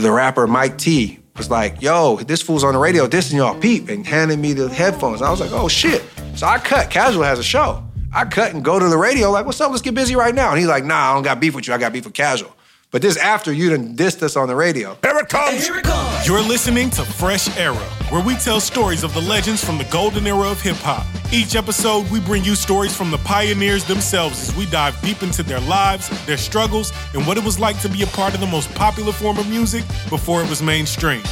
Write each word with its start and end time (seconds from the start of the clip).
the 0.00 0.12
rapper 0.12 0.46
Mike 0.46 0.78
T 0.78 1.18
was 1.36 1.50
like, 1.50 1.80
yo, 1.80 2.16
this 2.16 2.42
fool's 2.42 2.64
on 2.64 2.74
the 2.74 2.78
radio 2.78 3.06
dissing 3.06 3.34
y'all 3.34 3.58
peep 3.58 3.88
and 3.88 4.06
handed 4.06 4.38
me 4.38 4.52
the 4.52 4.68
headphones. 4.68 5.22
I 5.22 5.30
was 5.30 5.40
like, 5.40 5.52
oh 5.52 5.68
shit. 5.68 6.02
So 6.34 6.46
I 6.46 6.58
cut. 6.58 6.90
Casual 6.90 7.22
has 7.22 7.38
a 7.38 7.42
show. 7.42 7.84
I 8.12 8.24
cut 8.24 8.54
and 8.54 8.64
go 8.64 8.78
to 8.78 8.88
the 8.88 8.96
radio, 8.96 9.30
like, 9.30 9.46
what's 9.46 9.60
up? 9.60 9.70
Let's 9.70 9.82
get 9.82 9.94
busy 9.94 10.16
right 10.16 10.34
now. 10.34 10.50
And 10.50 10.58
he's 10.58 10.66
like, 10.66 10.84
nah, 10.84 11.10
I 11.10 11.14
don't 11.14 11.22
got 11.22 11.38
beef 11.38 11.54
with 11.54 11.68
you. 11.68 11.74
I 11.74 11.78
got 11.78 11.92
beef 11.92 12.04
with 12.04 12.14
Casual. 12.14 12.54
But 12.90 13.02
this 13.02 13.16
after 13.16 13.52
you 13.52 13.70
done 13.70 13.94
dissed 13.94 14.20
us 14.22 14.36
on 14.36 14.48
the 14.48 14.56
radio. 14.56 14.98
Here 15.02 15.16
it 15.16 15.28
comes. 15.28 15.64
Here 15.64 15.76
it 15.76 15.84
comes. 15.84 16.26
You're 16.26 16.42
listening 16.42 16.90
to 16.90 17.04
Fresh 17.04 17.56
Era, 17.56 17.76
where 18.10 18.24
we 18.24 18.34
tell 18.34 18.58
stories 18.58 19.04
of 19.04 19.14
the 19.14 19.20
legends 19.20 19.64
from 19.64 19.78
the 19.78 19.84
golden 19.84 20.26
era 20.26 20.50
of 20.50 20.60
hip 20.60 20.74
hop. 20.78 21.06
Each 21.32 21.54
episode, 21.54 22.10
we 22.10 22.18
bring 22.18 22.42
you 22.42 22.56
stories 22.56 22.96
from 22.96 23.12
the 23.12 23.18
pioneers 23.18 23.84
themselves 23.84 24.48
as 24.48 24.56
we 24.56 24.66
dive 24.66 25.00
deep 25.02 25.22
into 25.22 25.44
their 25.44 25.60
lives, 25.60 26.08
their 26.26 26.36
struggles, 26.36 26.92
and 27.14 27.24
what 27.28 27.36
it 27.38 27.44
was 27.44 27.60
like 27.60 27.80
to 27.82 27.88
be 27.88 28.02
a 28.02 28.08
part 28.08 28.34
of 28.34 28.40
the 28.40 28.46
most 28.48 28.74
popular 28.74 29.12
form 29.12 29.38
of 29.38 29.48
music 29.48 29.86
before 30.08 30.42
it 30.42 30.50
was 30.50 30.60
mainstream. 30.60 31.22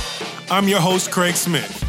I'm 0.52 0.68
your 0.68 0.80
host, 0.80 1.10
Craig 1.10 1.34
Smith. 1.34 1.87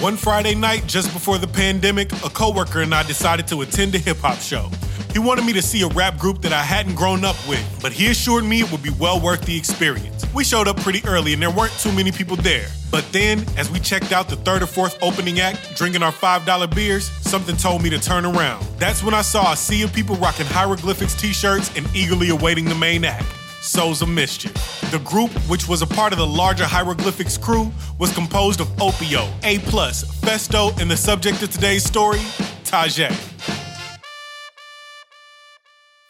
One 0.00 0.16
Friday 0.16 0.54
night, 0.54 0.86
just 0.86 1.12
before 1.12 1.38
the 1.38 1.48
pandemic, 1.48 2.12
a 2.24 2.30
coworker 2.30 2.82
and 2.82 2.94
I 2.94 3.02
decided 3.02 3.48
to 3.48 3.62
attend 3.62 3.96
a 3.96 3.98
hip 3.98 4.18
hop 4.18 4.38
show. 4.38 4.70
He 5.12 5.18
wanted 5.18 5.44
me 5.44 5.52
to 5.54 5.60
see 5.60 5.82
a 5.82 5.88
rap 5.88 6.18
group 6.18 6.40
that 6.42 6.52
I 6.52 6.62
hadn't 6.62 6.94
grown 6.94 7.24
up 7.24 7.34
with, 7.48 7.66
but 7.82 7.90
he 7.90 8.08
assured 8.08 8.44
me 8.44 8.60
it 8.60 8.70
would 8.70 8.82
be 8.82 8.92
well 9.00 9.20
worth 9.20 9.44
the 9.44 9.58
experience. 9.58 10.24
We 10.32 10.44
showed 10.44 10.68
up 10.68 10.76
pretty 10.76 11.02
early 11.04 11.32
and 11.32 11.42
there 11.42 11.50
weren't 11.50 11.72
too 11.80 11.90
many 11.90 12.12
people 12.12 12.36
there. 12.36 12.68
But 12.92 13.10
then, 13.10 13.44
as 13.56 13.72
we 13.72 13.80
checked 13.80 14.12
out 14.12 14.28
the 14.28 14.36
third 14.36 14.62
or 14.62 14.66
fourth 14.66 14.96
opening 15.02 15.40
act, 15.40 15.74
drinking 15.74 16.04
our 16.04 16.12
$5 16.12 16.74
beers, 16.76 17.10
something 17.20 17.56
told 17.56 17.82
me 17.82 17.90
to 17.90 17.98
turn 17.98 18.24
around. 18.24 18.64
That's 18.78 19.02
when 19.02 19.14
I 19.14 19.22
saw 19.22 19.52
a 19.52 19.56
sea 19.56 19.82
of 19.82 19.92
people 19.92 20.14
rocking 20.16 20.46
hieroglyphics 20.46 21.20
t 21.20 21.32
shirts 21.32 21.76
and 21.76 21.84
eagerly 21.92 22.28
awaiting 22.28 22.66
the 22.66 22.76
main 22.76 23.04
act. 23.04 23.26
Souls 23.60 24.02
of 24.02 24.08
Mischief. 24.08 24.52
The 24.90 24.98
group, 25.00 25.30
which 25.48 25.68
was 25.68 25.82
a 25.82 25.86
part 25.86 26.12
of 26.12 26.18
the 26.18 26.26
larger 26.26 26.64
Hieroglyphics 26.64 27.36
crew, 27.36 27.72
was 27.98 28.12
composed 28.12 28.60
of 28.60 28.68
Opio, 28.76 29.28
A+, 29.42 29.58
Phesto, 29.58 30.78
and 30.80 30.90
the 30.90 30.96
subject 30.96 31.42
of 31.42 31.50
today's 31.50 31.84
story, 31.84 32.18
Tajai. 32.64 33.14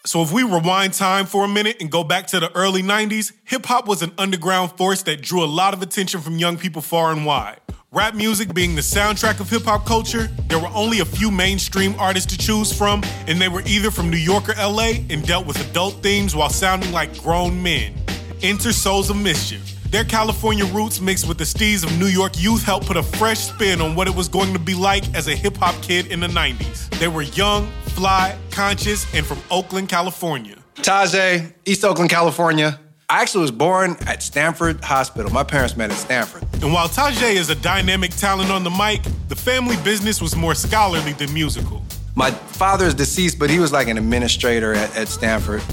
So 0.05 0.23
if 0.23 0.31
we 0.31 0.43
rewind 0.43 0.93
time 0.93 1.25
for 1.25 1.45
a 1.45 1.47
minute 1.47 1.77
and 1.81 1.91
go 1.91 2.03
back 2.03 2.27
to 2.27 2.39
the 2.39 2.51
early 2.55 2.81
90s, 2.81 3.31
hip 3.43 3.65
hop 3.65 3.87
was 3.87 4.01
an 4.01 4.11
underground 4.17 4.71
force 4.71 5.03
that 5.03 5.21
drew 5.21 5.43
a 5.43 5.45
lot 5.45 5.73
of 5.73 5.81
attention 5.81 6.21
from 6.21 6.39
young 6.39 6.57
people 6.57 6.81
far 6.81 7.11
and 7.11 7.25
wide. 7.25 7.59
Rap 7.91 8.13
music 8.13 8.53
being 8.53 8.75
the 8.75 8.81
soundtrack 8.81 9.39
of 9.39 9.49
hip 9.49 9.63
hop 9.63 9.83
culture, 9.83 10.27
there 10.47 10.59
were 10.59 10.69
only 10.75 10.99
a 10.99 11.05
few 11.05 11.31
mainstream 11.31 11.95
artists 11.97 12.31
to 12.31 12.37
choose 12.37 12.71
from, 12.71 13.01
and 13.25 13.41
they 13.41 13.47
were 13.47 13.63
either 13.65 13.89
from 13.89 14.11
New 14.11 14.17
York 14.17 14.47
or 14.47 14.53
LA 14.53 15.01
and 15.09 15.25
dealt 15.25 15.47
with 15.47 15.59
adult 15.71 15.95
themes 16.03 16.35
while 16.35 16.51
sounding 16.51 16.91
like 16.91 17.17
grown 17.17 17.63
men. 17.63 17.95
Enter 18.43 18.73
Souls 18.73 19.09
of 19.09 19.17
Mischief. 19.17 19.75
Their 19.89 20.03
California 20.03 20.65
roots 20.65 21.01
mixed 21.01 21.27
with 21.27 21.39
the 21.39 21.45
steez 21.45 21.83
of 21.83 21.97
New 21.97 22.05
York 22.05 22.33
youth 22.39 22.61
helped 22.61 22.85
put 22.85 22.95
a 22.95 23.01
fresh 23.01 23.39
spin 23.39 23.81
on 23.81 23.95
what 23.95 24.07
it 24.07 24.13
was 24.13 24.27
going 24.27 24.53
to 24.53 24.59
be 24.59 24.75
like 24.75 25.11
as 25.15 25.27
a 25.27 25.35
hip 25.35 25.57
hop 25.57 25.73
kid 25.81 26.11
in 26.11 26.19
the 26.19 26.27
90s. 26.27 26.91
They 26.99 27.07
were 27.07 27.23
young, 27.23 27.71
fly, 27.95 28.37
conscious, 28.51 29.11
and 29.15 29.25
from 29.25 29.39
Oakland, 29.49 29.89
California. 29.89 30.57
Tajai, 30.75 31.53
East 31.65 31.83
Oakland, 31.83 32.11
California. 32.11 32.79
I 33.11 33.23
actually 33.23 33.41
was 33.41 33.51
born 33.51 33.97
at 34.05 34.21
Stanford 34.21 34.83
Hospital. 34.83 35.31
My 35.31 35.43
parents 35.43 35.75
met 35.75 35.89
at 35.89 35.97
Stanford. 35.97 36.43
And 36.61 36.71
while 36.71 36.87
Tajai 36.87 37.33
is 37.33 37.49
a 37.49 37.55
dynamic 37.55 38.11
talent 38.11 38.51
on 38.51 38.63
the 38.63 38.69
mic, 38.69 39.01
the 39.29 39.35
family 39.35 39.77
business 39.77 40.21
was 40.21 40.35
more 40.35 40.53
scholarly 40.53 41.13
than 41.13 41.33
musical. 41.33 41.83
My 42.13 42.29
father 42.29 42.85
is 42.85 42.93
deceased, 42.93 43.39
but 43.39 43.49
he 43.49 43.57
was 43.57 43.71
like 43.71 43.87
an 43.87 43.97
administrator 43.97 44.75
at, 44.75 44.95
at 44.95 45.07
Stanford 45.07 45.63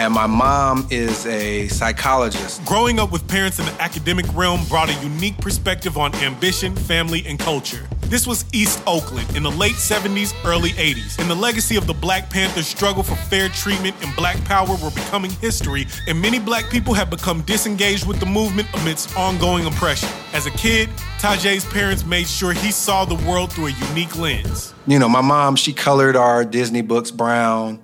and 0.00 0.14
my 0.14 0.26
mom 0.26 0.86
is 0.90 1.26
a 1.26 1.68
psychologist. 1.68 2.64
Growing 2.64 2.98
up 2.98 3.12
with 3.12 3.28
parents 3.28 3.58
in 3.58 3.66
the 3.66 3.82
academic 3.82 4.24
realm 4.34 4.64
brought 4.64 4.88
a 4.88 4.94
unique 5.04 5.36
perspective 5.36 5.98
on 5.98 6.14
ambition, 6.16 6.74
family, 6.74 7.22
and 7.26 7.38
culture. 7.38 7.86
This 8.06 8.26
was 8.26 8.46
East 8.54 8.82
Oakland 8.86 9.36
in 9.36 9.42
the 9.42 9.50
late 9.50 9.74
70s, 9.74 10.34
early 10.46 10.70
80s, 10.70 11.18
and 11.18 11.28
the 11.28 11.34
legacy 11.34 11.76
of 11.76 11.86
the 11.86 11.92
Black 11.92 12.30
Panthers' 12.30 12.66
struggle 12.66 13.02
for 13.02 13.14
fair 13.14 13.50
treatment 13.50 13.94
and 14.02 14.16
black 14.16 14.42
power 14.46 14.74
were 14.82 14.90
becoming 14.90 15.32
history, 15.32 15.86
and 16.08 16.18
many 16.18 16.38
black 16.38 16.70
people 16.70 16.94
have 16.94 17.10
become 17.10 17.42
disengaged 17.42 18.08
with 18.08 18.20
the 18.20 18.26
movement 18.26 18.68
amidst 18.80 19.14
ongoing 19.18 19.66
oppression. 19.66 20.08
As 20.32 20.46
a 20.46 20.50
kid, 20.52 20.88
Tajai's 21.18 21.66
parents 21.66 22.06
made 22.06 22.26
sure 22.26 22.54
he 22.54 22.72
saw 22.72 23.04
the 23.04 23.22
world 23.28 23.52
through 23.52 23.66
a 23.66 23.72
unique 23.90 24.16
lens. 24.16 24.72
You 24.86 24.98
know, 24.98 25.10
my 25.10 25.20
mom, 25.20 25.56
she 25.56 25.74
colored 25.74 26.16
our 26.16 26.42
Disney 26.46 26.80
books 26.80 27.10
brown 27.10 27.82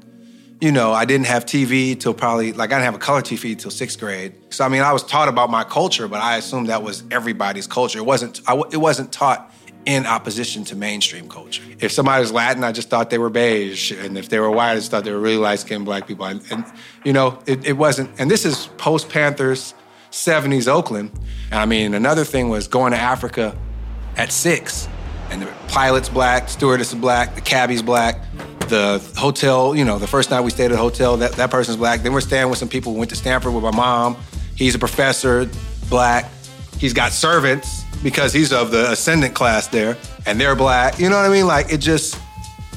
you 0.61 0.73
know, 0.73 0.93
I 0.93 1.05
didn't 1.05 1.27
have 1.27 1.45
TV 1.45 1.99
till 1.99 2.15
probably 2.15 2.53
like 2.53 2.73
I 2.73 2.77
didn't 2.77 2.87
have 2.87 2.95
a 2.95 2.99
color 2.99 3.21
TV 3.21 3.59
till 3.59 3.71
sixth 3.71 4.01
grade. 4.01 4.33
So 4.51 4.65
I 4.65 4.69
mean, 4.69 4.83
I 4.83 4.93
was 4.93 5.03
taught 5.03 5.29
about 5.29 5.51
my 5.51 5.65
culture, 5.65 6.09
but 6.09 6.23
I 6.23 6.37
assumed 6.39 6.69
that 6.69 6.83
was 6.83 7.03
everybody's 7.11 7.67
culture. 7.67 7.99
It 7.99 8.07
wasn't. 8.07 8.41
I, 8.47 8.57
it 8.73 8.79
wasn't 8.79 9.13
taught 9.13 9.53
in 9.85 10.07
opposition 10.07 10.65
to 10.65 10.75
mainstream 10.75 11.29
culture. 11.29 11.63
If 11.79 11.93
somebody 11.93 12.21
was 12.21 12.33
Latin, 12.33 12.65
I 12.65 12.73
just 12.73 12.89
thought 12.89 13.11
they 13.11 13.19
were 13.19 13.31
beige, 13.31 13.93
and 13.93 14.17
if 14.17 14.29
they 14.29 14.41
were 14.41 14.51
white, 14.51 14.73
I 14.73 14.75
just 14.77 14.91
thought 14.91 15.05
they 15.05 15.13
were 15.13 15.21
really 15.21 15.37
light 15.37 15.61
skinned 15.61 15.85
black 15.85 16.09
people. 16.09 16.25
And, 16.25 16.43
and 16.51 16.65
you 17.05 17.13
know, 17.13 17.39
it, 17.47 17.65
it 17.67 17.75
wasn't. 17.75 18.11
And 18.19 18.31
this 18.31 18.47
is 18.47 18.67
post 18.79 19.11
Panthers, 19.11 19.75
'70s 20.11 20.69
Oakland. 20.69 21.11
And 21.51 21.61
I 21.61 21.67
mean, 21.67 21.93
another 21.93 22.25
thing 22.25 22.49
was 22.49 22.67
going 22.67 22.93
to 22.93 22.99
Africa 22.99 23.55
at 24.17 24.33
six, 24.33 24.89
and 25.31 25.43
the 25.43 25.53
pilot's 25.69 26.09
black, 26.09 26.49
stewardess 26.49 26.95
is 26.95 26.99
black, 26.99 27.35
the 27.35 27.43
cabbie's 27.43 27.83
black 27.83 28.26
the 28.69 29.03
hotel, 29.17 29.75
you 29.75 29.85
know, 29.85 29.99
the 29.99 30.07
first 30.07 30.31
night 30.31 30.41
we 30.41 30.51
stayed 30.51 30.67
at 30.67 30.73
the 30.73 30.77
hotel, 30.77 31.17
that, 31.19 31.33
that 31.33 31.51
person's 31.51 31.77
black. 31.77 32.03
Then 32.03 32.13
we're 32.13 32.21
staying 32.21 32.49
with 32.49 32.59
some 32.59 32.69
people 32.69 32.93
who 32.93 32.99
went 32.99 33.11
to 33.11 33.17
Stanford 33.17 33.53
with 33.53 33.63
my 33.63 33.71
mom. 33.71 34.17
He's 34.55 34.75
a 34.75 34.79
professor, 34.79 35.49
black. 35.89 36.31
He's 36.79 36.93
got 36.93 37.13
servants 37.13 37.83
because 38.03 38.33
he's 38.33 38.53
of 38.53 38.71
the 38.71 38.93
ascendant 38.93 39.35
class 39.35 39.69
there, 39.69 39.97
and 40.27 40.41
they're 40.41 40.55
black. 40.55 40.99
You 40.99 41.09
know 41.09 41.17
what 41.17 41.27
I 41.27 41.33
mean? 41.33 41.47
Like 41.47 41.73
it 41.73 41.79
just, 41.79 42.19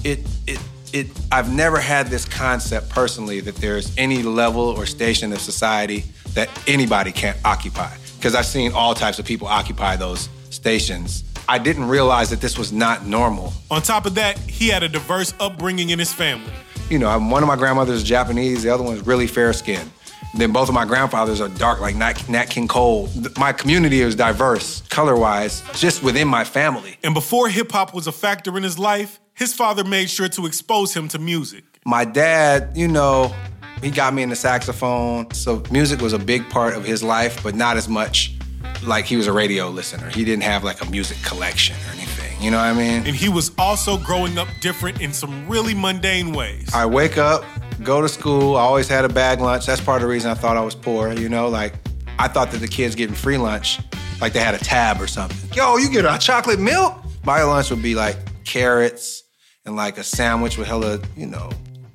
it, 0.03 0.19
it, 0.47 0.59
it. 0.93 1.07
I've 1.31 1.53
never 1.53 1.79
had 1.79 2.07
this 2.07 2.25
concept 2.25 2.89
personally 2.89 3.39
that 3.41 3.55
there's 3.55 3.95
any 3.97 4.23
level 4.23 4.61
or 4.61 4.85
station 4.85 5.33
of 5.33 5.39
society 5.39 6.05
that 6.33 6.49
anybody 6.67 7.11
can't 7.11 7.37
occupy. 7.45 7.95
Because 8.17 8.35
I've 8.35 8.45
seen 8.45 8.73
all 8.73 8.93
types 8.93 9.19
of 9.19 9.25
people 9.25 9.47
occupy 9.47 9.95
those 9.95 10.29
stations 10.49 11.23
I 11.49 11.57
didn't 11.57 11.87
realize 11.87 12.29
that 12.29 12.41
this 12.41 12.59
was 12.59 12.71
not 12.71 13.07
normal. 13.07 13.53
On 13.71 13.81
top 13.81 14.05
of 14.05 14.13
that, 14.13 14.37
he 14.37 14.67
had 14.67 14.83
a 14.83 14.87
diverse 14.87 15.33
upbringing 15.39 15.89
in 15.89 15.97
his 15.97 16.13
family. 16.13 16.53
You 16.91 16.99
know, 16.99 17.19
one 17.19 17.41
of 17.41 17.47
my 17.47 17.55
grandmothers 17.55 17.97
is 17.97 18.03
Japanese, 18.03 18.61
the 18.61 18.69
other 18.69 18.83
one 18.83 18.93
is 18.93 19.07
really 19.07 19.25
fair 19.25 19.51
skinned. 19.51 19.89
Then 20.35 20.51
both 20.51 20.67
of 20.67 20.75
my 20.75 20.85
grandfathers 20.85 21.41
are 21.41 21.49
dark, 21.49 21.81
like 21.81 21.95
Nat, 21.95 22.29
Nat 22.29 22.51
King 22.51 22.67
Cole. 22.67 23.09
My 23.35 23.51
community 23.51 24.01
is 24.01 24.13
diverse, 24.13 24.81
color 24.89 25.15
wise, 25.15 25.63
just 25.73 26.03
within 26.03 26.27
my 26.27 26.43
family. 26.43 26.99
And 27.03 27.15
before 27.15 27.49
hip 27.49 27.71
hop 27.71 27.95
was 27.95 28.05
a 28.05 28.11
factor 28.11 28.55
in 28.55 28.61
his 28.61 28.77
life, 28.77 29.19
his 29.33 29.51
father 29.51 29.83
made 29.83 30.11
sure 30.11 30.29
to 30.29 30.45
expose 30.45 30.93
him 30.93 31.07
to 31.07 31.17
music. 31.17 31.63
My 31.83 32.05
dad, 32.05 32.77
you 32.77 32.87
know, 32.87 33.33
he 33.81 33.89
got 33.89 34.13
me 34.13 34.21
into 34.21 34.35
saxophone. 34.35 35.33
So 35.33 35.63
music 35.71 35.99
was 35.99 36.13
a 36.13 36.19
big 36.19 36.47
part 36.51 36.75
of 36.75 36.85
his 36.85 37.01
life, 37.01 37.41
but 37.41 37.55
not 37.55 37.75
as 37.75 37.89
much 37.89 38.38
like 38.83 39.05
he 39.05 39.15
was 39.15 39.27
a 39.27 39.33
radio 39.33 39.69
listener. 39.69 40.09
He 40.09 40.23
didn't 40.23 40.43
have 40.43 40.63
like 40.63 40.81
a 40.81 40.89
music 40.89 41.17
collection 41.23 41.75
or 41.87 41.93
anything. 41.93 42.41
You 42.41 42.51
know 42.51 42.57
what 42.57 42.67
I 42.67 42.73
mean? 42.73 43.05
And 43.05 43.15
he 43.15 43.27
was 43.27 43.51
also 43.57 43.97
growing 43.97 44.37
up 44.37 44.47
different 44.61 45.01
in 45.01 45.11
some 45.11 45.47
really 45.47 45.73
mundane 45.73 46.31
ways. 46.31 46.73
I 46.73 46.85
wake 46.85 47.17
up, 47.17 47.43
go 47.83 48.01
to 48.01 48.07
school. 48.07 48.55
I 48.55 48.61
always 48.61 48.87
had 48.87 49.03
a 49.03 49.09
bag 49.09 49.41
lunch. 49.41 49.65
That's 49.65 49.81
part 49.81 49.97
of 49.97 50.07
the 50.07 50.11
reason 50.11 50.31
I 50.31 50.35
thought 50.35 50.55
I 50.55 50.61
was 50.61 50.75
poor. 50.75 51.11
You 51.13 51.27
know, 51.27 51.49
like 51.49 51.73
I 52.17 52.27
thought 52.27 52.51
that 52.51 52.59
the 52.59 52.67
kids 52.67 52.95
getting 52.95 53.15
free 53.15 53.37
lunch, 53.37 53.79
like 54.21 54.33
they 54.33 54.39
had 54.39 54.55
a 54.55 54.59
tab 54.59 55.01
or 55.01 55.07
something. 55.07 55.37
Yo, 55.53 55.77
you 55.77 55.89
get 55.89 56.05
a 56.05 56.17
chocolate 56.17 56.59
milk? 56.59 56.95
My 57.25 57.43
lunch 57.43 57.69
would 57.69 57.83
be 57.83 57.95
like 57.95 58.17
carrots 58.45 59.23
and 59.65 59.75
like 59.75 59.97
a 59.97 60.03
sandwich 60.03 60.57
with 60.57 60.67
hella, 60.67 61.01
you 61.17 61.27
know, 61.27 61.49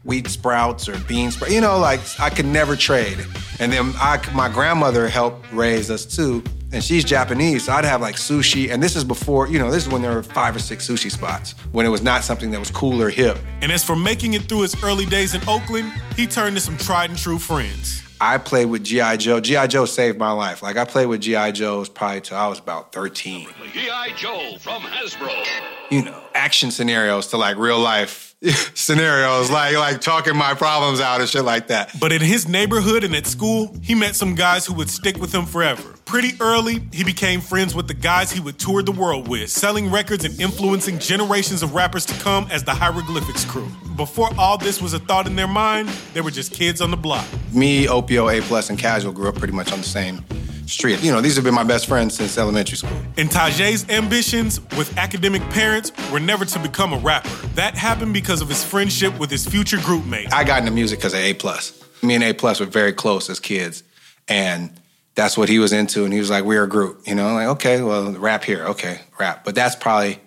wheat 0.05 0.29
sprouts 0.29 0.89
or 0.89 0.99
bean 1.01 1.31
sprouts. 1.31 1.55
You 1.55 1.63
know, 1.63 1.79
like 1.79 2.01
I 2.21 2.29
could 2.29 2.47
never 2.47 2.77
trade. 2.77 3.19
And 3.61 3.73
then 3.73 3.93
I, 3.97 4.21
my 4.35 4.51
grandmother 4.51 5.09
helped 5.09 5.51
raise 5.53 5.91
us 5.91 6.05
too 6.05 6.43
and 6.75 6.83
she's 6.83 7.05
Japanese, 7.05 7.67
so 7.67 7.73
I'd 7.73 7.85
have 7.85 8.01
like 8.01 8.17
sushi. 8.17 8.71
And 8.71 8.83
this 8.83 8.97
is 8.97 9.05
before, 9.05 9.49
you 9.49 9.59
know, 9.59 9.71
this 9.71 9.87
is 9.87 9.93
when 9.93 10.03
there 10.03 10.13
were 10.13 10.23
five 10.23 10.57
or 10.57 10.59
six 10.59 10.87
sushi 10.87 11.11
spots, 11.11 11.53
when 11.73 11.87
it 11.87 11.89
was 11.89 12.03
not 12.03 12.25
something 12.25 12.51
that 12.51 12.59
was 12.59 12.71
cool 12.71 13.01
or 13.01 13.11
hip. 13.11 13.39
And 13.63 13.71
as 13.71 13.85
for 13.85 13.97
making 13.97 14.35
it 14.35 14.43
through 14.43 14.63
his 14.63 14.83
early 14.83 15.07
days 15.07 15.35
in 15.35 15.41
Oakland, 15.49 15.93
he 16.17 16.27
turned 16.27 16.57
to 16.57 16.61
some 16.61 16.77
tried 16.77 17.11
and 17.11 17.19
true 17.19 17.39
friends. 17.39 18.03
I 18.21 18.39
played 18.39 18.67
with 18.67 18.85
G.I. 18.85 19.17
Joe. 19.19 19.41
G.I. 19.41 19.67
Joe 19.67 19.85
saved 19.85 20.19
my 20.19 20.31
life. 20.33 20.63
Like, 20.63 20.77
I 20.77 20.85
played 20.85 21.07
with 21.07 21.21
G.I. 21.21 21.53
Joe's 21.53 21.89
probably 21.89 22.21
till 22.23 22.39
I 22.39 22.47
was 22.47 22.59
about 22.59 22.93
13. 22.93 23.49
G.I. 23.73 24.13
Joe 24.17 24.57
from 24.59 24.83
Hasbro. 24.83 25.47
You 25.91 26.05
know, 26.05 26.23
action 26.35 26.71
scenarios 26.71 27.29
to 27.29 27.37
like 27.37 27.57
real 27.57 27.79
life 27.79 28.34
scenarios, 28.75 29.51
like 29.51 29.77
like 29.77 30.01
talking 30.01 30.37
my 30.37 30.55
problems 30.55 31.01
out 31.01 31.21
and 31.21 31.29
shit 31.29 31.45
like 31.45 31.69
that. 31.69 31.99
But 31.99 32.13
in 32.13 32.21
his 32.21 32.49
neighborhood 32.49 33.05
and 33.05 33.15
at 33.15 33.27
school, 33.27 33.75
he 33.83 33.95
met 33.95 34.15
some 34.15 34.35
guys 34.35 34.67
who 34.67 34.75
would 34.75 34.91
stick 34.91 35.17
with 35.19 35.35
him 35.35 35.47
forever. 35.47 35.83
Pretty 36.05 36.33
early, 36.41 36.83
he 36.93 37.03
became 37.03 37.41
friends 37.41 37.75
with 37.75 37.89
the 37.89 37.95
guys 37.95 38.31
he 38.31 38.41
would 38.41 38.59
tour 38.59 38.83
the 38.83 38.93
world 38.93 39.27
with, 39.27 39.51
selling 39.51 39.91
records 39.91 40.25
and 40.25 40.39
influencing 40.41 40.99
generations 40.99 41.63
of 41.63 41.75
rappers 41.75 42.05
to 42.07 42.15
come 42.23 42.47
as 42.51 42.63
the 42.63 42.75
Hieroglyphics 42.75 43.45
crew. 43.45 43.69
Before 43.97 44.29
all 44.39 44.59
this 44.59 44.83
was 44.83 44.93
a 44.93 44.99
thought 44.99 45.27
in 45.27 45.35
their 45.35 45.49
mind, 45.49 45.89
they 46.13 46.21
were 46.21 46.31
just 46.31 46.53
kids 46.53 46.81
on 46.81 46.91
the 46.91 46.97
block. 46.97 47.27
Me, 47.53 47.87
Opio, 47.87 48.37
A 48.37 48.43
Plus, 48.43 48.69
and 48.69 48.79
Casual 48.79 49.13
grew 49.13 49.29
up 49.29 49.37
pretty 49.37 49.55
much 49.55 49.73
on 49.73 49.79
the 49.79 49.85
same 49.85 50.25
street. 50.67 51.03
You 51.03 51.13
know, 51.13 51.21
these 51.21 51.37
have 51.37 51.45
been 51.45 51.55
my 51.55 51.65
best 51.65 51.87
friends 51.87 52.15
since 52.15 52.39
elementary 52.39 52.77
school. 52.77 52.97
And 53.17 53.31
Tajai's 53.31 53.89
ambitions 53.89 54.61
with 54.77 54.97
academic 54.99 55.43
parents 55.51 55.93
were 56.11 56.21
never 56.21 56.45
to 56.45 56.59
become 56.59 56.93
a 56.93 56.99
rapper. 56.99 57.29
That 57.55 57.75
happened 57.75 58.13
because 58.13 58.41
of 58.41 58.49
his 58.49 58.65
friendship 58.65 59.19
with 59.19 59.31
his 59.31 59.47
future 59.47 59.79
group 59.79 60.05
mate. 60.07 60.33
I 60.33 60.45
got 60.45 60.61
into 60.61 60.73
music 60.73 60.99
because 60.99 61.15
of 61.15 61.21
A 61.21 61.35
plus. 61.35 61.83
Me 62.03 62.15
and 62.15 62.25
A 62.25 62.33
plus 62.33 62.61
were 62.61 62.67
very 62.67 62.93
close 62.93 63.31
as 63.31 63.41
kids, 63.41 63.83
and 64.29 64.71
that's 65.15 65.39
what 65.39 65.49
he 65.49 65.59
was 65.59 65.73
into. 65.73 66.05
And 66.05 66.13
he 66.13 66.19
was 66.19 66.29
like, 66.31 66.45
"We're 66.45 66.65
a 66.65 66.69
group," 66.69 67.07
you 67.07 67.15
know. 67.15 67.33
Like, 67.33 67.49
okay, 67.49 67.81
well, 67.83 68.13
rap 68.13 68.45
here, 68.45 68.65
okay, 68.67 69.01
rap. 69.19 69.45
But 69.45 69.55
that's 69.55 69.75
probably 69.75 70.19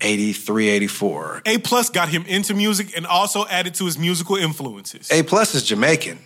83, 0.00 0.68
84. 0.68 1.42
A 1.46 1.58
plus 1.58 1.90
got 1.90 2.08
him 2.08 2.24
into 2.26 2.54
music 2.54 2.96
and 2.96 3.06
also 3.06 3.46
added 3.46 3.74
to 3.74 3.84
his 3.86 3.98
musical 3.98 4.36
influences. 4.36 5.10
A 5.10 5.22
plus 5.22 5.54
is 5.54 5.64
Jamaican. 5.64 6.18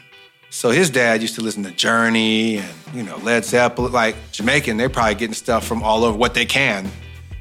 So 0.52 0.70
his 0.70 0.90
dad 0.90 1.22
used 1.22 1.36
to 1.36 1.42
listen 1.42 1.62
to 1.62 1.70
Journey 1.70 2.58
and, 2.58 2.74
you 2.92 3.04
know, 3.04 3.16
Led 3.18 3.44
Zeppelin. 3.44 3.92
Like 3.92 4.16
Jamaican, 4.32 4.76
they're 4.76 4.90
probably 4.90 5.14
getting 5.14 5.34
stuff 5.34 5.64
from 5.64 5.82
all 5.82 6.04
over 6.04 6.18
what 6.18 6.34
they 6.34 6.44
can, 6.44 6.90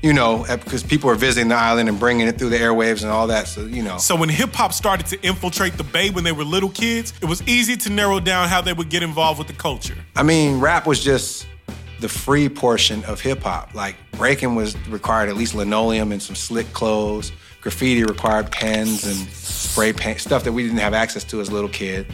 you 0.04 0.14
know, 0.14 0.46
because 0.48 0.84
people 0.84 1.10
are 1.10 1.16
visiting 1.16 1.50
the 1.50 1.56
island 1.56 1.90
and 1.90 2.00
bringing 2.00 2.28
it 2.28 2.38
through 2.38 2.50
the 2.50 2.58
airwaves 2.58 3.02
and 3.02 3.12
all 3.12 3.26
that. 3.28 3.48
So, 3.48 3.66
you 3.66 3.82
know. 3.82 3.98
So 3.98 4.16
when 4.16 4.30
hip 4.30 4.54
hop 4.54 4.74
started 4.74 5.08
to 5.08 5.20
infiltrate 5.22 5.74
the 5.74 5.84
Bay 5.84 6.12
when 6.12 6.24
they 6.24 6.32
were 6.32 6.44
little 6.44 6.70
kids, 6.70 7.14
it 7.20 7.26
was 7.26 7.42
easy 7.48 7.76
to 7.78 7.90
narrow 7.90 8.20
down 8.20 8.48
how 8.48 8.62
they 8.62 8.74
would 8.74 8.90
get 8.90 9.02
involved 9.02 9.40
with 9.40 9.48
the 9.48 9.54
culture. 9.54 9.98
I 10.16 10.22
mean, 10.22 10.60
rap 10.60 10.86
was 10.86 11.04
just 11.04 11.48
the 12.00 12.10
free 12.10 12.48
portion 12.48 13.04
of 13.06 13.20
hip 13.20 13.42
hop. 13.42 13.74
Like 13.74 13.96
breaking 14.12 14.54
was 14.54 14.78
required 14.88 15.30
at 15.30 15.36
least 15.36 15.56
linoleum 15.56 16.12
and 16.12 16.22
some 16.22 16.36
slick 16.36 16.72
clothes. 16.74 17.32
Graffiti 17.62 18.04
required 18.04 18.52
pens 18.52 19.06
and 19.06 19.16
spray 19.32 19.92
paint, 19.94 20.20
stuff 20.20 20.44
that 20.44 20.54
we 20.54 20.64
didn't 20.64 20.78
have 20.78 20.94
access 20.94 21.24
to 21.26 21.42
as 21.42 21.50
a 21.50 21.52
little 21.52 21.70
kid. 21.70 22.06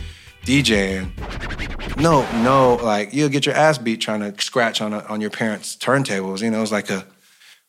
DJing, 0.46 1.12
no, 1.98 2.22
no, 2.44 2.76
like 2.76 3.14
you'll 3.14 3.30
get 3.30 3.46
your 3.46 3.56
ass 3.56 3.78
beat 3.78 4.02
trying 4.02 4.20
to 4.20 4.40
scratch 4.42 4.80
on 4.80 4.94
a, 4.94 5.00
on 5.06 5.20
your 5.22 5.32
parents' 5.32 5.76
turntables. 5.76 6.42
You 6.42 6.52
know, 6.52 6.62
it's 6.62 6.72
like 6.72 6.90
a 6.90 7.06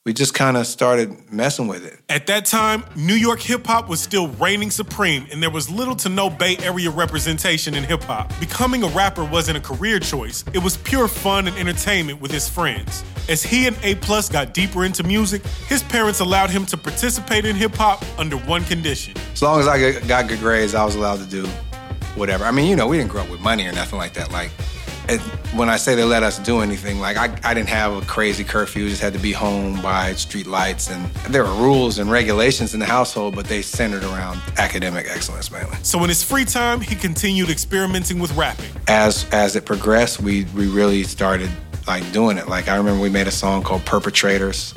we 0.04 0.12
just 0.12 0.34
kind 0.34 0.56
of 0.56 0.68
started 0.68 1.32
messing 1.32 1.66
with 1.66 1.84
it. 1.84 1.98
At 2.08 2.28
that 2.28 2.44
time, 2.44 2.84
New 2.94 3.14
York 3.14 3.40
hip 3.40 3.66
hop 3.66 3.88
was 3.88 4.00
still 4.00 4.28
reigning 4.28 4.70
supreme, 4.70 5.26
and 5.32 5.42
there 5.42 5.50
was 5.50 5.68
little 5.68 5.96
to 5.96 6.08
no 6.08 6.30
Bay 6.30 6.56
Area 6.58 6.90
representation 6.90 7.74
in 7.74 7.82
hip 7.82 8.04
hop. 8.04 8.32
Becoming 8.38 8.84
a 8.84 8.88
rapper 8.88 9.24
wasn't 9.24 9.56
a 9.56 9.60
career 9.60 9.98
choice, 9.98 10.44
it 10.52 10.58
was 10.58 10.76
pure 10.76 11.08
fun 11.08 11.48
and 11.48 11.56
entertainment 11.56 12.20
with 12.20 12.30
his 12.30 12.48
friends. 12.48 13.02
As 13.28 13.42
he 13.42 13.66
and 13.66 13.76
A 13.82 13.96
Plus 13.96 14.28
got 14.28 14.54
deeper 14.54 14.84
into 14.84 15.02
music, 15.02 15.44
his 15.66 15.82
parents 15.82 16.20
allowed 16.20 16.50
him 16.50 16.66
to 16.66 16.76
participate 16.76 17.44
in 17.44 17.56
hip 17.56 17.74
hop 17.74 18.04
under 18.16 18.36
one 18.36 18.64
condition. 18.64 19.14
As 19.32 19.42
long 19.42 19.58
as 19.58 19.66
I 19.66 19.98
got 20.06 20.28
good 20.28 20.38
grades, 20.38 20.74
I 20.74 20.84
was 20.84 20.94
allowed 20.94 21.18
to 21.18 21.26
do 21.26 21.48
whatever. 22.16 22.44
I 22.44 22.50
mean, 22.50 22.68
you 22.68 22.76
know, 22.76 22.86
we 22.86 22.98
didn't 22.98 23.10
grow 23.10 23.22
up 23.22 23.30
with 23.30 23.40
money 23.40 23.66
or 23.66 23.72
nothing 23.72 23.98
like 23.98 24.14
that. 24.14 24.32
Like, 24.32 24.50
it, 25.08 25.20
when 25.54 25.68
I 25.68 25.76
say 25.76 25.94
they 25.94 26.04
let 26.04 26.22
us 26.22 26.38
do 26.38 26.60
anything, 26.60 26.98
like 26.98 27.16
I, 27.16 27.38
I 27.44 27.54
didn't 27.54 27.68
have 27.68 27.92
a 27.92 28.00
crazy 28.06 28.42
curfew, 28.42 28.88
just 28.88 29.00
had 29.00 29.12
to 29.12 29.18
be 29.18 29.32
home 29.32 29.80
by 29.80 30.12
street 30.14 30.46
lights. 30.46 30.90
And 30.90 31.06
there 31.30 31.44
were 31.44 31.54
rules 31.54 31.98
and 31.98 32.10
regulations 32.10 32.74
in 32.74 32.80
the 32.80 32.86
household, 32.86 33.36
but 33.36 33.46
they 33.46 33.62
centered 33.62 34.02
around 34.02 34.40
academic 34.58 35.06
excellence 35.08 35.50
mainly. 35.50 35.76
So 35.82 36.02
in 36.02 36.08
his 36.08 36.22
free 36.22 36.44
time, 36.44 36.80
he 36.80 36.94
continued 36.96 37.50
experimenting 37.50 38.18
with 38.18 38.36
rapping. 38.36 38.70
As 38.88 39.26
as 39.32 39.54
it 39.54 39.64
progressed, 39.64 40.20
we 40.20 40.44
we 40.56 40.66
really 40.66 41.04
started 41.04 41.50
like 41.86 42.10
doing 42.12 42.36
it. 42.36 42.48
Like 42.48 42.68
I 42.68 42.76
remember 42.76 43.00
we 43.00 43.10
made 43.10 43.28
a 43.28 43.32
song 43.32 43.62
called 43.62 43.84
Perpetrators, 43.84 44.74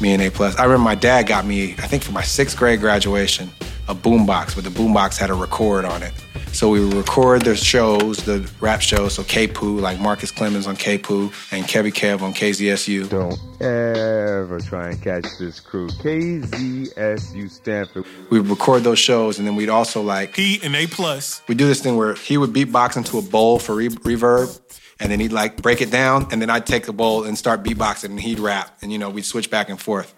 me 0.00 0.12
and 0.12 0.22
A 0.22 0.30
Plus. 0.30 0.56
I 0.56 0.64
remember 0.64 0.84
my 0.84 0.94
dad 0.94 1.26
got 1.26 1.46
me, 1.46 1.72
I 1.72 1.86
think 1.86 2.02
for 2.02 2.12
my 2.12 2.22
sixth 2.22 2.56
grade 2.56 2.80
graduation, 2.80 3.50
a 3.88 3.94
boombox, 3.94 4.54
but 4.54 4.64
the 4.64 4.70
boombox 4.70 5.16
had 5.16 5.30
a 5.30 5.34
record 5.34 5.84
on 5.84 6.02
it. 6.02 6.12
So 6.52 6.68
we 6.68 6.84
would 6.84 6.94
record 6.94 7.42
the 7.42 7.56
shows, 7.56 8.18
the 8.18 8.48
rap 8.60 8.82
shows, 8.82 9.14
so 9.14 9.24
K-Poo, 9.24 9.78
like 9.78 9.98
Marcus 9.98 10.30
Clemens 10.30 10.66
on 10.66 10.76
K-Poo 10.76 11.32
and 11.52 11.64
Kevy 11.64 11.92
Kev 11.92 12.20
on 12.20 12.34
KZSU. 12.34 13.08
Don't 13.08 13.38
ever 13.62 14.60
try 14.60 14.90
and 14.90 15.00
catch 15.00 15.24
this 15.38 15.58
crew. 15.58 15.88
KZSU 15.88 17.50
Stanford. 17.50 18.04
We 18.30 18.40
would 18.40 18.50
record 18.50 18.82
those 18.82 18.98
shows 18.98 19.38
and 19.38 19.46
then 19.46 19.56
we'd 19.56 19.70
also 19.70 20.02
like... 20.02 20.36
He 20.36 20.60
and 20.62 20.74
A+. 20.76 20.86
plus. 20.86 21.40
We 21.48 21.54
do 21.54 21.66
this 21.66 21.80
thing 21.80 21.96
where 21.96 22.14
he 22.14 22.36
would 22.36 22.50
beatbox 22.50 22.96
into 22.96 23.18
a 23.18 23.22
bowl 23.22 23.58
for 23.58 23.76
re- 23.76 23.88
reverb 23.88 24.60
and 24.98 25.10
then 25.10 25.18
he'd 25.20 25.32
like 25.32 25.62
break 25.62 25.80
it 25.80 25.90
down 25.90 26.26
and 26.30 26.42
then 26.42 26.50
I'd 26.50 26.66
take 26.66 26.84
the 26.84 26.92
bowl 26.92 27.24
and 27.24 27.38
start 27.38 27.62
beatboxing 27.62 28.10
and 28.10 28.20
he'd 28.20 28.38
rap 28.40 28.76
and 28.82 28.92
you 28.92 28.98
know, 28.98 29.08
we'd 29.08 29.24
switch 29.24 29.50
back 29.50 29.70
and 29.70 29.80
forth. 29.80 30.14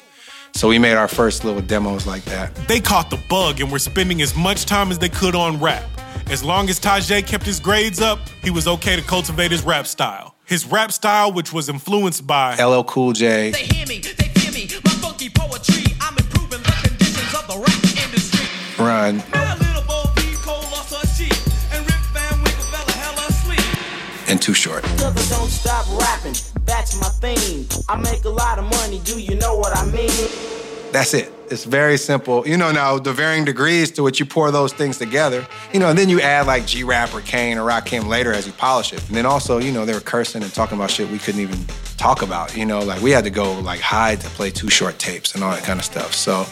So 0.54 0.68
we 0.68 0.78
made 0.78 0.94
our 0.94 1.08
first 1.08 1.44
little 1.44 1.62
demos 1.62 2.06
like 2.06 2.24
that. 2.26 2.54
They 2.68 2.78
caught 2.80 3.10
the 3.10 3.18
bug 3.28 3.60
and 3.60 3.70
were 3.72 3.78
spending 3.78 4.22
as 4.22 4.36
much 4.36 4.64
time 4.64 4.90
as 4.90 4.98
they 4.98 5.08
could 5.08 5.34
on 5.34 5.58
rap. 5.58 5.82
As 6.30 6.44
long 6.44 6.68
as 6.68 6.78
Tajai 6.78 7.26
kept 7.26 7.44
his 7.44 7.58
grades 7.58 8.00
up, 8.00 8.20
he 8.42 8.50
was 8.50 8.68
okay 8.68 8.94
to 8.96 9.02
cultivate 9.02 9.50
his 9.50 9.62
rap 9.64 9.86
style. 9.86 10.36
His 10.44 10.66
rap 10.66 10.92
style, 10.92 11.32
which 11.32 11.52
was 11.52 11.68
influenced 11.68 12.26
by 12.26 12.54
LL 12.62 12.84
Cool 12.84 13.12
J. 13.12 13.50
They 13.50 13.64
hear 13.64 13.86
me, 13.86 13.98
they 13.98 14.28
fear 14.28 14.52
me, 14.52 14.68
my 14.84 14.90
funky 14.92 15.30
poetry. 15.30 15.84
I'm 16.00 16.16
improving 16.16 16.62
the 16.62 16.88
conditions 16.88 17.34
of 17.34 17.46
the 17.48 17.58
rap 17.58 18.04
industry. 18.06 18.46
Run. 18.84 19.22
And 24.28 24.40
too 24.40 24.54
short. 24.54 24.82
Don't 24.96 25.50
stop 25.50 25.86
rapping, 26.00 26.34
that's 26.64 26.98
my 26.98 27.08
theme. 27.20 27.66
I 27.88 27.96
make 27.96 28.24
a 28.24 28.30
lot 28.30 28.58
of 28.58 28.64
money, 28.64 28.98
do 29.04 29.20
you 29.20 29.34
know 29.34 29.54
what 29.56 29.76
I 29.76 29.84
mean? 29.86 30.08
That's 30.92 31.14
it. 31.14 31.32
It's 31.50 31.64
very 31.64 31.96
simple. 31.96 32.46
You 32.46 32.58
know, 32.58 32.70
now 32.70 32.98
the 32.98 33.12
varying 33.12 33.46
degrees 33.46 33.90
to 33.92 34.02
which 34.02 34.20
you 34.20 34.26
pour 34.26 34.50
those 34.50 34.74
things 34.74 34.98
together, 34.98 35.46
you 35.72 35.80
know, 35.80 35.88
and 35.88 35.98
then 35.98 36.10
you 36.10 36.20
add 36.20 36.46
like 36.46 36.66
G 36.66 36.84
Rap 36.84 37.14
or 37.14 37.22
Kane 37.22 37.56
or 37.56 37.66
Rakim 37.66 38.06
later 38.06 38.32
as 38.32 38.46
you 38.46 38.52
polish 38.52 38.92
it. 38.92 39.06
And 39.08 39.16
then 39.16 39.24
also, 39.24 39.58
you 39.58 39.72
know, 39.72 39.86
they 39.86 39.94
were 39.94 40.00
cursing 40.00 40.42
and 40.42 40.52
talking 40.52 40.76
about 40.76 40.90
shit 40.90 41.08
we 41.10 41.18
couldn't 41.18 41.40
even 41.40 41.58
talk 41.96 42.20
about. 42.20 42.54
You 42.56 42.66
know, 42.66 42.80
like 42.80 43.00
we 43.00 43.10
had 43.10 43.24
to 43.24 43.30
go 43.30 43.58
like 43.60 43.80
hide 43.80 44.20
to 44.20 44.28
play 44.28 44.50
Too 44.50 44.68
Short 44.68 44.98
tapes 44.98 45.34
and 45.34 45.42
all 45.42 45.50
that 45.52 45.64
kind 45.64 45.78
of 45.78 45.84
stuff. 45.84 46.14
So 46.14 46.46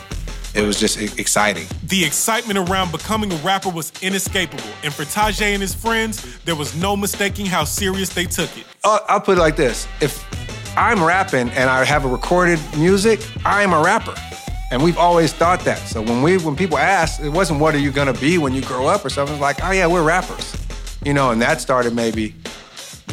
it 0.54 0.62
was 0.62 0.81
just 0.81 1.19
exciting. 1.19 1.66
The 1.84 2.04
excitement 2.04 2.58
around 2.58 2.93
becoming 2.93 3.31
a 3.32 3.36
rapper 3.36 3.69
was 3.69 3.93
inescapable. 4.02 4.64
And 4.82 4.93
for 4.93 5.04
Tajai 5.04 5.52
and 5.52 5.60
his 5.60 5.75
friends, 5.75 6.38
there 6.44 6.56
was 6.56 6.75
no 6.75 6.96
mistaking 6.96 7.44
how 7.44 7.64
serious 7.64 8.08
they 8.08 8.25
took 8.25 8.56
it. 8.56 8.64
Uh, 8.84 9.00
I'll 9.06 9.20
put 9.20 9.36
it 9.36 9.40
like 9.40 9.56
this 9.56 9.86
if 10.00 10.25
I'm 10.76 11.02
rapping 11.02 11.50
and 11.50 11.69
I 11.69 11.84
have 11.84 12.04
a 12.04 12.08
recorded 12.08 12.58
music, 12.76 13.20
I'm 13.44 13.72
a 13.72 13.82
rapper. 13.82 14.14
And 14.70 14.82
we've 14.82 14.99
always 14.99 15.32
thought 15.32 15.61
that. 15.61 15.78
So 15.78 16.00
when 16.00 16.22
we 16.22 16.38
when 16.38 16.55
people 16.55 16.78
ask, 16.78 17.20
it 17.20 17.28
wasn't 17.28 17.61
what 17.61 17.75
are 17.75 17.78
you 17.78 17.90
gonna 17.90 18.14
be 18.14 18.38
when 18.38 18.55
you 18.55 18.62
grow 18.62 18.86
up 18.86 19.05
or 19.05 19.10
something. 19.10 19.34
It's 19.34 19.43
like, 19.43 19.65
oh 19.65 19.72
yeah, 19.72 19.86
we're 19.86 20.05
rappers. 20.05 20.56
You 21.05 21.12
know, 21.15 21.31
and 21.31 21.43
that 21.43 21.60
started 21.60 21.94
maybe 21.94 22.34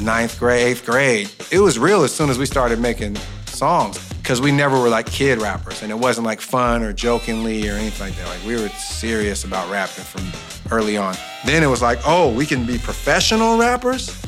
ninth 0.01 0.37
grade, 0.39 0.67
eighth 0.67 0.85
grade. 0.85 1.31
It 1.51 1.59
was 1.59 1.79
real 1.79 2.03
as 2.03 2.13
soon 2.13 2.29
as 2.29 2.37
we 2.37 2.45
started 2.45 2.79
making 2.79 3.15
songs. 3.45 4.03
Because 4.17 4.41
we 4.41 4.51
never 4.51 4.79
were 4.79 4.89
like 4.89 5.05
kid 5.05 5.41
rappers. 5.41 5.81
And 5.83 5.91
it 5.91 5.95
wasn't 5.95 6.27
like 6.27 6.41
fun 6.41 6.83
or 6.83 6.91
jokingly 6.91 7.69
or 7.69 7.73
anything 7.73 8.07
like 8.07 8.17
that. 8.17 8.27
Like 8.27 8.45
we 8.45 8.61
were 8.61 8.67
serious 8.69 9.45
about 9.45 9.71
rapping 9.71 10.03
from 10.03 10.29
early 10.69 10.97
on. 10.97 11.15
Then 11.45 11.63
it 11.63 11.67
was 11.67 11.81
like, 11.81 11.99
oh, 12.05 12.31
we 12.33 12.45
can 12.45 12.65
be 12.65 12.77
professional 12.77 13.57
rappers? 13.57 14.21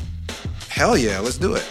Hell 0.68 0.96
yeah, 0.96 1.20
let's 1.20 1.36
do 1.36 1.54
it. 1.54 1.68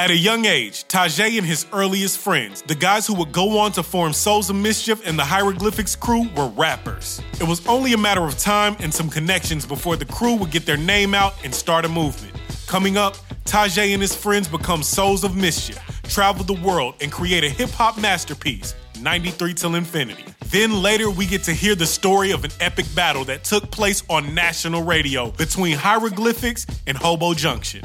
At 0.00 0.10
a 0.10 0.16
young 0.16 0.46
age, 0.46 0.88
Tajai 0.88 1.36
and 1.36 1.46
his 1.46 1.66
earliest 1.74 2.16
friends, 2.16 2.62
the 2.62 2.74
guys 2.74 3.06
who 3.06 3.12
would 3.16 3.32
go 3.32 3.58
on 3.58 3.70
to 3.72 3.82
form 3.82 4.14
Souls 4.14 4.48
of 4.48 4.56
Mischief 4.56 5.06
and 5.06 5.18
the 5.18 5.24
Hieroglyphics 5.24 5.94
crew, 5.94 6.26
were 6.34 6.48
rappers. 6.48 7.20
It 7.38 7.46
was 7.46 7.66
only 7.66 7.92
a 7.92 7.98
matter 7.98 8.22
of 8.22 8.38
time 8.38 8.76
and 8.80 8.94
some 8.94 9.10
connections 9.10 9.66
before 9.66 9.96
the 9.96 10.06
crew 10.06 10.36
would 10.36 10.50
get 10.50 10.64
their 10.64 10.78
name 10.78 11.12
out 11.12 11.34
and 11.44 11.54
start 11.54 11.84
a 11.84 11.88
movement. 11.90 12.34
Coming 12.66 12.96
up, 12.96 13.18
Tajai 13.44 13.92
and 13.92 14.00
his 14.00 14.14
friends 14.14 14.48
become 14.48 14.82
Souls 14.82 15.22
of 15.22 15.36
Mischief, 15.36 15.78
travel 16.04 16.44
the 16.44 16.58
world, 16.66 16.94
and 17.02 17.12
create 17.12 17.44
a 17.44 17.50
hip 17.50 17.68
hop 17.68 17.98
masterpiece, 17.98 18.74
93 19.02 19.52
Till 19.52 19.74
Infinity. 19.74 20.24
Then 20.46 20.80
later, 20.80 21.10
we 21.10 21.26
get 21.26 21.42
to 21.42 21.52
hear 21.52 21.74
the 21.74 21.84
story 21.84 22.30
of 22.30 22.42
an 22.44 22.52
epic 22.60 22.86
battle 22.94 23.26
that 23.26 23.44
took 23.44 23.70
place 23.70 24.02
on 24.08 24.34
national 24.34 24.82
radio 24.82 25.30
between 25.32 25.76
Hieroglyphics 25.76 26.64
and 26.86 26.96
Hobo 26.96 27.34
Junction. 27.34 27.82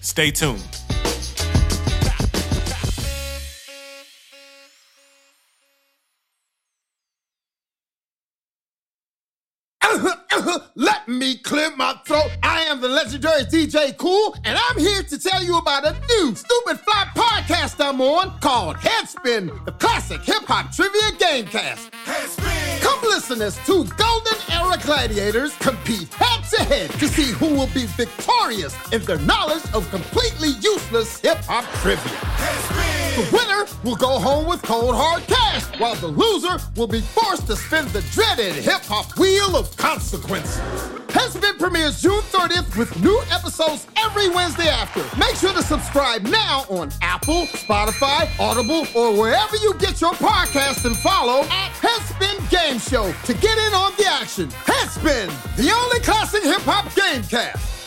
Stay 0.00 0.32
tuned. 0.32 0.85
Clear 11.46 11.76
my 11.76 11.94
throat. 12.04 12.36
I 12.42 12.62
am 12.62 12.80
the 12.80 12.88
legendary 12.88 13.42
DJ 13.42 13.96
Kool, 13.96 14.34
and 14.42 14.58
I'm 14.60 14.78
here 14.80 15.04
to 15.04 15.16
tell 15.16 15.44
you 15.44 15.56
about 15.56 15.86
a 15.86 15.92
new 15.92 16.34
stupid 16.34 16.80
fly 16.80 17.04
podcast 17.14 17.76
I'm 17.78 18.00
on 18.00 18.36
called 18.40 18.78
Headspin, 18.78 19.64
the 19.64 19.70
classic 19.70 20.22
hip 20.22 20.42
hop 20.42 20.74
trivia 20.74 21.12
gamecast. 21.12 21.90
Headspin. 22.04 22.80
Come 22.80 23.00
listen 23.02 23.40
as 23.42 23.64
two 23.64 23.84
golden 23.96 24.34
era 24.50 24.76
gladiators 24.82 25.54
compete 25.58 26.12
head 26.14 26.42
to 26.50 26.64
head 26.64 26.90
to 26.98 27.06
see 27.06 27.30
who 27.34 27.54
will 27.54 27.68
be 27.72 27.86
victorious 27.86 28.74
in 28.92 29.04
their 29.04 29.20
knowledge 29.20 29.62
of 29.72 29.88
completely 29.90 30.48
useless 30.60 31.20
hip 31.20 31.38
hop 31.44 31.64
trivia. 31.80 32.10
Headspin. 32.10 33.05
The 33.16 33.22
winner 33.32 33.64
will 33.82 33.96
go 33.96 34.18
home 34.18 34.46
with 34.46 34.60
cold 34.60 34.94
hard 34.94 35.22
cash, 35.22 35.64
while 35.80 35.94
the 35.94 36.06
loser 36.06 36.58
will 36.76 36.86
be 36.86 37.00
forced 37.00 37.46
to 37.46 37.56
spin 37.56 37.86
the 37.88 38.02
dreaded 38.12 38.52
hip 38.52 38.84
hop 38.84 39.18
wheel 39.18 39.56
of 39.56 39.74
consequences. 39.78 40.58
Headspin 41.08 41.58
premieres 41.58 42.02
June 42.02 42.20
30th 42.20 42.76
with 42.76 43.02
new 43.02 43.18
episodes 43.32 43.86
every 43.96 44.28
Wednesday 44.28 44.68
after. 44.68 45.00
Make 45.18 45.34
sure 45.36 45.54
to 45.54 45.62
subscribe 45.62 46.24
now 46.24 46.66
on 46.68 46.90
Apple, 47.00 47.46
Spotify, 47.46 48.28
Audible, 48.38 48.86
or 48.94 49.18
wherever 49.18 49.56
you 49.56 49.72
get 49.78 49.98
your 49.98 50.12
podcasts 50.12 50.84
and 50.84 50.94
follow 50.98 51.40
at 51.44 51.72
Headspin 51.80 52.50
Game 52.50 52.78
Show 52.78 53.14
to 53.24 53.32
get 53.32 53.56
in 53.56 53.72
on 53.72 53.92
the 53.96 54.06
action. 54.06 54.48
Headspin, 54.66 55.28
the 55.56 55.72
only 55.72 56.00
classic 56.00 56.42
hip 56.42 56.60
hop 56.66 56.94
game 56.94 57.22
cast. 57.22 57.86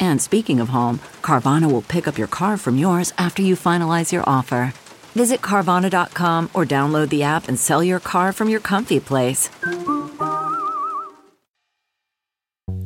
And 0.00 0.20
speaking 0.20 0.60
of 0.60 0.68
home, 0.68 1.00
Carvana 1.22 1.70
will 1.70 1.82
pick 1.82 2.08
up 2.08 2.18
your 2.18 2.28
car 2.28 2.56
from 2.56 2.76
yours 2.76 3.12
after 3.18 3.42
you 3.42 3.56
finalize 3.56 4.12
your 4.12 4.28
offer. 4.28 4.72
Visit 5.14 5.40
Carvana.com 5.40 6.50
or 6.54 6.64
download 6.64 7.08
the 7.08 7.22
app 7.22 7.48
and 7.48 7.58
sell 7.58 7.82
your 7.82 8.00
car 8.00 8.32
from 8.32 8.48
your 8.48 8.60
comfy 8.60 9.00
place. 9.00 9.50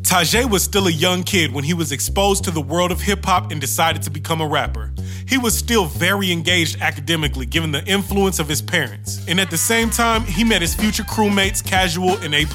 Tajai 0.03 0.51
was 0.51 0.63
still 0.63 0.89
a 0.89 0.93
young 0.93 1.23
kid 1.23 1.53
when 1.55 1.65
he 1.65 1.73
was 1.73 1.91
exposed 1.91 2.45
to 2.45 2.51
the 2.51 2.61
world 2.61 2.93
of 2.93 3.01
hip 3.01 3.25
hop 3.25 3.51
and 3.51 3.59
decided 3.61 4.03
to 4.03 4.11
become 4.11 4.43
a 4.43 4.47
rapper. 4.47 4.93
He 5.29 5.39
was 5.39 5.57
still 5.57 5.87
very 5.87 6.31
engaged 6.31 6.81
academically 6.81 7.47
given 7.47 7.73
the 7.73 7.85
influence 7.85 8.39
of 8.39 8.49
his 8.49 8.63
parents. 8.63 9.25
And 9.29 9.41
at 9.41 9.51
the 9.51 9.59
same 9.59 9.91
time, 9.91 10.23
he 10.23 10.45
met 10.45 10.61
his 10.61 10.75
future 10.75 11.05
crewmates 11.05 11.65
Casual 11.65 12.19
and 12.19 12.35
A+. 12.35 12.47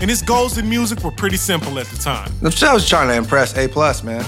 And 0.00 0.10
his 0.10 0.22
goals 0.22 0.58
in 0.58 0.68
music 0.68 1.02
were 1.02 1.10
pretty 1.10 1.36
simple 1.36 1.78
at 1.78 1.86
the 1.86 1.96
time. 1.96 2.30
I 2.42 2.74
was 2.74 2.88
trying 2.88 3.08
to 3.08 3.14
impress 3.14 3.56
A 3.56 3.68
plus, 3.68 4.02
man. 4.02 4.24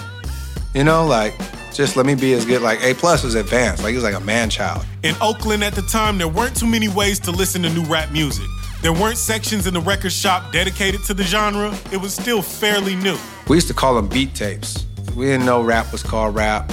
You 0.74 0.84
know, 0.84 1.06
like 1.06 1.34
just 1.72 1.96
let 1.96 2.06
me 2.06 2.14
be 2.14 2.32
as 2.34 2.44
good. 2.44 2.62
Like 2.62 2.82
A 2.82 2.94
plus 2.94 3.24
was 3.24 3.34
advanced. 3.34 3.82
Like 3.82 3.90
he 3.90 3.96
was 3.96 4.04
like 4.04 4.14
a 4.14 4.20
man 4.20 4.50
child. 4.50 4.84
In 5.02 5.14
Oakland 5.20 5.64
at 5.64 5.74
the 5.74 5.82
time, 5.82 6.18
there 6.18 6.28
weren't 6.28 6.56
too 6.56 6.66
many 6.66 6.88
ways 6.88 7.18
to 7.20 7.30
listen 7.30 7.62
to 7.62 7.70
new 7.70 7.84
rap 7.84 8.12
music. 8.12 8.46
There 8.82 8.92
weren't 8.92 9.18
sections 9.18 9.66
in 9.66 9.74
the 9.74 9.80
record 9.80 10.12
shop 10.12 10.52
dedicated 10.52 11.04
to 11.04 11.14
the 11.14 11.22
genre. 11.22 11.76
It 11.92 11.98
was 11.98 12.14
still 12.14 12.42
fairly 12.42 12.96
new. 12.96 13.16
We 13.48 13.56
used 13.56 13.68
to 13.68 13.74
call 13.74 13.94
them 13.94 14.08
beat 14.08 14.34
tapes. 14.34 14.86
We 15.14 15.26
didn't 15.26 15.44
know 15.44 15.62
rap 15.62 15.92
was 15.92 16.02
called 16.02 16.34
rap. 16.34 16.70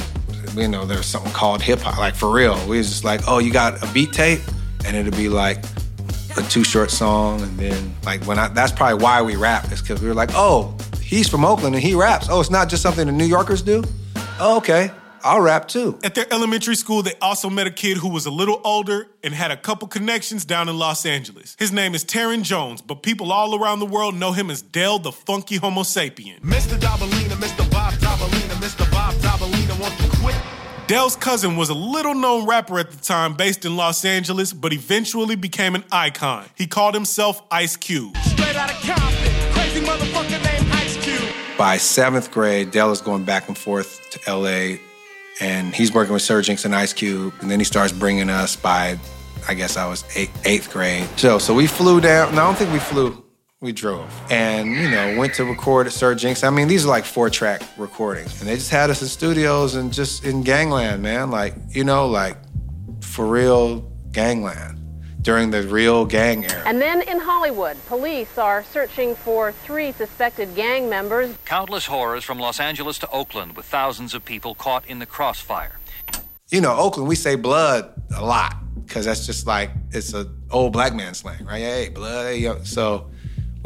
We 0.50 0.64
didn't 0.64 0.72
know 0.72 0.86
there's 0.86 1.06
something 1.06 1.32
called 1.32 1.62
hip 1.62 1.80
hop. 1.80 1.98
Like 1.98 2.16
for 2.16 2.32
real, 2.32 2.56
we 2.68 2.78
was 2.78 2.90
just 2.90 3.04
like, 3.04 3.22
oh, 3.28 3.40
you 3.40 3.52
got 3.52 3.82
a 3.84 3.94
beat 3.94 4.14
tape, 4.14 4.42
and 4.86 4.96
it'll 4.96 5.18
be 5.18 5.30
like 5.30 5.64
a 6.38 6.42
Too 6.44 6.64
Short 6.64 6.92
song, 6.92 7.42
and 7.42 7.58
then 7.58 7.96
like 8.04 8.24
when 8.26 8.40
I 8.40 8.48
that's 8.50 8.72
probably 8.72 9.04
why 9.04 9.22
we 9.22 9.36
rap 9.36 9.72
is 9.72 9.82
because 9.82 10.02
we 10.02 10.08
were 10.08 10.16
like, 10.16 10.32
oh, 10.34 10.76
he's 11.02 11.28
from 11.30 11.46
Oakland 11.46 11.76
and 11.76 11.84
he 11.84 11.96
raps. 11.96 12.28
Oh, 12.30 12.40
it's 12.40 12.50
not 12.50 12.70
just 12.70 12.84
something 12.84 13.06
the 13.06 13.12
New 13.12 13.26
Yorkers 13.26 13.62
do. 13.62 13.84
Oh, 14.40 14.58
okay, 14.58 14.92
I'll 15.24 15.42
rap 15.42 15.68
too. 15.68 15.98
At 16.04 16.16
their 16.16 16.32
elementary 16.32 16.76
school, 16.76 17.02
they 17.02 17.14
also 17.22 17.50
met 17.50 17.66
a 17.68 17.72
kid 17.72 17.98
who 17.98 18.10
was 18.10 18.26
a 18.26 18.32
little 18.32 18.62
older 18.64 19.08
and 19.24 19.34
had 19.34 19.52
a 19.52 19.58
couple 19.58 19.88
connections 19.88 20.46
down 20.46 20.70
in 20.70 20.78
Los 20.78 21.06
Angeles. 21.06 21.56
His 21.58 21.72
name 21.72 21.96
is 21.96 22.06
Taryn 22.06 22.44
Jones, 22.44 22.82
but 22.82 23.04
people 23.04 23.32
all 23.32 23.62
around 23.62 23.80
the 23.80 23.86
world 23.86 24.16
know 24.16 24.32
him 24.32 24.50
as 24.50 24.62
Del 24.62 25.00
the 25.00 25.12
Funky 25.12 25.58
Homo 25.58 25.82
Sapien. 25.82 26.40
Mr. 26.42 26.78
Dabalina, 26.78 27.36
Mr. 27.36 27.70
Bob 27.72 27.94
Dabalina, 27.96 28.56
Mr. 28.62 28.90
Bob 28.92 28.97
Dabalina 29.28 29.78
wants 29.82 29.98
to 29.98 30.18
quit. 30.22 30.36
Del's 30.88 31.18
cousin 31.18 31.58
was 31.58 31.68
a 31.68 31.74
little 31.74 32.14
known 32.14 32.48
rapper 32.48 32.80
at 32.80 32.92
the 32.92 32.98
time 32.98 33.34
based 33.34 33.66
in 33.66 33.76
Los 33.76 34.06
Angeles, 34.06 34.54
but 34.54 34.72
eventually 34.72 35.36
became 35.36 35.76
an 35.76 35.84
icon. 35.92 36.46
He 36.56 36.66
called 36.66 36.94
himself 36.94 37.44
Ice 37.52 37.76
Cube. 37.76 38.16
Straight 38.24 38.56
out 38.56 38.72
of 38.72 38.78
Compton, 38.78 39.52
crazy 39.52 39.82
motherfucker 39.82 40.42
named 40.46 40.72
Ice 40.76 40.96
Cube. 41.04 41.30
By 41.58 41.76
seventh 41.76 42.32
grade, 42.32 42.72
Del 42.72 42.90
is 42.94 43.02
going 43.02 43.26
back 43.26 43.50
and 43.50 43.58
forth 43.58 44.00
to 44.12 44.34
LA, 44.34 44.78
and 45.42 45.76
he's 45.76 45.94
working 45.94 46.14
with 46.14 46.22
Sir 46.22 46.42
Jinx 46.42 46.64
and 46.64 46.74
Ice 46.74 46.94
Cube, 46.94 47.34
and 47.42 47.52
then 47.52 47.60
he 47.60 47.66
starts 47.66 47.92
bringing 47.92 48.30
us 48.30 48.56
by, 48.56 48.98
I 49.50 49.56
guess 49.56 49.76
I 49.76 49.88
was 49.90 50.06
eight, 50.16 50.32
eighth 50.46 50.72
grade. 50.72 51.06
So, 51.18 51.38
so 51.38 51.54
we 51.54 51.68
flew 51.68 52.00
down. 52.00 52.34
No, 52.34 52.44
I 52.44 52.46
don't 52.46 52.58
think 52.58 52.72
we 52.72 52.80
flew. 52.80 53.22
We 53.60 53.72
drove, 53.72 54.14
and 54.30 54.70
you 54.70 54.88
know, 54.88 55.16
went 55.18 55.34
to 55.36 55.44
record 55.44 55.88
at 55.88 55.94
Sir 55.94 56.14
Jinx. 56.14 56.44
I 56.44 56.52
mean, 56.52 56.68
these 56.68 56.86
are 56.86 56.90
like 56.90 57.06
four-track 57.06 57.64
recordings, 57.76 58.40
and 58.40 58.48
they 58.48 58.54
just 58.54 58.70
had 58.70 58.92
us 58.92 59.02
in 59.02 59.08
studios 59.08 59.74
and 59.74 59.92
just 59.92 60.24
in 60.24 60.44
gangland, 60.44 61.02
man. 61.02 61.32
Like, 61.32 61.56
you 61.72 61.84
know, 61.84 62.08
like 62.08 62.38
for 63.02 63.26
real 63.26 63.80
gangland 64.12 64.78
during 65.24 65.50
the 65.50 65.64
real 65.64 66.06
gang 66.06 66.46
era. 66.46 66.62
And 66.68 66.80
then 66.80 67.02
in 67.02 67.20
Hollywood, 67.20 67.84
police 67.88 68.38
are 68.38 68.64
searching 68.64 69.16
for 69.16 69.52
three 69.52 69.92
suspected 69.92 70.54
gang 70.54 70.88
members. 70.88 71.36
Countless 71.46 71.88
horrors 71.88 72.24
from 72.24 72.38
Los 72.38 72.60
Angeles 72.60 73.00
to 73.00 73.10
Oakland 73.10 73.58
with 73.58 73.66
thousands 73.66 74.14
of 74.14 74.24
people 74.24 74.54
caught 74.54 74.86
in 74.86 75.00
the 75.00 75.08
crossfire. 75.08 75.80
you 76.52 76.62
know, 76.62 76.78
Oakland, 76.78 77.10
we 77.10 77.16
say 77.16 77.34
blood 77.34 77.92
a 78.16 78.24
lot 78.24 78.56
because 78.86 79.06
that's 79.06 79.26
just 79.26 79.48
like 79.48 79.72
it's 79.90 80.14
a 80.14 80.32
old 80.52 80.74
black 80.74 80.94
man 80.94 81.16
slang, 81.16 81.44
right? 81.44 81.58
Hey, 81.58 81.90
blood. 81.90 82.28
Hey, 82.28 82.38
yo. 82.38 82.62
So 82.62 83.10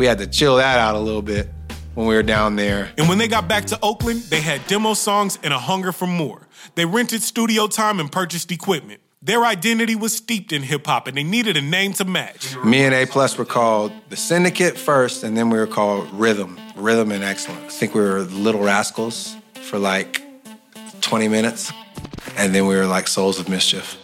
we 0.02 0.08
had 0.08 0.18
to 0.18 0.26
chill 0.26 0.56
that 0.56 0.80
out 0.80 0.96
a 0.96 1.00
little 1.00 1.22
bit 1.22 1.48
when 1.94 2.08
we 2.08 2.16
were 2.16 2.24
down 2.24 2.56
there. 2.56 2.90
And 2.98 3.08
when 3.08 3.20
they 3.20 3.28
got 3.28 3.48
back 3.48 3.66
to 3.66 3.78
Oakland, 3.84 4.24
they 4.32 4.42
had 4.42 4.66
demo 4.66 4.96
songs 4.96 5.38
and 5.44 5.54
a 5.54 5.60
hunger 5.60 5.92
for 5.92 6.08
more. 6.08 6.48
They 6.74 6.86
rented 6.86 7.22
studio 7.22 7.68
time 7.68 8.00
and 8.00 8.12
purchased 8.12 8.52
equipment. 8.52 9.00
Their 9.22 9.46
identity 9.46 9.94
was 9.94 10.16
steeped 10.16 10.54
in 10.54 10.64
hip 10.64 10.88
hop 10.88 11.06
and 11.06 11.16
they 11.16 11.22
needed 11.22 11.56
a 11.56 11.62
name 11.62 11.94
to 11.94 12.06
match. 12.06 12.58
Me 12.66 12.84
and 12.84 12.96
A 12.96 13.06
Plus 13.06 13.38
were 13.38 13.46
called 13.46 13.92
the 14.10 14.16
Syndicate 14.16 14.76
first, 14.76 15.24
and 15.24 15.38
then 15.38 15.52
we 15.52 15.60
were 15.60 15.68
called 15.68 16.12
Rhythm, 16.14 16.60
Rhythm 16.76 17.12
and 17.12 17.24
Excellence. 17.24 17.76
I 17.76 17.78
think 17.78 17.94
we 17.94 18.02
were 18.02 18.22
Little 18.22 18.64
Rascals 18.64 19.36
for 19.54 19.78
like 19.78 20.24
20 21.02 21.28
minutes, 21.28 21.72
and 22.38 22.56
then 22.56 22.66
we 22.66 22.76
were 22.76 22.88
like 22.88 23.08
Souls 23.08 23.40
of 23.40 23.48
Mischief. 23.50 24.00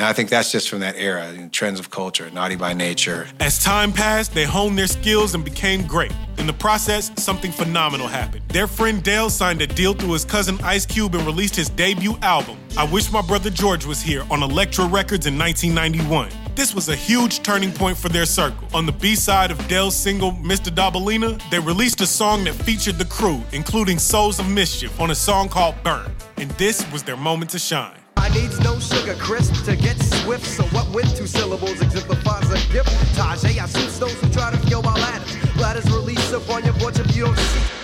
And 0.00 0.06
I 0.06 0.14
think 0.14 0.30
that's 0.30 0.50
just 0.50 0.70
from 0.70 0.80
that 0.80 0.96
era, 0.96 1.30
you 1.30 1.42
know, 1.42 1.48
trends 1.50 1.78
of 1.78 1.90
culture, 1.90 2.30
naughty 2.30 2.56
by 2.56 2.72
nature. 2.72 3.28
As 3.38 3.62
time 3.62 3.92
passed, 3.92 4.32
they 4.32 4.44
honed 4.44 4.78
their 4.78 4.86
skills 4.86 5.34
and 5.34 5.44
became 5.44 5.86
great. 5.86 6.10
In 6.38 6.46
the 6.46 6.54
process, 6.54 7.12
something 7.22 7.52
phenomenal 7.52 8.08
happened. 8.08 8.40
Their 8.48 8.66
friend 8.66 9.02
Del 9.02 9.28
signed 9.28 9.60
a 9.60 9.66
deal 9.66 9.92
through 9.92 10.14
his 10.14 10.24
cousin 10.24 10.58
Ice 10.62 10.86
Cube 10.86 11.14
and 11.14 11.26
released 11.26 11.54
his 11.54 11.68
debut 11.68 12.16
album, 12.22 12.56
I 12.78 12.84
Wish 12.84 13.12
My 13.12 13.20
Brother 13.20 13.50
George 13.50 13.84
Was 13.84 14.00
Here, 14.00 14.24
on 14.30 14.42
Elektra 14.42 14.86
Records 14.86 15.26
in 15.26 15.38
1991. 15.38 16.30
This 16.54 16.74
was 16.74 16.88
a 16.88 16.96
huge 16.96 17.42
turning 17.42 17.70
point 17.70 17.98
for 17.98 18.08
their 18.08 18.24
circle. 18.24 18.68
On 18.72 18.86
the 18.86 18.92
B 18.92 19.14
side 19.14 19.50
of 19.50 19.68
Del's 19.68 19.94
single, 19.94 20.32
Mr. 20.32 20.74
Dabalina, 20.74 21.38
they 21.50 21.58
released 21.58 22.00
a 22.00 22.06
song 22.06 22.44
that 22.44 22.54
featured 22.54 22.96
the 22.96 23.04
crew, 23.04 23.42
including 23.52 23.98
Souls 23.98 24.38
of 24.40 24.48
Mischief, 24.48 24.98
on 24.98 25.10
a 25.10 25.14
song 25.14 25.50
called 25.50 25.74
Burn. 25.84 26.10
And 26.38 26.50
this 26.52 26.90
was 26.90 27.02
their 27.02 27.18
moment 27.18 27.50
to 27.50 27.58
shine. 27.58 27.99
Needs 28.34 28.60
no 28.60 28.78
sugar 28.78 29.14
crisp 29.14 29.64
to 29.64 29.76
get 29.76 30.00
swift. 30.02 30.46
So 30.46 30.64
what 30.74 30.88
with 30.94 31.16
two 31.16 31.26
syllables 31.26 31.80
exemplifies 31.80 32.50
a 32.50 32.72
gift? 32.72 32.90
Tajai, 33.16 33.58
I 33.58 33.66
suits 33.66 33.98
those 33.98 34.12
who 34.20 34.30
try 34.30 34.50
to 34.50 34.58
kill 34.66 34.82
my 34.82 34.94
ladders. 34.94 35.56
Ladders 35.56 35.90
release 35.90 36.32
upon 36.32 36.64
your 36.64 36.74
bunch 36.74 36.98
of 36.98 37.06
UFC. 37.06 37.79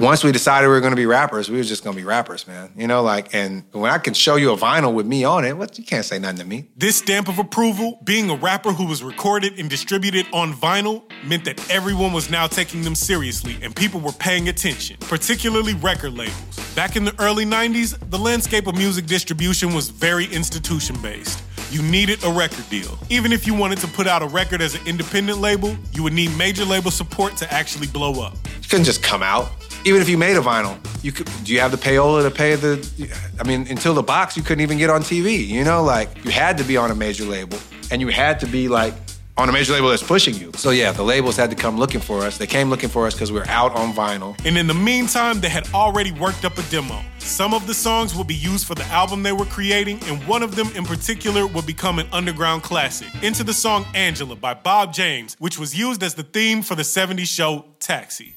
Once 0.00 0.24
we 0.24 0.32
decided 0.32 0.66
we 0.66 0.74
were 0.74 0.80
going 0.80 0.92
to 0.92 0.96
be 0.96 1.06
rappers, 1.06 1.48
we 1.48 1.56
were 1.56 1.62
just 1.62 1.84
going 1.84 1.94
to 1.94 2.00
be 2.00 2.06
rappers, 2.06 2.46
man. 2.46 2.72
You 2.76 2.86
know, 2.86 3.02
like, 3.02 3.34
and 3.34 3.64
when 3.72 3.90
I 3.90 3.98
can 3.98 4.12
show 4.14 4.36
you 4.36 4.50
a 4.52 4.56
vinyl 4.56 4.92
with 4.92 5.06
me 5.06 5.24
on 5.24 5.44
it, 5.44 5.56
what 5.56 5.78
you 5.78 5.84
can't 5.84 6.04
say 6.04 6.18
nothing 6.18 6.38
to 6.38 6.44
me. 6.44 6.68
This 6.76 6.96
stamp 6.96 7.28
of 7.28 7.38
approval, 7.38 8.00
being 8.02 8.28
a 8.30 8.34
rapper 8.34 8.72
who 8.72 8.86
was 8.86 9.02
recorded 9.02 9.58
and 9.58 9.70
distributed 9.70 10.26
on 10.32 10.52
vinyl, 10.52 11.04
meant 11.24 11.44
that 11.44 11.70
everyone 11.70 12.12
was 12.12 12.28
now 12.28 12.46
taking 12.46 12.82
them 12.82 12.94
seriously 12.94 13.56
and 13.62 13.74
people 13.74 14.00
were 14.00 14.12
paying 14.12 14.48
attention, 14.48 14.96
particularly 15.00 15.74
record 15.74 16.14
labels. 16.14 16.74
Back 16.74 16.96
in 16.96 17.04
the 17.04 17.14
early 17.20 17.44
90s, 17.44 17.98
the 18.10 18.18
landscape 18.18 18.66
of 18.66 18.74
music 18.74 19.06
distribution 19.06 19.74
was 19.74 19.90
very 19.90 20.26
institution 20.26 21.00
based. 21.02 21.42
You 21.70 21.82
needed 21.82 22.22
a 22.24 22.32
record 22.32 22.68
deal. 22.68 22.98
Even 23.10 23.32
if 23.32 23.46
you 23.46 23.54
wanted 23.54 23.78
to 23.78 23.86
put 23.88 24.06
out 24.06 24.22
a 24.22 24.26
record 24.26 24.60
as 24.60 24.74
an 24.74 24.86
independent 24.86 25.38
label, 25.38 25.76
you 25.92 26.02
would 26.02 26.12
need 26.12 26.36
major 26.36 26.64
label 26.64 26.90
support 26.90 27.36
to 27.38 27.52
actually 27.52 27.86
blow 27.86 28.22
up. 28.22 28.34
You 28.62 28.68
couldn't 28.68 28.84
just 28.84 29.02
come 29.02 29.22
out. 29.22 29.50
Even 29.86 30.00
if 30.00 30.08
you 30.08 30.16
made 30.16 30.36
a 30.36 30.40
vinyl, 30.40 30.78
you 31.04 31.12
could. 31.12 31.28
Do 31.44 31.52
you 31.52 31.60
have 31.60 31.70
the 31.70 31.76
payola 31.76 32.22
to 32.22 32.30
pay 32.30 32.54
the? 32.54 33.10
I 33.38 33.44
mean, 33.46 33.66
until 33.68 33.92
the 33.92 34.02
box, 34.02 34.36
you 34.36 34.42
couldn't 34.42 34.62
even 34.62 34.78
get 34.78 34.88
on 34.88 35.02
TV. 35.02 35.46
You 35.46 35.62
know, 35.62 35.82
like 35.82 36.24
you 36.24 36.30
had 36.30 36.56
to 36.58 36.64
be 36.64 36.76
on 36.76 36.90
a 36.90 36.94
major 36.94 37.24
label, 37.24 37.58
and 37.90 38.00
you 38.00 38.08
had 38.08 38.40
to 38.40 38.46
be 38.46 38.68
like 38.68 38.94
on 39.36 39.48
a 39.48 39.52
major 39.52 39.72
label 39.72 39.90
that's 39.90 40.02
pushing 40.02 40.34
you. 40.34 40.52
So 40.54 40.70
yeah, 40.70 40.92
the 40.92 41.02
labels 41.02 41.36
had 41.36 41.50
to 41.50 41.56
come 41.56 41.76
looking 41.76 42.00
for 42.00 42.20
us. 42.20 42.38
They 42.38 42.46
came 42.46 42.70
looking 42.70 42.88
for 42.88 43.06
us 43.06 43.14
because 43.14 43.30
we 43.30 43.38
were 43.38 43.48
out 43.48 43.74
on 43.74 43.92
vinyl. 43.92 44.38
And 44.46 44.56
in 44.56 44.66
the 44.66 44.74
meantime, 44.74 45.40
they 45.40 45.48
had 45.48 45.68
already 45.74 46.12
worked 46.12 46.44
up 46.44 46.56
a 46.56 46.62
demo. 46.70 47.02
Some 47.18 47.52
of 47.52 47.66
the 47.66 47.74
songs 47.74 48.14
would 48.14 48.26
be 48.26 48.34
used 48.34 48.66
for 48.66 48.74
the 48.74 48.84
album 48.84 49.22
they 49.22 49.32
were 49.32 49.46
creating, 49.46 50.00
and 50.04 50.26
one 50.26 50.42
of 50.42 50.56
them 50.56 50.68
in 50.74 50.84
particular 50.84 51.46
would 51.46 51.66
become 51.66 51.98
an 51.98 52.06
underground 52.12 52.62
classic. 52.62 53.08
Into 53.22 53.44
the 53.44 53.54
song 53.54 53.84
Angela 53.94 54.36
by 54.36 54.54
Bob 54.54 54.94
James, 54.94 55.36
which 55.40 55.58
was 55.58 55.76
used 55.76 56.02
as 56.02 56.14
the 56.14 56.22
theme 56.22 56.62
for 56.62 56.74
the 56.74 56.82
70s 56.82 57.26
show 57.26 57.66
Taxi. 57.80 58.36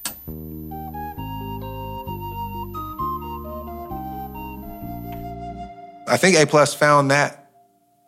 I 6.09 6.15
think 6.15 6.37
A 6.37 6.45
Plus 6.45 6.73
found 6.73 7.11
that 7.11 7.49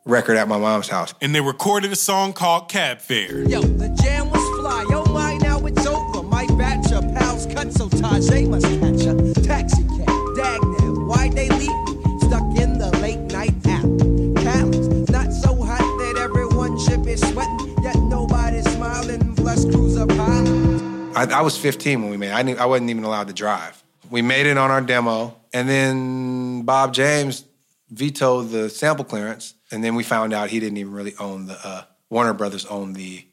record 0.05 0.37
at 0.37 0.47
my 0.47 0.57
mom's 0.57 0.87
house. 0.87 1.13
And 1.21 1.35
they 1.35 1.41
recorded 1.41 1.91
a 1.91 1.97
song 1.97 2.31
called 2.31 2.69
Cab 2.69 2.99
Fare. 2.99 3.43
Yo, 3.47 3.61
the 3.61 3.89
jam 4.01 4.29
was 4.29 4.59
fly. 4.59 4.85
Yo, 4.89 5.03
my, 5.05 5.35
now 5.37 5.65
it's 5.65 5.85
over. 5.85 6.23
My 6.23 6.45
batch 6.57 6.93
of 6.93 7.03
pals 7.13 7.45
cut 7.47 7.73
so 7.73 7.89
Tajai 7.89 8.47
must 8.47 8.65
catch 8.65 9.05
a 9.05 9.41
taxi 9.45 9.83
cab. 9.83 10.35
Dag 10.37 10.61
now, 10.61 11.07
why 11.07 11.29
they 11.29 11.49
leave 11.49 11.67
me 11.67 12.19
stuck 12.21 12.57
in 12.57 12.77
the 12.77 12.89
late 13.01 13.19
night 13.33 13.53
app? 13.67 13.83
Callums, 13.83 15.09
not 15.09 15.33
so 15.33 15.61
hot 15.61 15.79
that 15.79 16.15
everyone 16.17 16.79
should 16.79 17.03
be 17.03 17.17
sweating, 17.17 17.83
yet 17.83 17.97
nobody's 17.97 18.69
smiling. 18.73 19.35
Plus 19.35 19.65
cruiser 19.65 20.07
pilot. 20.07 20.81
I, 21.17 21.39
I 21.39 21.41
was 21.41 21.57
15 21.57 22.01
when 22.01 22.11
we 22.11 22.17
made 22.17 22.29
it. 22.29 22.33
I, 22.33 22.43
knew, 22.43 22.55
I 22.55 22.65
wasn't 22.65 22.89
even 22.91 23.03
allowed 23.03 23.27
to 23.27 23.33
drive. 23.33 23.83
We 24.09 24.21
made 24.21 24.45
it 24.45 24.57
on 24.57 24.71
our 24.71 24.81
demo, 24.81 25.35
and 25.51 25.67
then 25.67 26.61
Bob 26.63 26.93
James 26.93 27.43
vetoed 27.89 28.49
the 28.49 28.69
sample 28.69 29.05
clearance, 29.05 29.55
and 29.71 29.83
then 29.83 29.95
we 29.95 30.03
found 30.03 30.33
out 30.33 30.49
he 30.49 30.59
didn't 30.59 30.77
even 30.77 30.93
really 30.93 31.15
own 31.19 31.47
the 31.47 31.57
uh, 31.65 31.83
Warner 32.09 32.33
Brothers 32.33 32.65
owned 32.65 32.95
the 32.95 33.25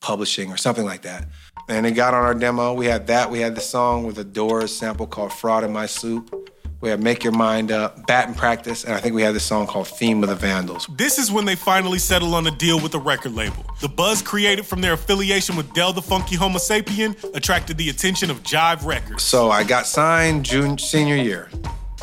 publishing 0.00 0.50
or 0.50 0.56
something 0.56 0.84
like 0.84 1.02
that. 1.02 1.28
And 1.68 1.86
it 1.86 1.92
got 1.92 2.14
on 2.14 2.24
our 2.24 2.34
demo. 2.34 2.72
We 2.72 2.86
had 2.86 3.06
that. 3.08 3.30
We 3.30 3.40
had 3.40 3.54
the 3.54 3.60
song 3.60 4.04
with 4.04 4.18
a 4.18 4.24
Doors 4.24 4.74
sample 4.74 5.06
called 5.06 5.32
"Fraud 5.32 5.64
in 5.64 5.72
My 5.72 5.86
Soup." 5.86 6.34
We 6.80 6.88
had 6.88 7.02
"Make 7.02 7.22
Your 7.22 7.34
Mind 7.34 7.70
Up," 7.70 8.06
"Bat 8.06 8.28
in 8.28 8.34
Practice," 8.34 8.84
and 8.84 8.94
I 8.94 9.00
think 9.00 9.14
we 9.14 9.22
had 9.22 9.34
the 9.34 9.40
song 9.40 9.66
called 9.66 9.86
"Theme 9.86 10.22
of 10.22 10.30
the 10.30 10.34
Vandals." 10.34 10.88
This 10.96 11.18
is 11.18 11.30
when 11.30 11.44
they 11.44 11.54
finally 11.54 11.98
settled 11.98 12.34
on 12.34 12.46
a 12.46 12.50
deal 12.50 12.80
with 12.80 12.92
the 12.92 12.98
record 12.98 13.34
label. 13.34 13.64
The 13.80 13.88
buzz 13.88 14.22
created 14.22 14.64
from 14.64 14.80
their 14.80 14.94
affiliation 14.94 15.56
with 15.56 15.72
Del 15.74 15.92
the 15.92 16.02
Funky 16.02 16.36
Homo 16.36 16.58
Sapien 16.58 17.14
attracted 17.34 17.76
the 17.76 17.90
attention 17.90 18.30
of 18.30 18.42
Jive 18.42 18.84
Records. 18.84 19.22
So 19.22 19.50
I 19.50 19.62
got 19.62 19.86
signed 19.86 20.44
June 20.46 20.78
senior 20.78 21.16
year, 21.16 21.50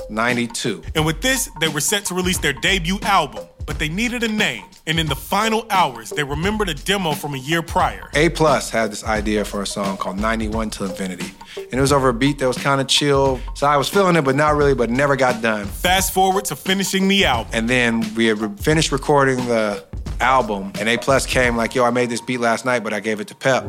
'92. 0.10 0.84
And 0.96 1.06
with 1.06 1.22
this, 1.22 1.50
they 1.60 1.68
were 1.68 1.80
set 1.80 2.06
to 2.06 2.14
release 2.14 2.38
their 2.38 2.54
debut 2.54 3.00
album, 3.02 3.46
but 3.66 3.80
they 3.80 3.90
needed 3.90 4.24
a 4.24 4.28
name. 4.28 4.66
And 4.86 5.00
in 5.00 5.08
the 5.08 5.16
final 5.16 5.66
hours, 5.70 6.12
they 6.12 6.24
remembered 6.24 6.70
a 6.70 6.74
demo 6.74 7.12
from 7.12 7.34
a 7.34 7.38
year 7.38 7.62
prior. 7.62 8.10
A 8.14 8.30
Plus 8.30 8.70
had 8.70 8.90
this 8.90 9.04
idea 9.04 9.44
for 9.44 9.62
a 9.62 9.68
song 9.68 9.98
called 9.98 10.18
91 10.18 10.70
to 10.72 10.86
Infinity. 10.86 11.30
And 11.58 11.74
it 11.74 11.82
was 11.82 11.92
over 11.92 12.08
a 12.08 12.14
beat 12.14 12.40
that 12.40 12.48
was 12.48 12.58
kind 12.58 12.80
of 12.80 12.88
chill. 12.88 13.42
So 13.54 13.68
I 13.68 13.76
was 13.76 13.90
feeling 13.90 14.16
it, 14.16 14.24
but 14.24 14.36
not 14.36 14.56
really, 14.56 14.74
but 14.74 14.90
never 14.90 15.18
got 15.18 15.42
done. 15.42 15.66
Fast 15.66 16.14
forward 16.14 16.46
to 16.46 16.56
finishing 16.56 17.10
the 17.10 17.26
album. 17.26 17.52
And 17.54 17.70
then 17.70 18.14
we 18.16 18.28
had 18.28 18.40
re- 18.40 18.56
finished 18.58 18.94
recording 18.94 19.38
the 19.48 19.86
album, 20.22 20.72
and 20.80 20.88
A 20.88 20.98
Plus 20.98 21.26
came 21.26 21.56
like, 21.58 21.76
yo, 21.76 21.84
I 21.84 21.90
made 21.90 22.10
this 22.10 22.22
beat 22.22 22.40
last 22.40 22.66
night, 22.66 22.84
but 22.84 22.94
I 22.94 23.00
gave 23.02 23.20
it 23.20 23.28
to 23.28 23.36
Pep. 23.36 23.66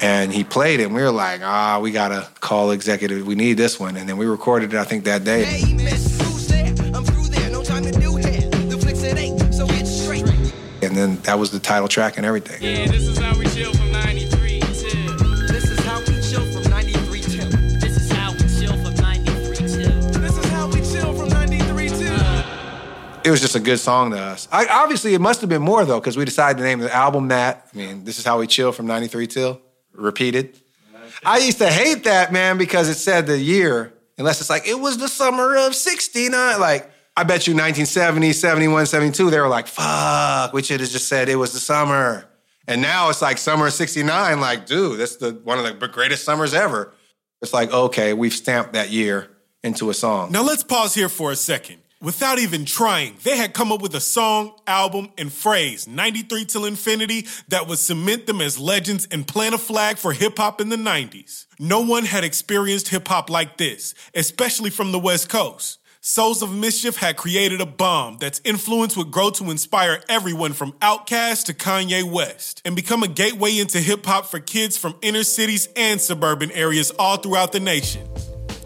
And 0.00 0.32
he 0.32 0.44
played 0.44 0.80
it, 0.80 0.84
and 0.84 0.94
we 0.94 1.02
were 1.02 1.10
like, 1.10 1.40
ah, 1.42 1.80
we 1.80 1.90
gotta 1.90 2.28
call 2.40 2.70
executive. 2.70 3.26
We 3.26 3.34
need 3.34 3.54
this 3.54 3.80
one. 3.80 3.96
And 3.96 4.08
then 4.08 4.18
we 4.18 4.26
recorded 4.26 4.74
it, 4.74 4.78
I 4.78 4.84
think, 4.84 5.04
that 5.04 5.24
day. 5.24 5.44
Hey, 5.44 5.72
miss, 5.72 6.20
who's? 6.20 6.52
I'm 6.52 7.04
through 7.04 7.28
there, 7.28 7.50
no 7.50 7.62
time 7.62 7.82
to 7.84 7.92
do 7.92 8.16
here. 8.16 8.50
The 8.50 8.78
flicks 8.80 9.02
it 9.02 9.16
ain't, 9.16 9.54
so 9.54 9.66
get 9.66 9.86
straight. 9.86 10.26
And 10.82 10.94
then 10.94 11.16
that 11.22 11.38
was 11.38 11.50
the 11.50 11.58
title 11.58 11.88
track 11.88 12.18
and 12.18 12.26
everything. 12.26 12.62
Yeah, 12.62 12.86
this 12.86 13.08
is 13.08 13.18
how 13.18 13.38
we 13.38 13.46
chill 13.46 13.72
from 13.72 13.90
93 13.92 14.60
till. 14.60 15.16
This 15.48 15.70
is 15.70 15.80
how 15.80 15.98
we 16.00 16.20
chill 16.20 16.52
from 16.52 16.70
93 16.70 17.20
till. 17.22 17.50
This 17.80 17.96
is 17.96 18.12
how 18.12 18.32
we 18.32 18.38
chill 18.38 18.76
from 18.84 18.94
93 18.94 19.56
till. 19.56 20.20
This 20.20 20.36
is 20.36 20.44
how 20.50 20.68
we 20.68 20.80
chill 20.82 21.14
from 21.14 21.28
93 21.30 21.88
till. 21.88 22.44
it 23.24 23.30
was 23.30 23.40
just 23.40 23.56
a 23.56 23.60
good 23.60 23.80
song 23.80 24.10
to 24.10 24.18
us. 24.18 24.46
I, 24.52 24.66
obviously, 24.66 25.14
it 25.14 25.20
must 25.22 25.40
have 25.40 25.48
been 25.48 25.62
more 25.62 25.86
though, 25.86 26.00
because 26.00 26.18
we 26.18 26.26
decided 26.26 26.58
to 26.58 26.64
name 26.64 26.80
the 26.80 26.94
album 26.94 27.28
that. 27.28 27.66
I 27.72 27.76
mean, 27.76 28.04
this 28.04 28.18
is 28.18 28.26
how 28.26 28.38
we 28.38 28.46
chill 28.46 28.72
from 28.72 28.86
'93 28.86 29.26
till 29.26 29.60
repeated. 29.96 30.60
I 31.24 31.38
used 31.38 31.58
to 31.58 31.70
hate 31.70 32.04
that 32.04 32.32
man 32.32 32.58
because 32.58 32.88
it 32.88 32.96
said 32.96 33.26
the 33.26 33.38
year, 33.38 33.94
unless 34.18 34.40
it's 34.40 34.50
like 34.50 34.66
it 34.66 34.78
was 34.78 34.98
the 34.98 35.08
summer 35.08 35.56
of 35.56 35.74
'69. 35.74 36.60
Like 36.60 36.90
I 37.16 37.24
bet 37.24 37.46
you 37.46 37.54
1970, 37.54 38.32
71, 38.32 38.86
72, 38.86 39.30
they 39.30 39.40
were 39.40 39.48
like, 39.48 39.66
"Fuck," 39.66 40.52
we 40.52 40.62
should 40.62 40.80
have 40.80 40.90
just 40.90 41.08
said 41.08 41.28
it 41.28 41.36
was 41.36 41.52
the 41.52 41.58
summer. 41.58 42.28
And 42.68 42.82
now 42.82 43.08
it's 43.10 43.22
like 43.22 43.38
summer 43.38 43.66
of 43.66 43.72
'69. 43.72 44.40
Like, 44.40 44.66
dude, 44.66 45.00
that's 45.00 45.16
the 45.16 45.32
one 45.44 45.58
of 45.58 45.80
the 45.80 45.88
greatest 45.88 46.24
summers 46.24 46.52
ever. 46.52 46.92
It's 47.42 47.52
like, 47.52 47.72
okay, 47.72 48.12
we've 48.12 48.32
stamped 48.32 48.72
that 48.72 48.90
year 48.90 49.30
into 49.62 49.90
a 49.90 49.94
song. 49.94 50.32
Now 50.32 50.42
let's 50.42 50.62
pause 50.62 50.94
here 50.94 51.08
for 51.08 51.30
a 51.32 51.36
second. 51.36 51.78
Without 52.02 52.38
even 52.38 52.66
trying, 52.66 53.16
they 53.22 53.38
had 53.38 53.54
come 53.54 53.72
up 53.72 53.80
with 53.80 53.94
a 53.94 54.00
song, 54.00 54.52
album, 54.66 55.08
and 55.16 55.32
phrase, 55.32 55.88
93 55.88 56.44
till 56.44 56.66
infinity, 56.66 57.26
that 57.48 57.66
would 57.66 57.78
cement 57.78 58.26
them 58.26 58.42
as 58.42 58.58
legends 58.58 59.08
and 59.10 59.26
plant 59.26 59.54
a 59.54 59.58
flag 59.58 59.96
for 59.96 60.12
hip 60.12 60.36
hop 60.36 60.60
in 60.60 60.68
the 60.68 60.76
90s. 60.76 61.46
No 61.58 61.80
one 61.80 62.04
had 62.04 62.22
experienced 62.22 62.88
hip 62.88 63.08
hop 63.08 63.30
like 63.30 63.56
this, 63.56 63.94
especially 64.14 64.68
from 64.68 64.92
the 64.92 64.98
West 64.98 65.30
Coast. 65.30 65.78
Souls 66.02 66.42
of 66.42 66.54
Mischief 66.54 66.96
had 66.98 67.16
created 67.16 67.62
a 67.62 67.66
bomb 67.66 68.18
that's 68.18 68.42
influence 68.44 68.94
would 68.94 69.10
grow 69.10 69.30
to 69.30 69.50
inspire 69.50 70.02
everyone 70.06 70.52
from 70.52 70.72
Outkast 70.74 71.46
to 71.46 71.54
Kanye 71.54 72.04
West 72.04 72.60
and 72.66 72.76
become 72.76 73.02
a 73.04 73.08
gateway 73.08 73.58
into 73.58 73.80
hip 73.80 74.04
hop 74.04 74.26
for 74.26 74.38
kids 74.38 74.76
from 74.76 74.94
inner 75.00 75.24
cities 75.24 75.70
and 75.74 75.98
suburban 75.98 76.52
areas 76.52 76.90
all 76.90 77.16
throughout 77.16 77.52
the 77.52 77.60
nation. 77.60 78.06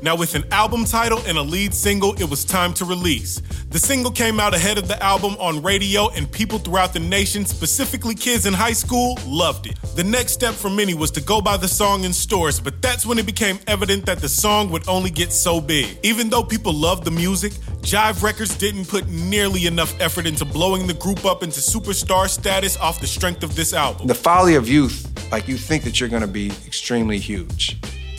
Now, 0.02 0.16
with 0.16 0.34
an 0.34 0.44
album 0.50 0.86
title 0.86 1.20
and 1.26 1.36
a 1.36 1.42
lead 1.42 1.74
single, 1.74 2.14
it 2.14 2.24
was 2.24 2.42
time 2.44 2.72
to 2.74 2.86
release. 2.86 3.42
The 3.68 3.78
single 3.78 4.10
came 4.10 4.40
out 4.40 4.54
ahead 4.54 4.78
of 4.78 4.88
the 4.88 5.00
album 5.02 5.36
on 5.38 5.62
radio, 5.62 6.08
and 6.08 6.30
people 6.30 6.58
throughout 6.58 6.94
the 6.94 7.00
nation, 7.00 7.44
specifically 7.44 8.14
kids 8.14 8.46
in 8.46 8.54
high 8.54 8.72
school, 8.72 9.18
loved 9.26 9.66
it. 9.66 9.76
The 9.96 10.04
next 10.04 10.32
step 10.32 10.54
for 10.54 10.70
many 10.70 10.94
was 10.94 11.10
to 11.12 11.20
go 11.20 11.42
buy 11.42 11.58
the 11.58 11.68
song 11.68 12.04
in 12.04 12.14
stores, 12.14 12.58
but 12.60 12.80
that's 12.80 13.04
when 13.04 13.18
it 13.18 13.26
became 13.26 13.58
evident 13.66 14.06
that 14.06 14.20
the 14.20 14.28
song 14.28 14.70
would 14.70 14.88
only 14.88 15.10
get 15.10 15.32
so 15.32 15.60
big. 15.60 15.98
Even 16.02 16.30
though 16.30 16.42
people 16.42 16.72
loved 16.72 17.04
the 17.04 17.10
music, 17.10 17.52
Jive 17.82 18.22
Records 18.22 18.56
didn't 18.56 18.86
put 18.86 19.06
nearly 19.08 19.66
enough 19.66 19.94
effort 20.00 20.26
into 20.26 20.46
blowing 20.46 20.86
the 20.86 20.94
group 20.94 21.26
up 21.26 21.42
into 21.42 21.60
superstar 21.60 22.26
status 22.26 22.78
off 22.78 23.00
the 23.00 23.06
strength 23.06 23.42
of 23.42 23.54
this 23.54 23.74
album. 23.74 24.06
The 24.06 24.14
folly 24.14 24.54
of 24.54 24.66
youth, 24.66 25.12
like 25.30 25.46
you 25.46 25.58
think 25.58 25.84
that 25.84 26.00
you're 26.00 26.08
gonna 26.08 26.26
be 26.26 26.50
extremely 26.66 27.18
huge. 27.18 27.76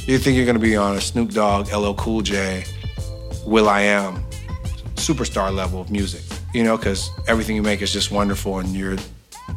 You 0.08 0.18
think 0.18 0.36
you're 0.36 0.48
gonna 0.48 0.60
be 0.60 0.76
on 0.76 0.98
a 0.98 1.02
Snoop 1.02 1.30
Dogg, 1.30 1.72
LL 1.72 1.94
Cool 1.94 2.22
J, 2.22 2.66
Will 3.46 3.70
I 3.70 3.82
Am, 3.82 4.24
superstar 4.96 5.54
level 5.54 5.80
of 5.80 5.92
music. 5.92 6.22
You 6.54 6.64
know, 6.64 6.76
because 6.76 7.10
everything 7.28 7.56
you 7.56 7.62
make 7.62 7.82
is 7.84 7.94
just 7.94 8.12
wonderful, 8.12 8.60
and 8.60 8.70
you're 8.76 8.98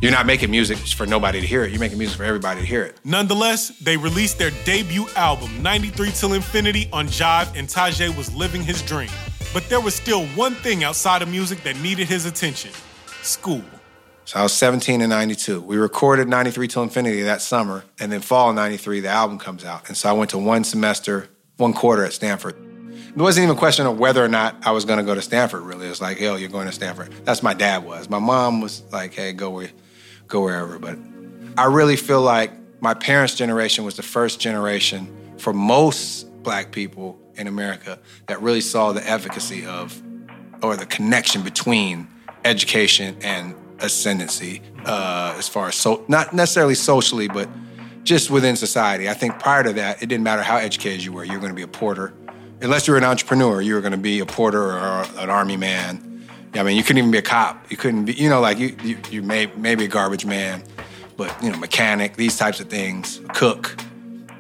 you're 0.03 0.13
not 0.13 0.27
making 0.27 0.51
music 0.51 0.77
for 0.79 1.07
nobody 1.07 1.41
to 1.41 1.47
hear 1.47 1.65
it. 1.65 1.71
You're 1.71 1.81
making 1.81 1.99
music 1.99 2.19
for 2.19 2.25
everybody 2.25 2.61
to 2.61 2.67
hear 2.67 2.83
it. 2.83 2.99
Nonetheless, 3.05 3.71
they 3.79 3.97
released 3.97 4.39
their 4.39 4.51
debut 4.65 5.07
album, 5.17 5.63
93 5.63 6.11
Till 6.11 6.35
Infinity, 6.35 6.91
on 6.93 7.07
Jive, 7.07 7.57
and 7.57 7.67
Tajai 7.67 8.15
was 8.15 8.35
living 8.35 8.63
his 8.63 8.83
dream. 8.83 9.11
But 9.55 9.69
there 9.71 9.81
was 9.81 9.95
still 9.95 10.27
one 10.29 10.55
thing 10.57 10.85
outside 10.85 11.23
of 11.23 11.29
music 11.29 11.63
that 11.63 11.81
needed 11.81 12.07
his 12.07 12.27
attention 12.27 12.73
school. 13.23 13.63
So 14.27 14.41
I 14.41 14.43
was 14.43 14.55
17 14.55 15.03
in 15.03 15.11
92. 15.11 15.61
We 15.61 15.77
recorded 15.77 16.29
93 16.29 16.67
Till 16.69 16.83
Infinity 16.83 17.23
that 17.23 17.43
summer, 17.43 17.85
and 18.01 18.11
then 18.11 18.21
fall 18.21 18.51
of 18.51 18.57
93, 18.57 19.01
the 19.01 19.09
album 19.09 19.39
comes 19.39 19.65
out. 19.65 19.87
And 19.89 19.97
so 19.97 20.09
I 20.09 20.13
went 20.13 20.31
to 20.31 20.39
one 20.39 20.65
semester, 20.65 21.29
one 21.59 21.75
quarter 21.75 22.05
at 22.05 22.15
Stanford. 22.15 22.57
It 23.15 23.21
wasn't 23.21 23.45
even 23.45 23.57
a 23.57 23.59
question 23.59 23.87
of 23.87 23.99
whether 23.99 24.25
or 24.25 24.29
not 24.29 24.57
I 24.67 24.73
was 24.73 24.87
gonna 24.87 25.03
go 25.03 25.15
to 25.15 25.21
Stanford, 25.21 25.63
really. 25.63 25.87
It 25.87 25.91
was 25.91 26.01
like, 26.01 26.19
hell, 26.19 26.39
you're 26.39 26.49
going 26.49 26.67
to 26.67 26.73
Stanford. 26.73 27.13
That's 27.25 27.43
my 27.43 27.53
dad 27.53 27.85
was. 27.85 28.09
My 28.09 28.19
mom 28.19 28.61
was 28.61 28.83
like, 28.91 29.13
hey, 29.13 29.33
go 29.33 29.51
where, 29.51 29.71
go 30.27 30.41
wherever. 30.41 30.79
But 30.79 30.99
I 31.59 31.67
really 31.67 31.97
feel 31.97 32.23
like 32.23 32.51
my 32.81 32.95
parents' 32.95 33.35
generation 33.35 33.85
was 33.85 33.97
the 33.97 34.03
first 34.03 34.41
generation 34.41 35.07
for 35.37 35.53
most 35.53 36.43
black 36.43 36.73
people 36.73 37.19
in 37.37 37.47
America 37.47 37.99
that 38.27 38.41
really 38.41 38.61
saw 38.63 38.93
the 38.93 39.09
efficacy 39.09 39.67
of 39.67 40.01
or 40.63 40.77
the 40.77 40.87
connection 40.87 41.43
between 41.43 42.09
education 42.45 43.17
and 43.23 43.55
ascendancy 43.81 44.63
uh, 44.85 45.35
as 45.39 45.49
far 45.49 45.69
as 45.69 45.75
so 45.75 46.05
not 46.09 46.33
necessarily 46.33 46.75
socially 46.75 47.29
but 47.29 47.49
just 48.03 48.31
within 48.31 48.55
society. 48.55 49.09
I 49.09 49.15
think 49.15 49.39
prior 49.39 49.63
to 49.63 49.73
that 49.75 50.03
it 50.03 50.07
didn't 50.07 50.25
matter 50.25 50.43
how 50.43 50.57
educated 50.57 51.05
you 51.05 51.13
were 51.13 51.25
you 51.25 51.33
were 51.33 51.39
going 51.39 51.53
to 51.53 51.57
be 51.57 51.63
a 51.63 51.69
porter. 51.69 52.13
Unless 52.61 52.87
you 52.87 52.93
were 52.93 52.99
an 52.99 53.05
entrepreneur 53.05 53.61
you 53.61 53.75
were 53.75 53.81
going 53.81 53.93
to 53.93 53.99
be 53.99 54.21
a 54.21 54.27
porter 54.27 54.63
or 54.63 55.07
an 55.19 55.31
army 55.31 55.57
man. 55.57 56.27
I 56.55 56.63
mean 56.63 56.77
you 56.77 56.83
couldn't 56.83 56.99
even 56.99 57.11
be 57.11 57.19
a 57.19 57.23
cop. 57.23 57.71
You 57.71 57.77
couldn't 57.77 58.05
be 58.07 58.13
you 58.13 58.29
know 58.29 58.41
like 58.41 58.59
you 58.59 58.77
you, 58.83 58.99
you 59.11 59.23
may 59.23 59.47
maybe 59.57 59.85
a 59.85 59.89
garbage 59.89 60.27
man 60.27 60.63
but 61.17 61.35
you 61.43 61.51
know 61.51 61.59
mechanic 61.59 62.17
these 62.17 62.37
types 62.37 62.61
of 62.61 62.69
things 62.69 63.21
cook 63.35 63.77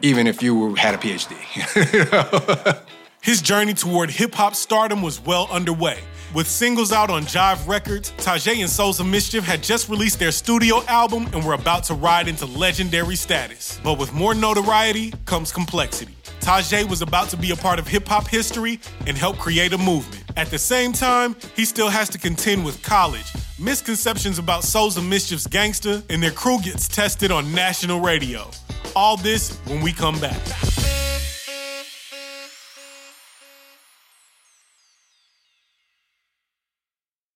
even 0.03 0.27
if 0.27 0.42
you 0.42 0.59
were, 0.59 0.77
had 0.77 0.94
a 0.94 0.99
phd 0.99 2.81
His 3.25 3.40
journey 3.40 3.73
toward 3.73 4.11
hip 4.11 4.35
hop 4.35 4.55
stardom 4.55 5.01
was 5.01 5.18
well 5.18 5.49
underway. 5.51 5.99
With 6.35 6.49
singles 6.49 6.90
out 6.90 7.11
on 7.11 7.23
Jive 7.23 7.64
Records, 7.68 8.11
Tajai 8.16 8.61
and 8.61 8.68
Souls 8.68 8.99
of 8.99 9.07
Mischief 9.07 9.44
had 9.44 9.62
just 9.62 9.88
released 9.88 10.18
their 10.18 10.33
studio 10.33 10.83
album 10.88 11.29
and 11.33 11.44
were 11.44 11.53
about 11.55 11.85
to 11.85 11.94
ride 11.94 12.27
into 12.27 12.44
legendary 12.44 13.14
status. 13.14 13.79
But 13.85 14.01
with 14.01 14.12
more 14.12 14.35
notoriety 14.35 15.12
comes 15.27 15.53
complexity. 15.53 16.16
Tajai 16.40 16.90
was 16.90 17.03
about 17.03 17.29
to 17.29 17.37
be 17.37 17.53
a 17.53 17.57
part 17.57 17.79
of 17.79 17.87
hip 17.87 18.09
hop 18.09 18.27
history 18.27 18.81
and 19.07 19.16
help 19.16 19.38
create 19.38 19.75
a 19.75 19.79
movement. 19.79 20.25
At 20.37 20.49
the 20.49 20.59
same 20.59 20.92
time, 20.92 21.37
he 21.55 21.64
still 21.64 21.88
has 21.88 22.09
to 22.09 22.18
contend 22.18 22.64
with 22.64 22.83
college, 22.83 23.33
misconceptions 23.61 24.40
about 24.40 24.64
Souls 24.64 24.97
of 24.97 25.05
Mischief's 25.05 25.47
gangster, 25.47 26.03
and 26.11 26.20
their 26.20 26.33
crew 26.33 26.61
gets 26.61 26.88
tested 26.88 27.31
on 27.31 27.55
national 27.55 28.01
radio. 28.01 28.51
All 28.97 29.16
this 29.16 29.57
when 29.66 29.81
we 29.81 29.92
come 29.92 30.18
back. 30.18 30.42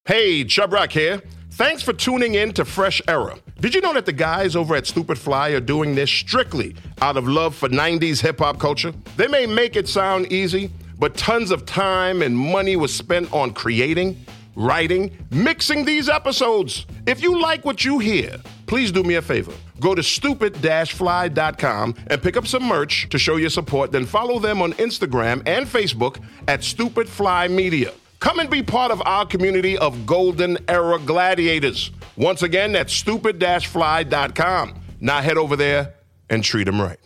Hey, 0.09 0.43
Chubb 0.43 0.73
Rock 0.73 0.91
here. 0.91 1.21
Thanks 1.51 1.83
for 1.83 1.93
tuning 1.93 2.37
in 2.37 2.53
to 2.55 2.65
Fresh 2.65 3.03
Era. 3.07 3.37
Did 3.61 3.75
you 3.75 3.83
know 3.83 3.93
that 3.93 4.07
the 4.07 4.13
guys 4.15 4.57
over 4.57 4.75
at 4.75 4.87
Stupid 4.87 5.19
Fly 5.19 5.51
are 5.51 5.61
doing 5.61 5.95
this 5.95 6.11
strictly 6.11 6.75
out 7.03 7.19
of 7.19 7.29
love 7.29 7.55
for 7.55 7.69
90s 7.69 8.23
hip 8.23 8.39
hop 8.39 8.59
culture? 8.59 8.95
They 9.19 9.27
may 9.27 9.45
make 9.45 9.77
it 9.77 9.87
sound 9.87 10.33
easy, 10.33 10.71
but 10.99 11.15
tons 11.19 11.51
of 11.51 11.67
time 11.67 12.23
and 12.23 12.35
money 12.35 12.75
was 12.75 12.95
spent 12.95 13.31
on 13.35 13.53
creating, 13.53 14.17
writing, 14.57 15.15
mixing 15.31 15.85
these 15.85 16.09
episodes. 16.09 16.87
If 17.07 17.23
you 17.23 17.39
like 17.39 17.67
what 17.67 17.85
you 17.85 17.99
hear, 17.99 18.39
please 18.65 18.91
do 18.91 19.03
me 19.03 19.17
a 19.17 19.23
favor. 19.23 19.53
Go 19.79 19.95
to 19.95 20.03
stupid-fly.com 20.03 21.95
and 22.07 22.23
pick 22.23 22.39
up 22.39 22.47
some 22.47 22.65
merch 22.65 23.11
to 23.11 23.19
show 23.19 23.37
your 23.37 23.51
support. 23.51 23.93
Then 23.93 24.07
follow 24.07 24.39
them 24.39 24.63
on 24.63 24.73
Instagram 24.73 25.43
and 25.47 25.67
Facebook 25.67 26.19
at 26.49 26.65
Stupid 26.65 27.11
Fly 27.11 27.47
Media. 27.49 27.93
Come 28.21 28.41
and 28.41 28.51
be 28.51 28.63
part 28.63 28.91
of 28.91 29.03
our 29.05 29.27
community 29.27 29.79
of 29.79 30.07
golden 30.07 30.59
era 30.69 30.99
gladiators. 30.99 31.91
Once 32.17 32.43
again, 32.43 32.73
that's 32.73 32.93
stupid-fly.com. 32.93 34.81
Now 35.01 35.21
head 35.21 35.37
over 35.37 35.57
there 35.57 35.95
and 36.29 36.43
treat 36.43 36.65
them 36.65 36.81
right. 36.81 36.99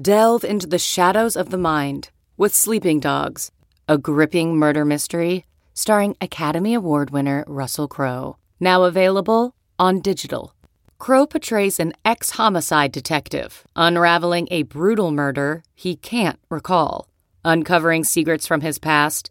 Delve 0.00 0.44
into 0.44 0.66
the 0.66 0.78
shadows 0.78 1.36
of 1.36 1.50
the 1.50 1.58
mind 1.58 2.10
with 2.36 2.54
Sleeping 2.54 3.00
Dogs, 3.00 3.50
a 3.88 3.98
gripping 3.98 4.56
murder 4.56 4.84
mystery 4.84 5.44
starring 5.74 6.16
Academy 6.20 6.74
Award 6.74 7.10
winner 7.10 7.44
Russell 7.46 7.88
Crowe. 7.88 8.36
Now 8.58 8.84
available 8.84 9.54
on 9.78 10.00
digital. 10.00 10.54
Crowe 10.98 11.26
portrays 11.26 11.80
an 11.80 11.94
ex 12.04 12.32
homicide 12.32 12.92
detective 12.92 13.64
unraveling 13.74 14.46
a 14.50 14.64
brutal 14.64 15.10
murder 15.10 15.62
he 15.74 15.96
can't 15.96 16.38
recall. 16.50 17.08
Uncovering 17.44 18.04
secrets 18.04 18.46
from 18.46 18.60
his 18.60 18.78
past, 18.78 19.30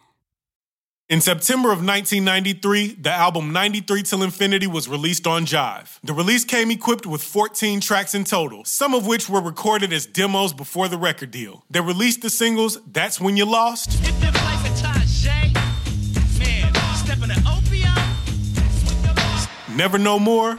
In 1.11 1.19
September 1.19 1.73
of 1.73 1.85
1993, 1.85 2.93
the 2.93 3.11
album 3.11 3.51
93 3.51 4.03
Till 4.03 4.23
Infinity 4.23 4.65
was 4.65 4.87
released 4.87 5.27
on 5.27 5.45
Jive. 5.45 5.99
The 6.05 6.13
release 6.13 6.45
came 6.45 6.71
equipped 6.71 7.05
with 7.05 7.21
14 7.21 7.81
tracks 7.81 8.15
in 8.15 8.23
total, 8.23 8.63
some 8.63 8.93
of 8.93 9.05
which 9.05 9.27
were 9.27 9.41
recorded 9.41 9.91
as 9.91 10.05
demos 10.05 10.53
before 10.53 10.87
the 10.87 10.97
record 10.97 11.31
deal. 11.31 11.65
They 11.69 11.81
released 11.81 12.21
the 12.21 12.29
singles 12.29 12.77
That's 12.89 13.19
When 13.19 13.35
You 13.35 13.43
Lost, 13.43 14.01
Never 19.75 19.97
No 19.97 20.17
More, 20.17 20.57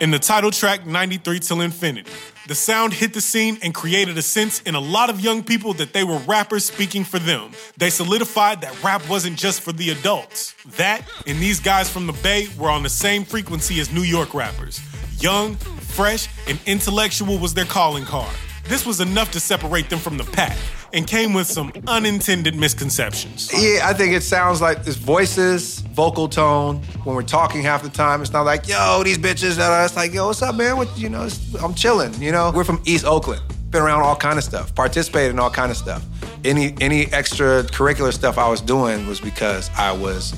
and 0.00 0.12
the 0.12 0.18
title 0.18 0.50
track 0.50 0.86
93 0.86 1.40
Till 1.40 1.60
Infinity. 1.60 2.10
The 2.46 2.54
sound 2.54 2.92
hit 2.92 3.14
the 3.14 3.20
scene 3.20 3.58
and 3.62 3.74
created 3.74 4.18
a 4.18 4.22
sense 4.22 4.60
in 4.62 4.74
a 4.74 4.80
lot 4.80 5.08
of 5.08 5.20
young 5.20 5.42
people 5.42 5.72
that 5.74 5.94
they 5.94 6.04
were 6.04 6.18
rappers 6.18 6.64
speaking 6.66 7.02
for 7.02 7.18
them. 7.18 7.52
They 7.78 7.88
solidified 7.88 8.60
that 8.60 8.82
rap 8.84 9.08
wasn't 9.08 9.38
just 9.38 9.62
for 9.62 9.72
the 9.72 9.90
adults. 9.90 10.54
That 10.76 11.08
and 11.26 11.38
these 11.38 11.58
guys 11.58 11.88
from 11.88 12.06
the 12.06 12.12
Bay 12.12 12.48
were 12.58 12.68
on 12.68 12.82
the 12.82 12.90
same 12.90 13.24
frequency 13.24 13.80
as 13.80 13.90
New 13.92 14.02
York 14.02 14.34
rappers. 14.34 14.80
Young, 15.22 15.54
fresh, 15.54 16.28
and 16.46 16.60
intellectual 16.66 17.38
was 17.38 17.54
their 17.54 17.64
calling 17.64 18.04
card. 18.04 18.34
This 18.66 18.86
was 18.86 19.00
enough 19.00 19.30
to 19.32 19.40
separate 19.40 19.90
them 19.90 19.98
from 19.98 20.16
the 20.16 20.24
pack 20.24 20.56
and 20.94 21.06
came 21.06 21.34
with 21.34 21.46
some 21.46 21.70
unintended 21.86 22.56
misconceptions. 22.56 23.50
Yeah, 23.52 23.80
I 23.84 23.92
think 23.92 24.14
it 24.14 24.22
sounds 24.22 24.62
like 24.62 24.78
it's 24.86 24.96
voices, 24.96 25.80
vocal 25.80 26.28
tone. 26.28 26.78
When 27.04 27.14
we're 27.14 27.22
talking 27.22 27.62
half 27.62 27.82
the 27.82 27.90
time, 27.90 28.22
it's 28.22 28.32
not 28.32 28.42
like, 28.42 28.66
yo, 28.66 29.02
these 29.04 29.18
bitches. 29.18 29.58
Uh, 29.58 29.84
it's 29.84 29.96
like, 29.96 30.14
yo, 30.14 30.28
what's 30.28 30.40
up, 30.40 30.54
man? 30.54 30.78
What, 30.78 30.96
you 30.96 31.10
know, 31.10 31.28
I'm 31.62 31.74
chilling. 31.74 32.14
You 32.14 32.32
know, 32.32 32.52
we're 32.54 32.64
from 32.64 32.80
East 32.86 33.04
Oakland. 33.04 33.42
Been 33.70 33.82
around 33.82 34.00
all 34.00 34.16
kind 34.16 34.38
of 34.38 34.44
stuff, 34.44 34.74
participated 34.74 35.32
in 35.32 35.38
all 35.38 35.50
kind 35.50 35.70
of 35.70 35.76
stuff. 35.76 36.02
Any 36.44 36.74
any 36.80 37.06
extracurricular 37.06 38.12
stuff 38.12 38.38
I 38.38 38.48
was 38.48 38.60
doing 38.60 39.06
was 39.06 39.20
because 39.20 39.70
I 39.76 39.92
was 39.92 40.32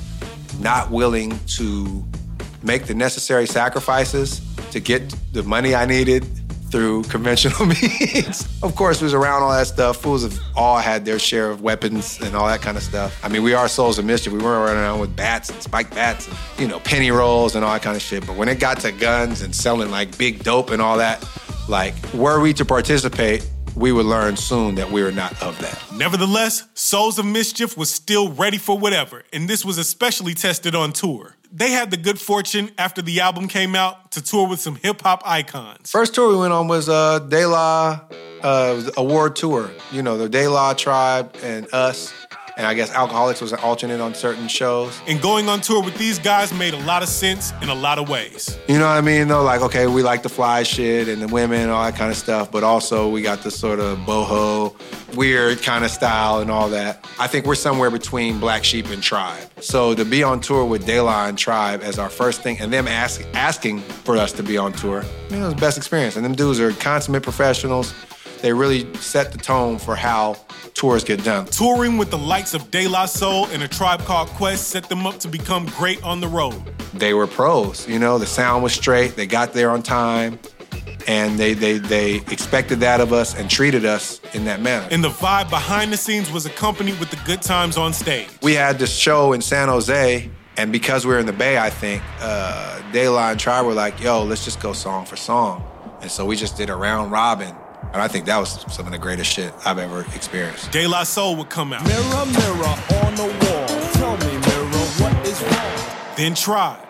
not 0.59 0.91
willing 0.91 1.39
to 1.47 2.03
make 2.63 2.87
the 2.87 2.93
necessary 2.93 3.45
sacrifices 3.45 4.41
to 4.71 4.79
get 4.81 5.15
the 5.31 5.43
money 5.43 5.75
I 5.75 5.85
needed 5.85 6.25
through 6.69 7.03
conventional 7.03 7.65
means. 7.65 8.47
of 8.61 8.75
course, 8.75 9.01
was 9.01 9.13
around 9.13 9.43
all 9.43 9.51
that 9.51 9.67
stuff. 9.67 9.97
Fools 9.97 10.23
have 10.23 10.39
all 10.55 10.77
had 10.77 11.05
their 11.05 11.19
share 11.19 11.49
of 11.49 11.61
weapons 11.61 12.19
and 12.21 12.35
all 12.35 12.47
that 12.47 12.61
kind 12.61 12.77
of 12.77 12.83
stuff. 12.83 13.19
I 13.23 13.29
mean, 13.29 13.43
we 13.43 13.53
are 13.53 13.67
souls 13.67 13.97
of 13.99 14.05
mischief. 14.05 14.33
We 14.33 14.39
weren't 14.39 14.65
running 14.65 14.83
around 14.83 14.99
with 14.99 15.15
bats 15.15 15.49
and 15.49 15.61
spiked 15.61 15.93
bats, 15.95 16.27
and, 16.27 16.37
you 16.59 16.67
know, 16.67 16.79
penny 16.79 17.11
rolls 17.11 17.55
and 17.55 17.63
all 17.63 17.73
that 17.73 17.81
kind 17.81 17.95
of 17.95 18.01
shit. 18.01 18.25
But 18.25 18.35
when 18.35 18.49
it 18.49 18.59
got 18.59 18.79
to 18.81 18.91
guns 18.91 19.41
and 19.41 19.55
selling 19.55 19.91
like 19.91 20.17
big 20.17 20.43
dope 20.43 20.71
and 20.71 20.81
all 20.81 20.97
that, 20.97 21.27
like, 21.67 21.95
were 22.13 22.39
we 22.39 22.53
to 22.53 22.65
participate, 22.65 23.49
we 23.75 23.91
would 23.91 24.05
learn 24.05 24.35
soon 24.35 24.75
that 24.75 24.89
we 24.89 25.03
were 25.03 25.11
not 25.11 25.39
of 25.41 25.59
that. 25.59 25.79
Nevertheless, 25.93 26.67
Souls 26.73 27.19
of 27.19 27.25
Mischief 27.25 27.77
was 27.77 27.91
still 27.91 28.29
ready 28.29 28.57
for 28.57 28.77
whatever, 28.77 29.23
and 29.31 29.47
this 29.47 29.63
was 29.63 29.77
especially 29.77 30.33
tested 30.33 30.73
on 30.73 30.93
tour. 30.93 31.35
They 31.51 31.71
had 31.71 31.91
the 31.91 31.97
good 31.97 32.19
fortune, 32.19 32.71
after 32.77 33.01
the 33.01 33.21
album 33.21 33.47
came 33.47 33.75
out, 33.75 34.11
to 34.11 34.21
tour 34.21 34.47
with 34.47 34.59
some 34.59 34.75
hip 34.75 35.01
hop 35.01 35.23
icons. 35.25 35.89
First 35.89 36.13
tour 36.13 36.29
we 36.29 36.37
went 36.37 36.53
on 36.53 36.67
was 36.67 36.89
uh, 36.89 37.19
De 37.19 37.45
La 37.45 38.01
uh, 38.43 38.91
award 38.97 39.35
tour. 39.35 39.71
You 39.91 40.01
know, 40.01 40.17
the 40.17 40.29
De 40.29 40.47
La 40.47 40.73
tribe 40.73 41.35
and 41.41 41.67
us. 41.73 42.13
And 42.57 42.65
I 42.65 42.73
guess 42.73 42.91
Alcoholics 42.91 43.39
was 43.39 43.51
an 43.53 43.59
alternate 43.59 44.01
on 44.01 44.15
certain 44.15 44.47
shows. 44.47 44.99
And 45.05 45.21
going 45.21 45.47
on 45.47 45.61
tour 45.61 45.83
with 45.83 45.95
these 45.99 46.17
guys 46.17 46.51
made 46.51 46.73
a 46.73 46.79
lot 46.85 47.03
of 47.03 47.07
sense 47.07 47.53
in 47.61 47.69
a 47.69 47.75
lot 47.75 47.99
of 47.99 48.09
ways. 48.09 48.57
You 48.67 48.79
know 48.79 48.87
what 48.87 48.97
I 48.97 49.01
mean? 49.01 49.27
Though, 49.27 49.43
like, 49.43 49.61
okay, 49.61 49.85
we 49.85 50.01
like 50.01 50.23
the 50.23 50.29
fly 50.29 50.63
shit 50.63 51.07
and 51.07 51.21
the 51.21 51.27
women 51.27 51.61
and 51.61 51.69
all 51.69 51.85
that 51.85 51.95
kind 51.95 52.09
of 52.09 52.17
stuff, 52.17 52.51
but 52.51 52.63
also 52.63 53.09
we 53.09 53.21
got 53.21 53.43
this 53.43 53.55
sort 53.55 53.79
of 53.79 53.99
boho, 53.99 54.75
weird 55.15 55.61
kind 55.61 55.85
of 55.85 55.91
style 55.91 56.39
and 56.39 56.49
all 56.49 56.67
that. 56.69 57.05
I 57.19 57.27
think 57.27 57.45
we're 57.45 57.53
somewhere 57.53 57.91
between 57.91 58.39
Black 58.39 58.63
Sheep 58.63 58.87
and 58.87 59.03
Tribe. 59.03 59.47
So 59.59 59.93
to 59.93 60.03
be 60.03 60.23
on 60.23 60.41
tour 60.41 60.65
with 60.65 60.87
De 60.87 60.99
La 60.99 61.27
and 61.27 61.37
Tribe 61.37 61.81
as 61.83 61.99
our 61.99 62.09
first 62.09 62.41
thing, 62.41 62.59
and 62.59 62.73
them 62.73 62.87
ask, 62.87 63.21
asking 63.35 63.81
for 63.81 64.17
us 64.17 64.31
to 64.31 64.41
be 64.41 64.57
on 64.57 64.73
tour, 64.73 65.03
I 65.03 65.31
mean, 65.31 65.41
it 65.41 65.45
was 65.45 65.53
the 65.53 65.61
best 65.61 65.77
experience. 65.77 66.15
And 66.15 66.25
them 66.25 66.33
dudes 66.33 66.59
are 66.59 66.71
consummate 66.71 67.21
professionals. 67.21 67.93
They 68.41 68.53
really 68.53 68.93
set 68.95 69.31
the 69.31 69.37
tone 69.37 69.77
for 69.79 69.95
how 69.95 70.37
tours 70.73 71.03
get 71.03 71.23
done. 71.23 71.45
Touring 71.47 71.97
with 71.97 72.11
the 72.11 72.17
likes 72.17 72.53
of 72.53 72.69
De 72.71 72.87
La 72.87 73.05
Soul 73.05 73.45
and 73.47 73.63
a 73.63 73.67
tribe 73.67 74.01
called 74.01 74.29
Quest 74.29 74.69
set 74.69 74.87
them 74.89 75.07
up 75.07 75.19
to 75.19 75.27
become 75.27 75.65
great 75.77 76.01
on 76.03 76.21
the 76.21 76.27
road. 76.27 76.61
They 76.93 77.13
were 77.13 77.27
pros, 77.27 77.87
you 77.87 77.99
know, 77.99 78.17
the 78.17 78.25
sound 78.25 78.63
was 78.63 78.73
straight, 78.73 79.15
they 79.15 79.27
got 79.27 79.53
there 79.53 79.69
on 79.69 79.83
time, 79.83 80.39
and 81.07 81.37
they 81.37 81.53
they 81.53 81.77
they 81.77 82.15
expected 82.15 82.79
that 82.81 83.01
of 83.01 83.13
us 83.13 83.35
and 83.35 83.49
treated 83.49 83.85
us 83.85 84.19
in 84.33 84.45
that 84.45 84.61
manner. 84.61 84.87
And 84.91 85.03
the 85.03 85.09
vibe 85.09 85.49
behind 85.49 85.91
the 85.91 85.97
scenes 85.97 86.31
was 86.31 86.45
accompanied 86.45 86.99
with 86.99 87.09
the 87.09 87.19
good 87.25 87.41
times 87.41 87.77
on 87.77 87.93
stage. 87.93 88.29
We 88.41 88.53
had 88.53 88.77
this 88.79 88.95
show 88.95 89.33
in 89.33 89.41
San 89.41 89.67
Jose, 89.67 90.29
and 90.57 90.71
because 90.71 91.05
we 91.05 91.13
were 91.13 91.19
in 91.19 91.25
the 91.25 91.33
Bay, 91.33 91.57
I 91.57 91.69
think, 91.69 92.03
uh, 92.19 92.81
De 92.91 93.07
La 93.09 93.31
and 93.31 93.39
Tribe 93.39 93.65
were 93.65 93.73
like, 93.73 94.01
yo, 94.01 94.23
let's 94.23 94.43
just 94.43 94.59
go 94.59 94.73
song 94.73 95.05
for 95.05 95.15
song. 95.15 95.63
And 96.01 96.11
so 96.11 96.25
we 96.25 96.35
just 96.35 96.57
did 96.57 96.69
a 96.69 96.75
round 96.75 97.11
robin. 97.11 97.55
And 97.93 98.01
I 98.01 98.07
think 98.07 98.25
that 98.25 98.37
was 98.37 98.65
some 98.71 98.85
of 98.85 98.91
the 98.91 98.97
greatest 98.97 99.31
shit 99.31 99.53
I've 99.65 99.79
ever 99.79 100.01
experienced. 100.13 100.71
De 100.71 100.87
La 100.87 101.03
Soul 101.03 101.35
would 101.37 101.49
come 101.49 101.73
out. 101.73 101.85
Mirror, 101.87 102.25
mirror 102.25 102.75
on 103.05 103.15
the 103.15 103.23
wall. 103.23 103.67
Tell 103.93 104.17
me, 104.17 104.37
mirror, 104.37 104.85
what 104.99 105.27
is 105.27 105.41
wrong? 105.41 106.15
Then 106.15 106.35
try. 106.35 106.83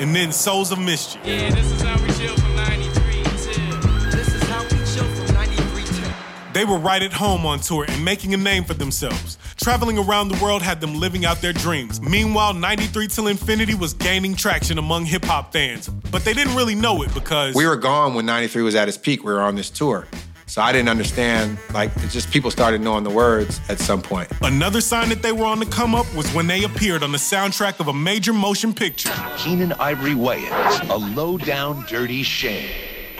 And 0.00 0.14
then 0.14 0.32
Souls 0.32 0.72
of 0.72 0.78
Mischief. 0.78 1.22
Yeah, 1.24 1.50
this 1.50 1.70
is 1.70 1.80
how 1.80 1.94
we 2.02 2.12
chill 2.12 2.36
from 2.36 2.56
93 2.56 3.22
till. 3.22 4.10
This 4.10 4.34
is 4.34 4.42
how 4.42 4.62
we 4.64 4.76
chill 4.84 5.08
from 5.14 5.34
93 5.34 5.84
till. 5.84 6.12
They 6.52 6.64
were 6.64 6.76
right 6.76 7.02
at 7.02 7.12
home 7.12 7.46
on 7.46 7.60
tour 7.60 7.86
and 7.88 8.04
making 8.04 8.34
a 8.34 8.36
name 8.36 8.64
for 8.64 8.74
themselves. 8.74 9.38
Traveling 9.64 9.96
around 9.96 10.28
the 10.28 10.38
world 10.44 10.60
had 10.60 10.82
them 10.82 11.00
living 11.00 11.24
out 11.24 11.40
their 11.40 11.54
dreams. 11.54 11.98
Meanwhile, 12.02 12.52
93 12.52 13.06
Till 13.06 13.28
Infinity 13.28 13.74
was 13.74 13.94
gaining 13.94 14.36
traction 14.36 14.76
among 14.76 15.06
hip 15.06 15.24
hop 15.24 15.54
fans. 15.54 15.88
But 15.88 16.22
they 16.22 16.34
didn't 16.34 16.54
really 16.54 16.74
know 16.74 17.02
it 17.02 17.14
because 17.14 17.54
We 17.54 17.66
were 17.66 17.76
gone 17.76 18.12
when 18.12 18.26
93 18.26 18.60
was 18.60 18.74
at 18.74 18.88
its 18.88 18.98
peak. 18.98 19.24
We 19.24 19.32
were 19.32 19.40
on 19.40 19.54
this 19.54 19.70
tour. 19.70 20.06
So 20.44 20.60
I 20.60 20.70
didn't 20.70 20.90
understand, 20.90 21.56
like, 21.72 21.90
it 21.96 22.10
just 22.10 22.30
people 22.30 22.50
started 22.50 22.82
knowing 22.82 23.04
the 23.04 23.10
words 23.10 23.58
at 23.70 23.80
some 23.80 24.02
point. 24.02 24.30
another 24.42 24.82
sign 24.82 25.08
that 25.08 25.22
they 25.22 25.32
were 25.32 25.46
on 25.46 25.60
the 25.60 25.66
come 25.66 25.94
up 25.94 26.14
was 26.14 26.30
when 26.34 26.46
they 26.46 26.64
appeared 26.64 27.02
on 27.02 27.12
the 27.12 27.16
soundtrack 27.16 27.80
of 27.80 27.88
a 27.88 27.94
major 27.94 28.34
motion 28.34 28.74
picture. 28.74 29.12
Keenen 29.38 29.72
Ivory 29.80 30.14
Wayans, 30.14 30.90
a 30.90 30.96
low 31.16 31.38
down, 31.38 31.86
dirty 31.88 32.22
shame. 32.22 32.68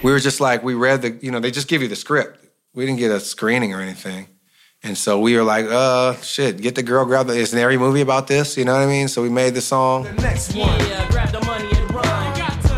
We 0.02 0.12
were 0.12 0.20
just 0.20 0.40
like, 0.40 0.62
we 0.62 0.74
read 0.74 1.00
the, 1.00 1.12
you 1.22 1.30
know, 1.30 1.40
they 1.40 1.50
just 1.50 1.68
give 1.68 1.80
you 1.80 1.88
the 1.88 1.96
script. 1.96 2.38
We 2.74 2.84
didn't 2.84 2.98
get 2.98 3.12
a 3.12 3.20
screening 3.20 3.72
or 3.72 3.80
anything. 3.80 4.28
And 4.86 4.98
so 4.98 5.18
we 5.18 5.34
were 5.34 5.42
like, 5.42 5.64
uh, 5.64 6.14
shit, 6.20 6.60
get 6.60 6.74
the 6.74 6.82
girl, 6.82 7.06
grab 7.06 7.26
the, 7.26 7.32
isn't 7.32 7.58
every 7.58 7.78
movie 7.78 8.02
about 8.02 8.26
this? 8.26 8.58
You 8.58 8.66
know 8.66 8.74
what 8.74 8.82
I 8.82 8.86
mean? 8.86 9.08
So 9.08 9.22
we 9.22 9.30
made 9.30 9.54
the 9.54 9.62
song. 9.62 10.04
Next 10.16 10.54
one. 10.54 10.78
Yeah, 10.80 11.10
grab 11.10 11.32
the 11.32 11.40
money 11.46 11.70
and 11.72 11.94
run. 11.94 12.36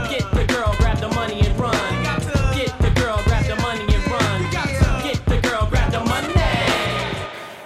Get 0.08 0.30
the 0.32 0.44
girl, 0.46 0.72
grab 0.78 0.98
the 0.98 1.08
money 1.08 1.40
and 1.40 1.58
run. 1.58 1.74
Get 2.54 2.78
the 2.78 2.90
girl, 2.94 3.20
grab 3.24 3.44
the 3.46 3.56
money 3.56 3.82
and 3.82 4.06
run. 4.06 4.50
Get 5.02 5.26
the 5.26 5.40
girl, 5.48 5.66
grab 5.68 5.90
the 5.90 5.98
money. 6.04 6.32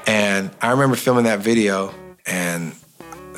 And 0.07 0.51
I 0.63 0.71
remember 0.71 0.97
filming 0.97 1.25
that 1.25 1.41
video, 1.41 1.93
and 2.25 2.75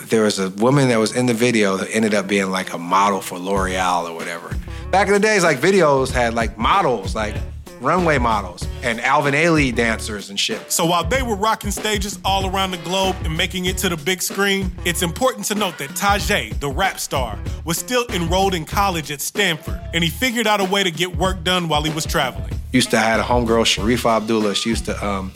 there 0.07 0.23
was 0.23 0.39
a 0.39 0.51
woman 0.51 0.87
that 0.89 1.01
was 1.01 1.17
in 1.17 1.27
the 1.27 1.35
video 1.35 1.79
that 1.79 1.89
ended 1.93 2.15
up 2.15 2.29
being 2.29 2.51
like 2.53 2.73
a 2.73 2.79
model 2.79 3.21
for 3.21 3.41
L'Oreal 3.41 4.09
or 4.09 4.15
whatever. 4.15 4.57
Back 4.93 5.09
in 5.09 5.15
the 5.15 5.21
days, 5.21 5.43
like 5.43 5.59
videos 5.59 6.13
had 6.13 6.35
like 6.35 6.57
models, 6.57 7.17
like 7.17 7.35
runway 7.83 8.19
models, 8.19 8.67
and 8.83 9.01
Alvin 9.01 9.35
Ailey 9.35 9.75
dancers 9.75 10.31
and 10.31 10.39
shit. 10.39 10.71
So 10.71 10.87
while 10.87 11.05
they 11.05 11.23
were 11.23 11.37
rocking 11.37 11.71
stages 11.71 12.19
all 12.25 12.47
around 12.47 12.71
the 12.71 12.79
globe 12.79 13.17
and 13.25 13.37
making 13.37 13.67
it 13.67 13.79
to 13.79 13.89
the 13.89 13.97
big 13.97 14.23
screen, 14.23 14.73
it's 14.85 15.03
important 15.03 15.47
to 15.47 15.55
note 15.55 15.79
that 15.79 15.91
Tajai, 15.91 16.59
the 16.61 16.71
rap 16.71 16.99
star, 16.99 17.39
was 17.65 17.79
still 17.79 18.07
enrolled 18.11 18.55
in 18.55 18.65
college 18.65 19.11
at 19.11 19.21
Stanford, 19.21 19.81
and 19.95 20.03
he 20.03 20.11
figured 20.11 20.47
out 20.47 20.61
a 20.61 20.65
way 20.65 20.83
to 20.83 20.91
get 20.91 21.17
work 21.17 21.43
done 21.45 21.69
while 21.69 21.83
he 21.83 21.93
was 21.93 22.07
traveling. 22.07 22.53
Used 22.73 22.91
to 22.91 22.99
had 22.99 23.21
a 23.21 23.23
homegirl, 23.23 23.65
Sharifa 23.65 24.17
Abdullah. 24.17 24.55
She 24.55 24.71
used 24.71 24.87
to, 24.87 25.07
um, 25.07 25.33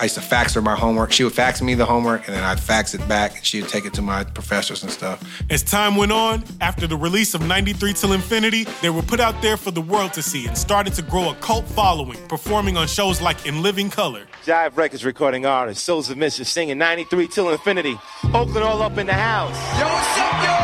I 0.00 0.04
used 0.04 0.14
to 0.14 0.20
fax 0.20 0.54
her 0.54 0.62
my 0.62 0.76
homework. 0.76 1.10
She 1.10 1.24
would 1.24 1.32
fax 1.32 1.60
me 1.60 1.74
the 1.74 1.84
homework, 1.84 2.28
and 2.28 2.36
then 2.36 2.44
I'd 2.44 2.60
fax 2.60 2.94
it 2.94 3.06
back, 3.08 3.36
and 3.36 3.44
she 3.44 3.60
would 3.60 3.70
take 3.70 3.84
it 3.84 3.92
to 3.94 4.02
my 4.02 4.22
professors 4.22 4.82
and 4.84 4.92
stuff. 4.92 5.24
As 5.50 5.62
time 5.62 5.96
went 5.96 6.12
on, 6.12 6.44
after 6.60 6.86
the 6.86 6.96
release 6.96 7.34
of 7.34 7.42
93 7.44 7.94
Till 7.94 8.12
Infinity, 8.12 8.64
they 8.80 8.90
were 8.90 9.02
put 9.02 9.18
out 9.18 9.40
there 9.42 9.56
for 9.56 9.72
the 9.72 9.80
world 9.80 10.12
to 10.12 10.22
see 10.22 10.46
and 10.46 10.56
started 10.56 10.94
to 10.94 11.02
grow 11.02 11.30
a 11.30 11.34
cult 11.36 11.64
following, 11.66 12.18
performing 12.28 12.76
on 12.76 12.86
shows 12.86 13.20
like 13.20 13.44
In 13.46 13.60
Living 13.62 13.90
Color. 13.90 14.26
Jive 14.44 14.76
Records 14.76 15.04
recording 15.04 15.44
artist, 15.46 15.84
Souls 15.84 16.10
of 16.10 16.16
Mischief 16.16 16.46
singing 16.46 16.78
93 16.78 17.26
till 17.28 17.50
infinity. 17.50 17.98
Oakland 18.32 18.58
all 18.58 18.80
up 18.82 18.98
in 18.98 19.06
the 19.06 19.14
house. 19.14 19.56
Yo, 19.78 19.84
what's 19.84 20.18
up, 20.18 20.32
yo? 20.44 20.54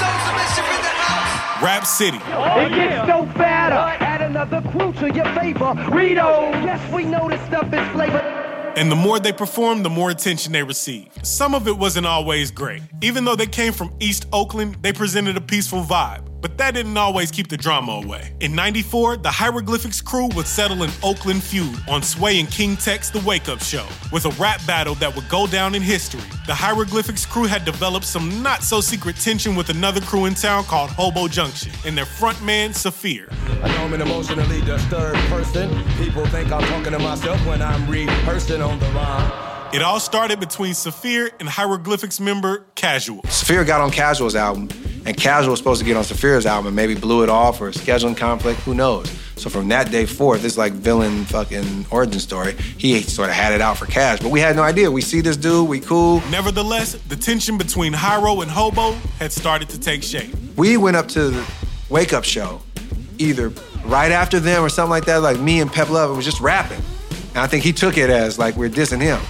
Souls 0.00 0.28
of 0.28 0.34
Mischief 0.40 0.64
in 0.64 0.82
the 0.82 0.94
house. 0.96 1.62
Rap 1.62 1.86
City. 1.86 2.16
it 2.16 2.74
gets 2.74 3.06
no 3.06 3.26
better. 3.36 4.09
Another 4.30 4.62
clue 4.70 4.92
to 4.92 5.12
your 5.12 5.24
favor. 5.34 5.74
Yes, 6.62 6.92
we 6.92 7.04
know 7.04 7.28
this 7.28 7.44
stuff 7.46 7.64
is 7.74 7.88
flavor. 7.88 8.20
And 8.76 8.88
the 8.88 8.94
more 8.94 9.18
they 9.18 9.32
performed, 9.32 9.84
the 9.84 9.90
more 9.90 10.08
attention 10.08 10.52
they 10.52 10.62
received. 10.62 11.26
Some 11.26 11.52
of 11.52 11.66
it 11.66 11.76
wasn't 11.76 12.06
always 12.06 12.52
great. 12.52 12.80
Even 13.02 13.24
though 13.24 13.34
they 13.34 13.48
came 13.48 13.72
from 13.72 13.92
East 13.98 14.26
Oakland, 14.32 14.76
they 14.82 14.92
presented 14.92 15.36
a 15.36 15.40
peaceful 15.40 15.82
vibe. 15.82 16.29
But 16.40 16.56
that 16.58 16.74
didn't 16.74 16.96
always 16.96 17.30
keep 17.30 17.48
the 17.48 17.56
drama 17.56 17.92
away. 17.92 18.32
In 18.40 18.54
94, 18.54 19.18
the 19.18 19.30
Hieroglyphics 19.30 20.00
crew 20.00 20.28
would 20.34 20.46
settle 20.46 20.82
an 20.82 20.90
Oakland 21.02 21.42
feud 21.42 21.76
on 21.88 22.02
Sway 22.02 22.40
and 22.40 22.50
King 22.50 22.76
Tech 22.76 23.02
The 23.02 23.20
Wake 23.20 23.48
Up 23.48 23.60
Show 23.62 23.86
with 24.12 24.24
a 24.24 24.30
rap 24.30 24.64
battle 24.66 24.94
that 24.96 25.14
would 25.14 25.28
go 25.28 25.46
down 25.46 25.74
in 25.74 25.82
history. 25.82 26.22
The 26.46 26.54
Hieroglyphics 26.54 27.26
crew 27.26 27.44
had 27.44 27.64
developed 27.64 28.06
some 28.06 28.42
not 28.42 28.62
so 28.62 28.80
secret 28.80 29.16
tension 29.16 29.54
with 29.54 29.68
another 29.70 30.00
crew 30.00 30.24
in 30.24 30.34
town 30.34 30.64
called 30.64 30.90
Hobo 30.90 31.28
Junction 31.28 31.72
and 31.84 31.96
their 31.96 32.06
frontman, 32.06 32.74
Saafir. 32.74 33.28
I 33.62 33.68
know 33.68 33.84
I'm 33.84 33.92
an 33.92 34.00
emotionally 34.02 34.60
disturbed 34.62 35.18
person. 35.28 35.68
People 35.98 36.26
think 36.26 36.50
I'm 36.50 36.62
talking 36.62 36.92
to 36.92 36.98
myself 36.98 37.44
when 37.46 37.60
I'm 37.60 37.88
rehearsing 37.88 38.62
on 38.62 38.78
the 38.78 38.86
rhyme. 38.86 39.50
It 39.72 39.82
all 39.82 40.00
started 40.00 40.40
between 40.40 40.74
Saafir 40.74 41.30
and 41.38 41.48
Hieroglyphics 41.48 42.18
member 42.18 42.66
Casual. 42.74 43.22
Saafir 43.22 43.64
got 43.64 43.80
on 43.80 43.92
Casual's 43.92 44.34
album, 44.34 44.68
and 45.06 45.16
Casual 45.16 45.52
was 45.52 45.58
supposed 45.58 45.80
to 45.80 45.86
get 45.86 45.96
on 45.96 46.04
Saafir's 46.04 46.46
album 46.46 46.68
and 46.68 46.76
maybe 46.76 46.94
blew 46.94 47.22
it 47.22 47.28
off 47.28 47.60
or 47.60 47.68
a 47.68 47.72
scheduling 47.72 48.16
conflict, 48.16 48.60
who 48.60 48.74
knows. 48.74 49.10
So 49.36 49.48
from 49.48 49.68
that 49.68 49.90
day 49.90 50.04
forth, 50.04 50.42
this 50.42 50.58
like 50.58 50.74
villain 50.74 51.24
fucking 51.24 51.86
origin 51.90 52.20
story, 52.20 52.52
he 52.76 53.00
sort 53.00 53.30
of 53.30 53.34
had 53.34 53.54
it 53.54 53.62
out 53.62 53.78
for 53.78 53.86
Cash. 53.86 54.20
But 54.20 54.30
we 54.30 54.40
had 54.40 54.54
no 54.54 54.62
idea. 54.62 54.90
We 54.90 55.00
see 55.00 55.22
this 55.22 55.38
dude, 55.38 55.66
we 55.66 55.80
cool. 55.80 56.20
Nevertheless, 56.30 56.92
the 57.08 57.16
tension 57.16 57.56
between 57.56 57.94
Hiero 57.94 58.42
and 58.42 58.50
Hobo 58.50 58.92
had 59.18 59.32
started 59.32 59.70
to 59.70 59.80
take 59.80 60.02
shape. 60.02 60.34
We 60.56 60.76
went 60.76 60.96
up 60.96 61.08
to 61.08 61.30
the 61.30 61.50
wake 61.88 62.12
up 62.12 62.24
show, 62.24 62.60
either 63.16 63.50
right 63.86 64.12
after 64.12 64.38
them 64.40 64.62
or 64.62 64.68
something 64.68 64.90
like 64.90 65.06
that, 65.06 65.22
like 65.22 65.40
me 65.40 65.60
and 65.60 65.72
Pep 65.72 65.88
Love 65.88 66.10
it 66.10 66.14
was 66.14 66.26
just 66.26 66.40
rapping. 66.40 66.82
And 67.30 67.38
I 67.38 67.46
think 67.46 67.64
he 67.64 67.72
took 67.72 67.96
it 67.96 68.10
as 68.10 68.38
like 68.38 68.56
we're 68.56 68.68
dissing 68.68 69.00
him. 69.00 69.20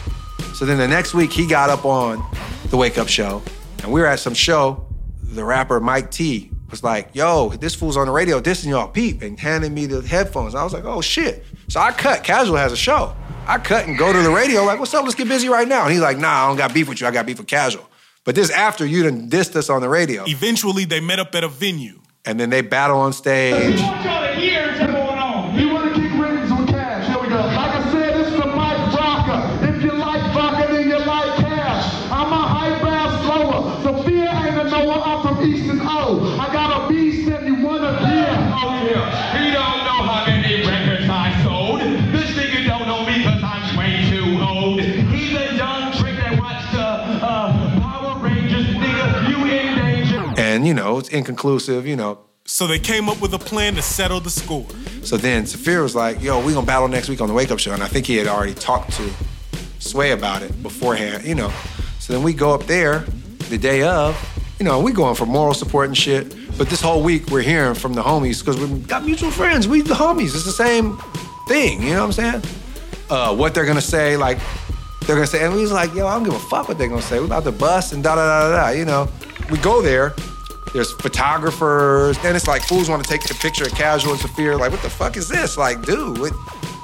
So 0.55 0.65
then 0.65 0.79
the 0.79 0.89
next 0.89 1.15
week 1.15 1.33
he 1.33 1.47
got 1.47 1.71
up 1.71 1.85
on 1.85 2.25
the 2.71 2.77
wake 2.77 2.99
up 2.99 3.07
show, 3.09 3.43
and 3.85 3.93
we 3.93 4.01
were 4.01 4.07
at 4.07 4.19
some 4.19 4.35
show. 4.35 4.85
The 5.33 5.45
rapper 5.45 5.81
Mike 5.81 6.11
T 6.11 6.51
was 6.71 6.83
like, 6.83 7.11
"Yo, 7.15 7.51
this 7.51 7.75
fool's 7.75 7.97
on 7.97 8.07
the 8.07 8.13
radio 8.13 8.41
dissing 8.41 8.71
y'all 8.71 8.89
peep," 8.89 9.23
and 9.23 9.39
handed 9.39 9.73
me 9.73 9.87
the 9.87 10.07
headphones. 10.07 10.55
I 10.55 10.65
was 10.65 10.73
like, 10.73 10.85
"Oh 10.85 11.01
shit!" 11.01 11.45
So 11.69 11.81
I 11.81 11.93
cut. 11.93 12.23
Casual 12.25 12.57
has 12.57 12.73
a 12.73 12.77
show. 12.77 13.15
I 13.47 13.59
cut 13.59 13.87
and 13.87 13.97
go 13.99 14.13
to 14.13 14.23
the 14.23 14.31
radio 14.31 14.65
like, 14.65 14.79
"What's 14.79 14.93
up? 14.95 15.05
Let's 15.05 15.15
get 15.15 15.29
busy 15.29 15.49
right 15.49 15.67
now." 15.69 15.85
And 15.85 15.93
he's 15.93 16.01
like, 16.03 16.19
"Nah, 16.19 16.45
I 16.45 16.49
don't 16.49 16.57
got 16.57 16.75
beef 16.75 16.89
with 16.89 17.01
you. 17.01 17.07
I 17.07 17.11
got 17.11 17.27
beef 17.27 17.39
with 17.39 17.47
Casual." 17.47 17.89
But 18.25 18.35
this 18.35 18.51
after 18.51 18.85
you 18.85 19.03
done 19.05 19.31
dissed 19.31 19.57
us 19.57 19.71
on 19.71 19.81
the 19.81 19.89
radio, 19.89 20.25
Eventually, 20.27 20.85
they 20.85 21.01
met 21.01 21.19
up 21.19 21.35
at 21.35 21.45
a 21.45 21.49
venue. 21.49 22.01
and 22.27 22.39
then 22.39 22.51
they 22.51 22.61
battle 22.61 22.99
on 23.01 23.13
stage. 23.15 23.81
You 50.71 50.77
in 50.77 50.83
danger. 50.83 50.91
And 50.91 50.93
you 50.93 50.95
know, 50.95 50.99
it's 50.99 51.09
inconclusive. 51.09 51.87
You 51.87 51.97
know, 51.97 52.19
So 52.45 52.67
they 52.67 52.79
came 52.79 53.09
up 53.09 53.21
with 53.21 53.35
a 53.35 53.39
plan 53.39 53.75
to 53.75 53.83
settle 53.83 54.21
the 54.21 54.31
score. 54.31 54.67
So 55.03 55.17
then 55.17 55.47
Saafir 55.47 55.83
was 55.83 55.95
like, 55.95 56.23
yo, 56.23 56.45
we 56.45 56.53
gonna 56.53 56.67
battle 56.67 56.89
next 56.89 57.09
week 57.09 57.21
on 57.21 57.29
the 57.29 57.35
Wake 57.35 57.51
Up 57.51 57.59
Show. 57.59 57.73
And 57.73 57.83
I 57.83 57.89
think 57.89 58.07
he 58.07 58.17
had 58.17 58.27
already 58.27 58.55
talked 58.55 58.93
to 58.93 59.11
Sway 59.79 60.13
about 60.13 60.43
it 60.43 60.63
beforehand, 60.63 61.25
you 61.25 61.35
know. 61.35 61.51
So 61.99 62.13
then 62.13 62.23
we 62.23 62.33
go 62.33 62.53
up 62.55 62.65
there 62.67 63.05
the 63.49 63.59
day 63.59 63.83
of, 63.83 64.15
you 64.59 64.65
know, 64.65 64.81
we 64.81 64.93
going 64.93 65.15
for 65.15 65.27
moral 65.27 65.55
support 65.55 65.87
and 65.89 65.97
shit. 65.97 66.35
But 66.59 66.69
this 66.69 66.81
whole 66.83 67.03
week 67.03 67.31
we're 67.31 67.43
hearing 67.43 67.75
from 67.75 67.95
the 67.95 68.03
homies 68.03 68.41
because 68.41 68.59
we 68.59 68.81
got 68.81 69.05
mutual 69.05 69.31
friends. 69.31 69.67
We 69.67 69.81
the 69.83 69.95
homies. 69.95 70.35
It's 70.35 70.45
the 70.45 70.53
same 70.53 70.99
thing, 71.49 71.83
you 71.83 71.95
know 71.95 72.07
what 72.07 72.19
I'm 72.19 72.43
saying? 72.43 72.43
Uh, 73.09 73.35
what 73.35 73.55
they're 73.55 73.65
gonna 73.65 73.81
say, 73.81 74.17
like 74.17 74.39
they're 75.07 75.17
gonna 75.17 75.27
say, 75.27 75.45
and 75.45 75.55
we 75.55 75.63
was 75.63 75.73
like, 75.73 75.95
yo, 75.95 76.07
I 76.07 76.15
don't 76.15 76.25
give 76.25 76.35
a 76.35 76.39
fuck 76.39 76.69
what 76.69 76.79
they're 76.79 76.89
gonna 76.89 77.03
say. 77.03 77.19
We 77.19 77.25
about 77.25 77.45
to 77.45 77.53
bust 77.53 77.93
and 77.93 78.03
da 78.05 78.15
da 78.15 78.27
da 78.27 78.51
da 78.51 78.57
da. 78.67 78.69
You 78.79 78.85
know, 78.85 79.09
we 79.51 79.59
go 79.59 79.83
there. 79.83 80.15
There's 80.73 80.93
photographers, 80.93 82.17
and 82.25 82.37
it's 82.37 82.47
like 82.47 82.63
fools 82.63 82.89
want 82.89 83.03
to 83.03 83.09
take 83.09 83.23
the 83.25 83.35
picture 83.35 83.65
of 83.65 83.73
Casual 83.73 84.13
and 84.13 84.21
Saafir. 84.21 84.57
Like, 84.57 84.71
what 84.71 84.83
the 84.83 84.91
fuck 84.91 85.17
is 85.17 85.29
this? 85.29 85.57
Like, 85.57 85.83
dude, 85.83 86.19
what- 86.19 86.33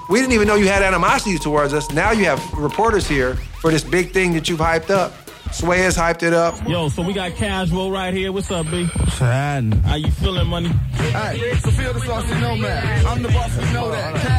we 0.09 0.21
didn't 0.21 0.33
even 0.35 0.47
know 0.47 0.55
you 0.55 0.69
had 0.69 0.83
animosity 0.83 1.37
towards 1.39 1.73
us. 1.73 1.91
Now 1.91 2.13
you 2.13 2.25
have 2.27 2.41
reporters 2.53 3.09
here 3.09 3.35
for 3.61 3.71
this 3.73 3.83
big 3.83 4.13
thing 4.13 4.33
that 4.35 4.49
you've 4.49 4.61
hyped 4.61 4.91
up. 4.91 5.13
Sway 5.53 5.79
has 5.79 5.97
hyped 5.97 6.23
it 6.23 6.33
up. 6.33 6.55
Yo, 6.69 6.89
so 6.89 7.03
we 7.03 7.13
got 7.13 7.33
casual 7.37 7.91
right 7.91 8.13
here. 8.13 8.31
What's 8.33 8.51
up, 8.51 8.69
B? 8.71 8.89
How 9.85 9.95
you 9.97 10.11
feeling, 10.11 10.49
money? 10.49 10.69
Hey, 10.95 11.53
Saafir 11.61 11.93
the 11.93 12.01
Saucy 12.01 12.35
Nomad. 12.41 13.05
I'm 13.05 13.23
the 13.23 13.29
boss, 13.29 13.57
you 13.57 13.73
know 13.73 13.91
that. 13.91 14.36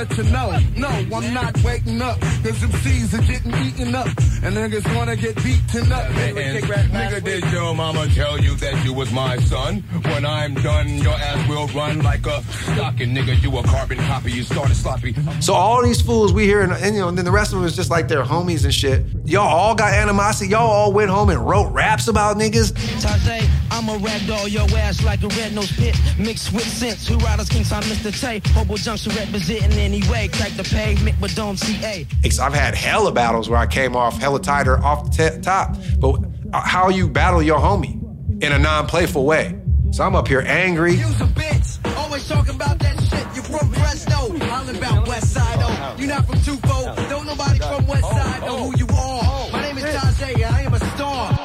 Let 0.00 0.16
you 0.16 0.24
know. 0.32 0.58
No, 0.78 0.88
I'm 0.88 1.34
not 1.34 1.62
waking 1.62 2.00
up. 2.00 2.18
Cause 2.20 2.58
them 2.58 2.72
C's 2.72 3.12
are 3.12 3.20
getting 3.20 3.54
eaten 3.66 3.94
up. 3.94 4.06
And 4.42 4.56
niggas 4.56 4.96
wanna 4.96 5.14
get 5.14 5.36
beaten 5.44 5.92
up. 5.92 6.06
And, 6.06 6.64
nigga, 6.64 7.22
did 7.22 7.44
your 7.52 7.74
mama 7.74 8.08
tell 8.08 8.40
you 8.40 8.54
that 8.54 8.82
you 8.82 8.94
was 8.94 9.12
my 9.12 9.36
son? 9.36 9.84
When 10.04 10.24
I'm 10.24 10.54
done, 10.54 10.88
your 10.88 11.12
ass 11.12 11.46
will 11.50 11.66
run 11.68 12.00
like 12.00 12.24
a 12.24 12.42
stocking, 12.72 13.14
nigga. 13.14 13.42
You 13.42 13.58
a 13.58 13.62
carbon 13.62 13.98
copy. 13.98 14.32
You 14.32 14.42
started 14.42 14.74
sloppy. 14.74 15.14
So 15.40 15.52
all 15.52 15.82
these 15.82 16.00
fools 16.00 16.32
we 16.32 16.46
hear, 16.46 16.62
and, 16.62 16.72
and, 16.72 16.94
you 16.94 17.02
know, 17.02 17.08
and 17.08 17.18
then 17.18 17.26
the 17.26 17.30
rest 17.30 17.52
of 17.52 17.58
them 17.58 17.66
is 17.66 17.76
just 17.76 17.90
like 17.90 18.08
their 18.08 18.24
homies 18.24 18.64
and 18.64 18.72
shit. 18.72 19.04
Y'all 19.26 19.46
all 19.46 19.74
got 19.74 19.92
animosity. 19.92 20.48
Y'all 20.48 20.70
all 20.70 20.94
went 20.94 21.10
home 21.10 21.28
and 21.28 21.46
wrote 21.46 21.70
raps 21.72 22.08
about 22.08 22.38
niggas. 22.38 22.72
Tajai, 23.02 23.46
I'm 23.70 23.90
a 23.90 23.98
ragdoll 23.98 24.50
your 24.50 24.66
ass 24.78 25.04
like 25.04 25.22
a 25.22 25.28
red 25.28 25.54
nose 25.54 25.72
pit. 25.72 25.94
Mixed 26.18 26.54
with 26.54 26.64
sense. 26.64 27.06
Who 27.06 27.18
riders 27.18 27.50
king 27.50 27.64
sign 27.64 27.82
Mr. 27.82 28.18
Tay. 28.18 28.40
Hobo 28.54 28.76
Junction 28.76 29.14
representing 29.14 29.89
anyway. 29.94 30.28
Crack 30.28 30.52
the 30.52 30.62
pavement, 30.64 31.16
but 31.20 31.34
don't 31.34 31.58
CA. 31.58 32.06
It's- 32.24 32.38
I've 32.38 32.54
had 32.54 32.74
hella 32.74 33.12
battles 33.12 33.48
where 33.48 33.58
I 33.58 33.66
came 33.66 33.96
off 33.96 34.18
hella 34.18 34.40
tighter 34.40 34.78
off 34.84 35.10
the 35.16 35.30
t- 35.30 35.40
top. 35.40 35.76
But 35.98 36.20
uh, 36.52 36.60
how 36.60 36.88
you 36.88 37.08
battle 37.08 37.42
your 37.42 37.58
homie 37.58 37.96
in 38.42 38.52
a 38.52 38.58
non-playful 38.58 39.24
way. 39.24 39.56
So 39.92 40.04
I'm 40.04 40.14
up 40.14 40.28
here 40.28 40.44
angry. 40.46 40.92
You's 40.94 41.20
a 41.20 41.24
bitch. 41.26 41.96
Always 41.96 42.26
talking 42.28 42.54
about 42.54 42.78
that 42.78 42.96
shit. 43.00 43.26
You 43.36 43.42
from 43.42 43.70
Fresno. 43.72 44.38
Hollin' 44.46 44.76
about 44.76 45.08
West 45.08 45.32
Side, 45.34 45.58
oh. 45.60 45.96
You 45.98 46.06
not 46.06 46.26
from 46.26 46.36
Tufo. 46.36 47.08
Don't 47.08 47.26
nobody 47.26 47.58
from 47.58 47.86
West 47.88 48.04
Side 48.08 48.40
know 48.42 48.70
who 48.70 48.78
you 48.78 48.86
are. 48.86 49.50
My 49.50 49.62
name 49.62 49.78
is 49.78 49.84
Tajai, 49.84 50.34
and 50.36 50.44
I 50.44 50.62
am 50.62 50.74
a 50.74 50.78
star. 50.94 51.36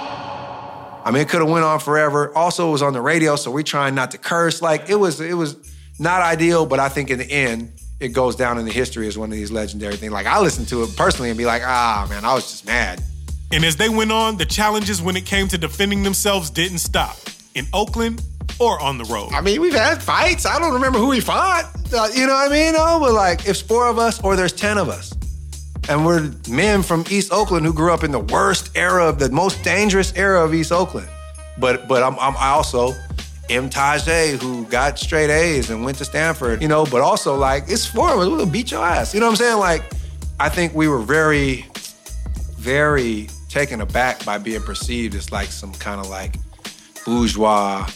I 1.06 1.12
mean, 1.12 1.22
it 1.22 1.30
could 1.30 1.42
have 1.42 1.50
went 1.50 1.66
on 1.66 1.80
forever. 1.80 2.36
Also, 2.36 2.70
it 2.70 2.72
was 2.72 2.82
on 2.82 2.94
the 2.94 3.02
radio, 3.02 3.36
so 3.36 3.50
we're 3.52 3.64
trying 3.64 3.96
not 3.96 4.12
to 4.12 4.18
curse. 4.18 4.62
Like 4.62 4.90
it 4.90 4.96
was, 4.96 5.20
it 5.22 5.34
was 5.36 5.56
not 6.00 6.22
ideal. 6.22 6.66
But 6.68 6.80
I 6.80 6.90
think 6.90 7.10
in 7.10 7.18
the 7.20 7.30
end, 7.32 7.74
it 8.00 8.10
goes 8.10 8.36
down 8.36 8.58
in 8.58 8.66
the 8.66 8.72
history 8.72 9.08
as 9.08 9.18
one 9.18 9.32
of 9.32 9.38
these 9.38 9.52
legendary 9.52 9.96
things. 9.96 10.12
Like 10.12 10.26
I 10.26 10.40
listen 10.40 10.66
to 10.68 10.84
it 10.84 10.96
personally 10.96 11.30
and 11.30 11.38
be 11.38 11.46
like, 11.46 11.62
ah, 11.66 12.06
man, 12.10 12.26
I 12.26 12.34
was 12.34 12.50
just 12.50 12.66
mad. 12.66 13.02
And 13.52 13.64
as 13.64 13.76
they 13.78 13.90
went 13.90 14.12
on, 14.12 14.38
the 14.38 14.46
challenges 14.46 15.02
when 15.02 15.16
it 15.16 15.26
came 15.26 15.48
to 15.50 15.58
defending 15.58 16.04
themselves 16.04 16.50
didn't 16.50 16.80
stop. 16.80 17.18
In 17.54 17.66
Oakland 17.74 18.22
or 18.60 18.82
on 18.82 18.98
the 18.98 19.06
road. 19.06 19.30
I 19.32 19.42
mean, 19.42 19.62
we've 19.62 19.74
had 19.74 20.04
fights. 20.04 20.46
I 20.46 20.60
don't 20.60 20.74
remember 20.74 21.00
who 21.00 21.08
we 21.08 21.22
fought. 21.22 21.72
Uh, 21.94 22.10
you 22.14 22.28
know 22.28 22.34
what 22.34 22.52
I 22.52 22.54
mean? 22.54 22.74
No, 22.74 23.00
but 23.00 23.14
like, 23.14 23.42
if 23.42 23.50
it's 23.50 23.62
four 23.62 23.88
of 23.88 23.98
us 23.98 24.22
or 24.24 24.36
there's 24.36 24.52
ten 24.52 24.78
of 24.78 24.90
us, 24.90 25.14
and 25.88 26.06
we're 26.06 26.32
men 26.50 26.82
from 26.84 27.06
East 27.10 27.32
Oakland 27.32 27.66
who 27.66 27.74
grew 27.74 27.94
up 27.94 28.04
in 28.04 28.12
the 28.12 28.20
worst 28.20 28.76
era 28.76 29.08
of 29.08 29.20
the 29.20 29.30
most 29.30 29.64
dangerous 29.64 30.12
era 30.16 30.44
of 30.44 30.54
East 30.54 30.72
Oakland. 30.72 31.08
But 31.58 31.88
but 31.88 32.04
I'm, 32.04 32.18
I'm 32.20 32.36
I 32.38 32.50
also 32.50 32.92
M. 33.50 33.70
Tajai 33.70 34.42
who 34.42 34.66
got 34.66 34.98
straight 34.98 35.30
A's 35.30 35.70
and 35.70 35.86
went 35.86 35.98
to 36.00 36.06
Stanford. 36.06 36.62
You 36.62 36.68
know, 36.68 36.86
but 36.86 37.02
also 37.02 37.36
like 37.36 37.66
it's 37.68 37.88
us. 37.88 37.94
We'll 37.96 38.46
beat 38.46 38.72
your 38.72 38.84
ass. 38.84 39.14
You 39.14 39.20
know 39.20 39.28
what 39.28 39.34
I'm 39.34 39.38
saying? 39.38 39.60
Like, 39.60 39.84
I 40.40 40.50
think 40.50 40.74
we 40.74 40.88
were 40.88 41.00
very, 41.00 41.66
very 42.58 43.30
taken 43.50 43.82
aback 43.82 44.26
by 44.26 44.38
being 44.38 44.62
perceived 44.62 45.16
as 45.16 45.32
like 45.32 45.48
some 45.48 45.74
kind 45.74 46.02
of 46.02 46.10
like 46.10 46.36
bourgeois 47.06 47.88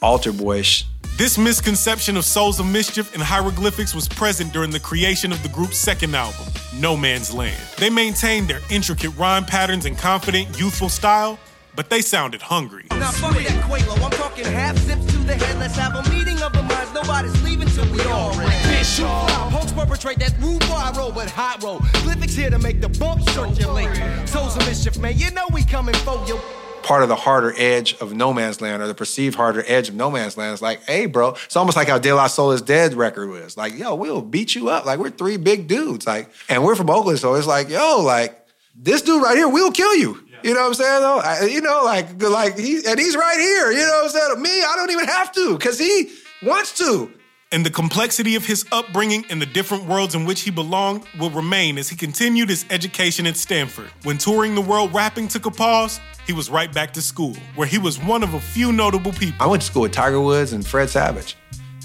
altar 0.00 0.32
boyish 0.32 0.86
This 1.18 1.36
misconception 1.36 2.16
of 2.16 2.24
Souls 2.24 2.60
of 2.60 2.66
Mischief 2.66 3.12
and 3.12 3.22
hieroglyphics 3.22 3.94
was 3.94 4.08
present 4.08 4.52
during 4.52 4.70
the 4.70 4.78
creation 4.78 5.32
of 5.32 5.42
the 5.42 5.48
group's 5.48 5.76
second 5.76 6.14
album, 6.14 6.46
No 6.76 6.96
Man's 6.96 7.34
Land. 7.34 7.60
They 7.76 7.90
maintained 7.90 8.46
their 8.46 8.60
intricate 8.70 9.10
rhyme 9.16 9.44
patterns 9.44 9.84
and 9.84 9.98
confident, 9.98 10.58
youthful 10.60 10.88
style, 10.88 11.38
but 11.78 11.90
they 11.90 12.00
sounded 12.00 12.42
hungry. 12.42 12.84
Now 12.90 13.12
fuck 13.12 13.34
that 13.34 13.62
Quavo. 13.62 14.04
I'm 14.04 14.10
talking 14.10 14.44
half 14.44 14.76
zips 14.78 15.06
to 15.12 15.18
the 15.18 15.36
head. 15.36 15.60
Let's 15.60 15.76
have 15.76 15.94
a 15.94 16.10
meeting 16.10 16.42
of 16.42 16.52
the 16.52 16.62
minds. 16.64 16.92
Nobody's 16.92 17.40
leaving 17.44 17.68
till 17.68 17.88
we 17.92 18.00
all 18.00 18.36
ran. 18.36 18.50
Bitch, 18.64 18.96
shoot 18.96 19.06
fly. 19.06 19.48
Pokes 19.52 19.70
perpetrate 19.70 20.18
that 20.18 20.36
rude 20.40 20.58
bar 20.62 20.92
roll, 20.94 21.12
but 21.12 21.30
hot 21.30 21.62
roll. 21.62 21.78
Glyphics 22.02 22.34
here 22.34 22.50
to 22.50 22.58
make 22.58 22.80
the 22.80 22.88
bump 22.88 23.22
circulate. 23.30 23.94
Souls 24.28 24.56
of 24.56 24.66
mischief, 24.66 24.98
man. 24.98 25.16
You 25.16 25.30
know 25.30 25.46
we 25.52 25.62
coming 25.62 25.94
for 25.94 26.20
you. 26.26 26.40
part 26.82 27.04
of 27.04 27.08
the 27.08 27.14
harder 27.14 27.54
edge 27.56 27.94
of 28.00 28.12
No 28.12 28.32
Man's 28.32 28.60
Land 28.60 28.82
or 28.82 28.88
the 28.88 28.94
perceived 28.94 29.36
harder 29.36 29.62
edge 29.68 29.88
of 29.88 29.94
No 29.94 30.10
Man's 30.10 30.36
Land 30.36 30.54
is 30.54 30.62
like, 30.62 30.82
hey, 30.82 31.06
bro, 31.06 31.36
it's 31.44 31.54
almost 31.54 31.76
like 31.76 31.86
how 31.86 31.98
De 32.00 32.12
La 32.12 32.26
Soul 32.26 32.50
is 32.50 32.60
Dead 32.60 32.94
record 32.94 33.30
was. 33.30 33.56
Like, 33.56 33.78
yo, 33.78 33.94
we'll 33.94 34.20
beat 34.20 34.56
you 34.56 34.68
up. 34.68 34.84
Like, 34.84 34.98
we're 34.98 35.10
three 35.10 35.36
big 35.36 35.68
dudes. 35.68 36.08
Like, 36.08 36.28
and 36.48 36.64
we're 36.64 36.74
from 36.74 36.90
Oakland, 36.90 37.20
so 37.20 37.34
it's 37.34 37.46
like, 37.46 37.68
yo, 37.68 38.00
like, 38.00 38.34
this 38.74 39.02
dude 39.02 39.22
right 39.22 39.36
here, 39.36 39.48
we'll 39.48 39.70
kill 39.70 39.94
you. 39.94 40.27
You 40.42 40.54
know 40.54 40.60
what 40.60 40.68
I'm 40.68 40.74
saying? 40.74 41.02
Though, 41.02 41.18
I, 41.18 41.44
you 41.44 41.60
know, 41.60 41.82
like, 41.84 42.22
like 42.22 42.58
he 42.58 42.80
and 42.86 42.98
he's 42.98 43.16
right 43.16 43.38
here. 43.38 43.72
You 43.72 43.86
know 43.86 44.02
what 44.02 44.04
I'm 44.04 44.10
saying? 44.10 44.42
Me, 44.42 44.50
I 44.50 44.74
don't 44.76 44.90
even 44.90 45.06
have 45.06 45.32
to 45.32 45.56
because 45.56 45.78
he 45.78 46.10
wants 46.42 46.76
to. 46.78 47.10
And 47.50 47.64
the 47.64 47.70
complexity 47.70 48.34
of 48.34 48.44
his 48.44 48.66
upbringing 48.72 49.24
and 49.30 49.40
the 49.40 49.46
different 49.46 49.86
worlds 49.86 50.14
in 50.14 50.26
which 50.26 50.42
he 50.42 50.50
belonged 50.50 51.04
will 51.18 51.30
remain 51.30 51.78
as 51.78 51.88
he 51.88 51.96
continued 51.96 52.50
his 52.50 52.66
education 52.68 53.26
at 53.26 53.38
Stanford. 53.38 53.88
When 54.02 54.18
touring 54.18 54.54
the 54.54 54.60
world 54.60 54.92
rapping 54.92 55.28
took 55.28 55.46
a 55.46 55.50
pause, 55.50 55.98
he 56.26 56.34
was 56.34 56.50
right 56.50 56.70
back 56.70 56.92
to 56.92 57.00
school, 57.00 57.34
where 57.54 57.66
he 57.66 57.78
was 57.78 57.98
one 57.98 58.22
of 58.22 58.34
a 58.34 58.40
few 58.40 58.70
notable 58.70 59.12
people. 59.12 59.36
I 59.40 59.46
went 59.46 59.62
to 59.62 59.66
school 59.66 59.82
with 59.82 59.92
Tiger 59.92 60.20
Woods 60.20 60.52
and 60.52 60.66
Fred 60.66 60.90
Savage, 60.90 61.38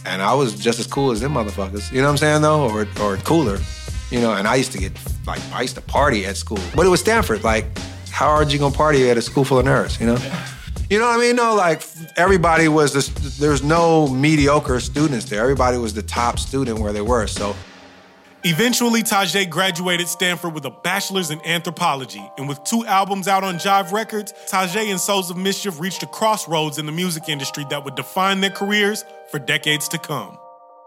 and 0.06 0.22
I 0.22 0.34
was 0.34 0.54
just 0.60 0.82
as 0.82 0.88
cool 0.88 1.12
as 1.12 1.22
them 1.22 1.34
motherfuckers. 1.34 1.90
You 1.94 2.00
know 2.02 2.08
what 2.08 2.12
I'm 2.12 2.18
saying 2.18 2.42
though, 2.42 2.70
or 2.70 2.86
or 3.00 3.16
cooler. 3.18 3.58
You 4.12 4.20
know, 4.20 4.34
and 4.34 4.48
I 4.48 4.56
used 4.56 4.74
to 4.74 4.78
get 4.78 4.92
like 5.26 5.42
I 5.54 5.62
used 5.62 5.76
to 5.76 5.82
party 5.82 6.26
at 6.26 6.36
school, 6.36 6.60
but 6.76 6.86
it 6.86 6.90
was 6.90 7.00
Stanford. 7.00 7.46
Like, 7.46 7.66
how 8.14 8.28
hard 8.28 8.54
you 8.54 8.60
gonna 8.60 8.76
party 8.76 9.10
at 9.10 9.18
a 9.18 9.22
school 9.22 9.44
full 9.44 9.60
of 9.60 9.66
nerds? 9.66 10.00
You 10.00 10.06
know. 10.06 10.18
You 10.90 11.00
know 11.00 11.08
what 11.08 11.18
I 11.18 11.22
mean? 11.22 11.36
No, 11.36 11.56
like 11.56 11.82
everybody 12.16 12.68
was 12.68 12.94
this. 12.94 13.08
There's 13.40 13.64
no 13.64 14.08
mediocre 14.08 14.80
students 14.80 15.26
there. 15.26 15.42
Everybody 15.42 15.78
was 15.78 15.94
the 15.94 16.04
top 16.04 16.38
student 16.38 16.80
where 16.80 16.94
they 16.94 17.02
were. 17.02 17.26
So 17.26 17.56
Eventually, 18.46 19.04
Tajai 19.04 19.50
graduated 19.50 20.06
Stanford 20.10 20.54
with 20.54 20.66
a 20.66 20.70
bachelor's 20.70 21.32
in 21.32 21.40
anthropology, 21.46 22.22
and 22.38 22.50
with 22.50 22.62
two 22.66 22.86
albums 22.86 23.30
out 23.30 23.42
on 23.42 23.56
Jive 23.56 23.94
Records, 23.94 24.34
Tajai 24.50 24.92
and 24.92 25.00
Souls 25.00 25.32
of 25.32 25.38
Mischief 25.38 25.80
reached 25.80 26.04
a 26.04 26.08
crossroads 26.08 26.78
in 26.78 26.86
the 26.86 26.92
music 26.92 27.30
industry 27.30 27.66
that 27.70 27.86
would 27.86 27.96
define 27.96 28.42
their 28.42 28.50
careers 28.50 29.06
for 29.32 29.40
decades 29.40 29.88
to 29.88 29.98
come. 29.98 30.38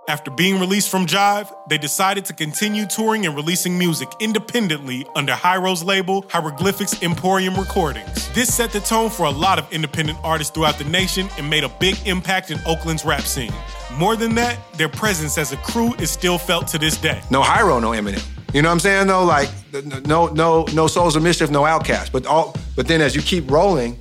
After 0.09 0.31
being 0.31 0.61
released 0.61 0.89
from 0.89 1.05
Jive, 1.05 1.53
they 1.69 1.79
decided 1.79 2.25
to 2.27 2.33
continue 2.33 2.87
touring 2.87 3.27
and 3.27 3.35
releasing 3.35 3.77
music 3.77 4.09
independently 4.21 5.05
under 5.17 5.33
Hiero's 5.33 5.83
label, 5.83 6.25
Hieroglyphics 6.29 7.03
Emporium 7.03 7.57
Recordings. 7.57 8.29
This 8.33 8.55
set 8.55 8.71
the 8.71 8.79
tone 8.79 9.11
for 9.11 9.27
a 9.27 9.31
lot 9.31 9.59
of 9.59 9.71
independent 9.73 10.21
artists 10.23 10.55
throughout 10.55 10.79
the 10.79 10.85
nation 10.85 11.29
and 11.39 11.51
made 11.51 11.65
a 11.65 11.69
big 11.81 11.97
impact 12.07 12.53
in 12.53 12.61
Oakland's 12.67 13.05
rap 13.05 13.23
scene. 13.23 13.53
More 13.95 14.15
than 14.15 14.37
that, 14.37 14.57
their 14.75 14.89
presence 14.89 15.39
as 15.39 15.51
a 15.51 15.57
crew 15.57 15.93
is 15.95 16.09
still 16.09 16.39
felt 16.39 16.69
to 16.69 16.79
this 16.79 16.97
day. 16.97 17.21
no 17.33 17.43
Hiero, 17.43 17.81
no 17.81 17.91
Eminem. 17.91 18.25
You 18.55 18.63
know 18.63 18.69
what 18.69 18.75
I'm 18.75 18.81
saying 18.81 19.09
though? 19.09 19.25
Like 19.25 19.51
no 20.07 20.29
no 20.29 20.67
no 20.73 20.87
Souls 20.87 21.17
of 21.17 21.25
Mischief, 21.25 21.51
no 21.51 21.63
OutKast. 21.63 22.13
But 22.13 22.27
all 22.27 22.55
but 22.77 22.87
then 22.87 23.01
as 23.01 23.17
you 23.17 23.23
keep 23.23 23.51
rolling, 23.51 23.99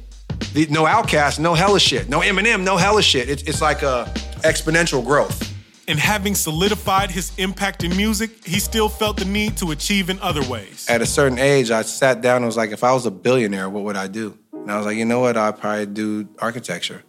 the, 0.53 0.67
no 0.67 0.85
OutKast, 0.85 1.39
no 1.39 1.55
hella 1.55 1.79
shit, 1.79 2.09
no 2.09 2.19
Eminem, 2.19 2.63
no 2.63 2.77
hella 2.77 3.01
shit. 3.01 3.27
It's 3.27 3.41
it's 3.43 3.59
like 3.59 3.81
a 3.81 4.05
exponential 4.43 5.03
growth. 5.03 5.54
And 5.87 5.99
having 5.99 6.33
solidified 6.33 7.11
his 7.11 7.31
impact 7.37 7.83
in 7.83 7.95
music, 7.95 8.45
he 8.45 8.59
still 8.59 8.89
felt 8.89 9.17
the 9.17 9.25
need 9.25 9.57
to 9.57 9.71
achieve 9.71 10.09
in 10.09 10.19
other 10.19 10.43
ways. 10.49 10.87
At 10.89 11.01
a 11.01 11.05
certain 11.05 11.37
age, 11.37 11.69
I 11.69 11.83
sat 11.83 12.21
down 12.21 12.37
and 12.37 12.45
was 12.45 12.57
like, 12.57 12.71
if 12.71 12.83
I 12.83 12.91
was 12.93 13.05
a 13.05 13.11
billionaire, 13.11 13.69
what 13.69 13.83
would 13.83 13.95
I 13.95 14.07
do? 14.07 14.37
And 14.51 14.71
I 14.71 14.77
was 14.77 14.85
like, 14.87 14.97
you 14.97 15.05
know 15.05 15.19
what? 15.19 15.37
I'd 15.37 15.59
probably 15.59 15.85
do 15.85 16.27
architecture. 16.39 17.03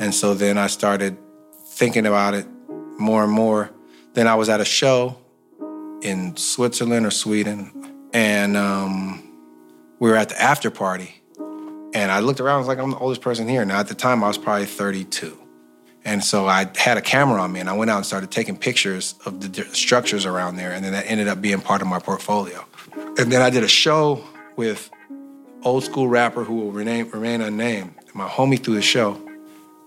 And 0.00 0.14
so 0.14 0.34
then 0.34 0.56
I 0.56 0.68
started 0.68 1.16
thinking 1.66 2.06
about 2.06 2.34
it 2.34 2.46
more 2.98 3.24
and 3.24 3.32
more. 3.32 3.70
Then 4.14 4.28
I 4.28 4.36
was 4.36 4.48
at 4.48 4.60
a 4.60 4.64
show 4.64 5.18
in 6.02 6.36
Switzerland 6.36 7.06
or 7.06 7.10
Sweden, 7.10 8.08
and 8.12 8.56
um, 8.56 9.22
we 9.98 10.10
were 10.10 10.16
at 10.16 10.28
the 10.28 10.40
after 10.40 10.70
party. 10.70 11.22
And 11.94 12.10
I 12.10 12.20
looked 12.20 12.40
around, 12.40 12.56
I 12.56 12.58
was 12.58 12.68
like, 12.68 12.78
I'm 12.78 12.90
the 12.90 12.98
oldest 12.98 13.20
person 13.20 13.48
here. 13.48 13.64
Now, 13.64 13.80
at 13.80 13.88
the 13.88 13.94
time, 13.94 14.24
I 14.24 14.28
was 14.28 14.38
probably 14.38 14.66
32. 14.66 15.38
And 16.04 16.22
so 16.24 16.46
I 16.46 16.70
had 16.76 16.98
a 16.98 17.00
camera 17.00 17.40
on 17.40 17.52
me 17.52 17.60
and 17.60 17.68
I 17.68 17.74
went 17.74 17.90
out 17.90 17.98
and 17.98 18.06
started 18.06 18.30
taking 18.30 18.56
pictures 18.56 19.14
of 19.24 19.40
the 19.40 19.64
structures 19.66 20.26
around 20.26 20.56
there. 20.56 20.72
And 20.72 20.84
then 20.84 20.92
that 20.92 21.04
ended 21.06 21.28
up 21.28 21.40
being 21.40 21.60
part 21.60 21.80
of 21.80 21.88
my 21.88 21.98
portfolio. 22.00 22.64
And 23.18 23.30
then 23.30 23.40
I 23.40 23.50
did 23.50 23.62
a 23.62 23.68
show 23.68 24.24
with 24.56 24.90
old 25.62 25.84
school 25.84 26.08
rapper 26.08 26.44
who 26.44 26.56
will 26.56 26.72
remain, 26.72 27.08
remain 27.10 27.40
unnamed. 27.40 27.94
My 28.14 28.28
homie 28.28 28.62
threw 28.62 28.74
the 28.74 28.82
show. 28.82 29.20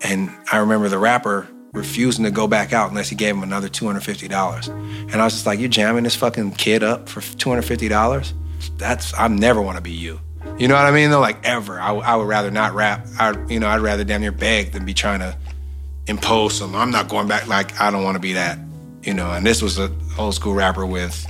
And 0.02 0.30
I 0.52 0.58
remember 0.58 0.88
the 0.88 0.98
rapper 0.98 1.48
refusing 1.72 2.24
to 2.24 2.30
go 2.30 2.46
back 2.46 2.72
out 2.72 2.88
unless 2.88 3.08
he 3.08 3.16
gave 3.16 3.34
him 3.34 3.42
another 3.42 3.68
$250. 3.68 4.68
And 4.68 5.14
I 5.14 5.24
was 5.24 5.34
just 5.34 5.46
like, 5.46 5.58
you're 5.58 5.68
jamming 5.68 6.04
this 6.04 6.16
fucking 6.16 6.52
kid 6.52 6.82
up 6.82 7.08
for 7.08 7.20
$250? 7.20 8.32
That's, 8.78 9.12
I 9.14 9.28
never 9.28 9.60
want 9.60 9.76
to 9.76 9.82
be 9.82 9.92
you. 9.92 10.20
You 10.58 10.68
know 10.68 10.74
what 10.74 10.86
I 10.86 10.90
mean? 10.90 11.10
Though, 11.10 11.20
like 11.20 11.44
ever. 11.44 11.78
I, 11.78 11.92
I 11.94 12.16
would 12.16 12.26
rather 12.26 12.50
not 12.50 12.72
rap. 12.74 13.06
I, 13.18 13.36
you 13.48 13.60
know, 13.60 13.68
I'd 13.68 13.80
rather 13.80 14.04
damn 14.04 14.22
near 14.22 14.32
beg 14.32 14.72
than 14.72 14.86
be 14.86 14.94
trying 14.94 15.20
to 15.20 15.36
impose 16.06 16.58
some. 16.58 16.74
I'm 16.74 16.90
not 16.90 17.08
going 17.08 17.28
back. 17.28 17.46
Like 17.46 17.80
I 17.80 17.90
don't 17.90 18.04
want 18.04 18.16
to 18.16 18.20
be 18.20 18.32
that. 18.34 18.58
You 19.02 19.14
know. 19.14 19.30
And 19.30 19.46
this 19.46 19.62
was 19.62 19.78
an 19.78 19.96
old 20.18 20.34
school 20.34 20.54
rapper 20.54 20.86
with 20.86 21.26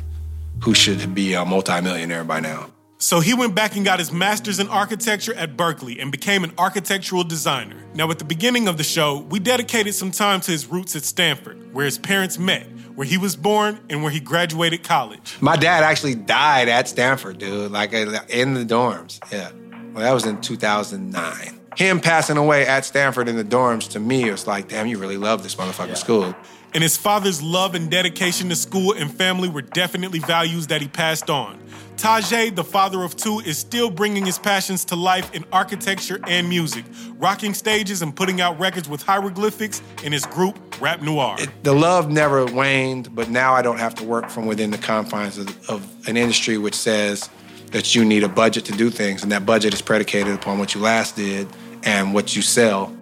who 0.63 0.75
should 0.75 1.15
be 1.15 1.35
a 1.35 1.45
multimillionaire 1.45 2.25
by 2.25 2.41
now. 2.41 2.71
So 2.99 3.21
he 3.21 3.35
went 3.35 3.55
back 3.55 3.77
and 3.77 3.85
got 3.85 3.99
his 3.99 4.11
master's 4.11 4.59
in 4.59 4.69
architecture 4.69 5.35
at 5.35 5.55
Berkeley 5.55 6.01
and 6.01 6.11
became 6.11 6.45
an 6.45 6.53
architectural 6.57 7.25
designer. 7.25 7.77
Now, 7.95 8.11
at 8.11 8.19
the 8.19 8.25
beginning 8.25 8.69
of 8.69 8.79
the 8.79 8.85
show, 8.85 9.19
we 9.19 9.39
dedicated 9.39 9.95
some 9.95 10.11
time 10.11 10.41
to 10.41 10.51
his 10.51 10.67
roots 10.67 10.97
at 10.97 11.03
Stanford, 11.03 11.75
where 11.75 11.85
his 11.85 11.99
parents 11.99 12.39
met, 12.39 12.67
where 12.95 13.07
he 13.07 13.19
was 13.19 13.37
born, 13.37 13.79
and 13.91 14.03
where 14.03 14.11
he 14.11 14.19
graduated 14.19 14.83
college. 14.83 15.37
My 15.43 15.57
dad 15.57 15.85
actually 15.85 16.15
died 16.15 16.71
at 16.71 16.89
Stanford, 16.89 17.37
dude. 17.37 17.71
Like 17.71 17.93
in 17.93 18.55
the 18.55 18.65
dorms. 18.65 19.21
Yeah. 19.31 19.51
Well, 19.93 20.03
that 20.03 20.13
was 20.13 20.25
in 20.25 20.41
2009. 20.41 21.61
Him 21.77 22.01
passing 22.01 22.39
away 22.39 22.67
at 22.67 22.87
Stanford 22.87 23.29
in 23.29 23.37
the 23.37 23.45
dorms 23.45 23.91
to 23.91 24.01
me, 24.01 24.29
it 24.29 24.33
was 24.33 24.47
like, 24.47 24.69
damn, 24.69 24.87
you 24.87 24.97
really 24.97 25.19
love 25.19 25.43
this 25.43 25.57
motherfucking 25.57 25.99
school. 25.99 26.35
And 26.73 26.83
his 26.83 26.97
father's 26.97 27.43
love 27.43 27.75
and 27.75 27.91
dedication 27.91 28.49
to 28.49 28.57
school 28.57 28.93
and 28.93 29.13
family 29.13 29.51
were 29.51 29.61
definitely 29.61 30.21
values 30.21 30.69
that 30.69 30.81
he 30.81 30.89
passed 30.89 31.29
on. 31.29 31.59
Tajai, 31.97 32.55
the 32.55 32.65
father 32.65 33.03
of 33.03 33.15
two, 33.15 33.41
is 33.41 33.59
still 33.59 33.91
bringing 33.91 34.25
his 34.25 34.39
passions 34.39 34.87
to 34.87 34.97
life 34.97 35.35
in 35.35 35.45
architecture 35.53 36.19
and 36.27 36.49
music, 36.49 36.87
rocking 37.19 37.53
stages 37.53 38.01
and 38.01 38.17
putting 38.17 38.41
out 38.41 38.59
records 38.59 38.89
with 38.89 39.03
hieroglyphics 39.03 39.83
in 40.03 40.13
his 40.13 40.25
group, 40.25 40.59
Rap 40.81 41.03
Noir. 41.03 41.37
The 41.63 41.75
love 41.75 42.11
never 42.11 42.47
waned, 42.47 43.15
but 43.15 43.29
now 43.29 43.53
I 43.53 43.61
don't 43.61 43.79
have 43.79 43.95
to 43.97 44.05
work 44.05 44.31
from 44.31 44.47
within 44.47 44.71
the 44.71 44.79
confines 44.79 45.37
of, 45.37 45.71
of 45.71 46.09
an 46.09 46.17
industry 46.17 46.57
which 46.57 46.75
says 46.75 47.29
that 47.73 47.95
you 47.95 48.05
need 48.05 48.23
a 48.23 48.29
budget 48.29 48.65
to 48.67 48.73
do 48.73 48.89
things, 48.89 49.23
and 49.23 49.33
that 49.33 49.45
budget 49.45 49.75
is 49.75 49.83
predicated 49.83 50.35
upon 50.35 50.59
what 50.59 50.75
you 50.75 50.81
last 50.81 51.17
did 51.17 51.47
and 51.87 52.13
what 52.13 52.37
you 52.37 52.43
sell. 52.43 52.95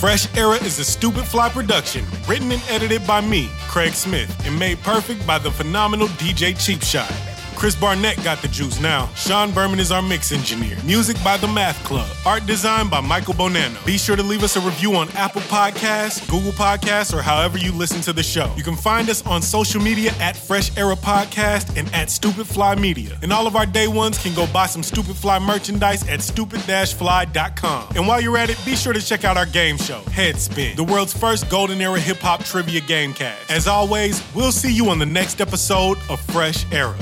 Fresh 0.00 0.34
Era 0.34 0.56
is 0.64 0.78
a 0.78 0.84
Stupid 0.84 1.24
Fly 1.24 1.50
production, 1.50 2.06
written 2.26 2.50
and 2.50 2.62
edited 2.70 3.06
by 3.06 3.20
me, 3.20 3.50
Craig 3.68 3.92
Smith, 3.92 4.34
and 4.46 4.58
made 4.58 4.78
perfect 4.78 5.26
by 5.26 5.38
the 5.38 5.50
phenomenal 5.50 6.08
DJ 6.08 6.58
Cheap 6.58 6.82
Shot. 6.82 7.29
Chris 7.60 7.76
Barnett 7.76 8.16
got 8.24 8.40
the 8.40 8.48
juice 8.48 8.80
now. 8.80 9.06
Sean 9.14 9.52
Berman 9.52 9.80
is 9.80 9.92
our 9.92 10.00
mix 10.00 10.32
engineer. 10.32 10.78
Music 10.82 11.14
by 11.22 11.36
The 11.36 11.46
Math 11.46 11.76
Club. 11.84 12.08
Art 12.24 12.46
design 12.46 12.88
by 12.88 13.02
Michael 13.02 13.34
Bonanno. 13.34 13.84
Be 13.84 13.98
sure 13.98 14.16
to 14.16 14.22
leave 14.22 14.42
us 14.42 14.56
a 14.56 14.60
review 14.60 14.96
on 14.96 15.10
Apple 15.10 15.42
Podcasts, 15.42 16.26
Google 16.30 16.52
Podcasts, 16.52 17.12
or 17.12 17.20
however 17.20 17.58
you 17.58 17.70
listen 17.72 18.00
to 18.00 18.14
the 18.14 18.22
show. 18.22 18.50
You 18.56 18.62
can 18.62 18.76
find 18.76 19.10
us 19.10 19.20
on 19.26 19.42
social 19.42 19.78
media 19.78 20.10
at 20.20 20.38
Fresh 20.38 20.74
Era 20.78 20.96
Podcast 20.96 21.76
and 21.76 21.94
at 21.94 22.08
Stupid 22.08 22.46
Fly 22.46 22.76
Media. 22.76 23.18
And 23.20 23.30
all 23.30 23.46
of 23.46 23.56
our 23.56 23.66
day 23.66 23.88
ones 23.88 24.16
can 24.16 24.34
go 24.34 24.46
buy 24.46 24.64
some 24.64 24.82
Stupid 24.82 25.16
Fly 25.16 25.38
merchandise 25.38 26.08
at 26.08 26.22
stupid-fly.com. 26.22 27.88
And 27.94 28.08
while 28.08 28.22
you're 28.22 28.38
at 28.38 28.48
it, 28.48 28.58
be 28.64 28.74
sure 28.74 28.94
to 28.94 29.02
check 29.02 29.26
out 29.26 29.36
our 29.36 29.44
game 29.44 29.76
show, 29.76 30.00
Headspin, 30.04 30.76
the 30.76 30.84
world's 30.84 31.12
first 31.12 31.50
golden 31.50 31.82
era 31.82 32.00
hip 32.00 32.20
hop 32.20 32.42
trivia 32.42 32.80
game 32.80 33.12
cast. 33.12 33.50
As 33.50 33.68
always, 33.68 34.24
we'll 34.34 34.50
see 34.50 34.72
you 34.72 34.88
on 34.88 34.98
the 34.98 35.04
next 35.04 35.42
episode 35.42 35.98
of 36.08 36.18
Fresh 36.20 36.64
Era. 36.72 36.96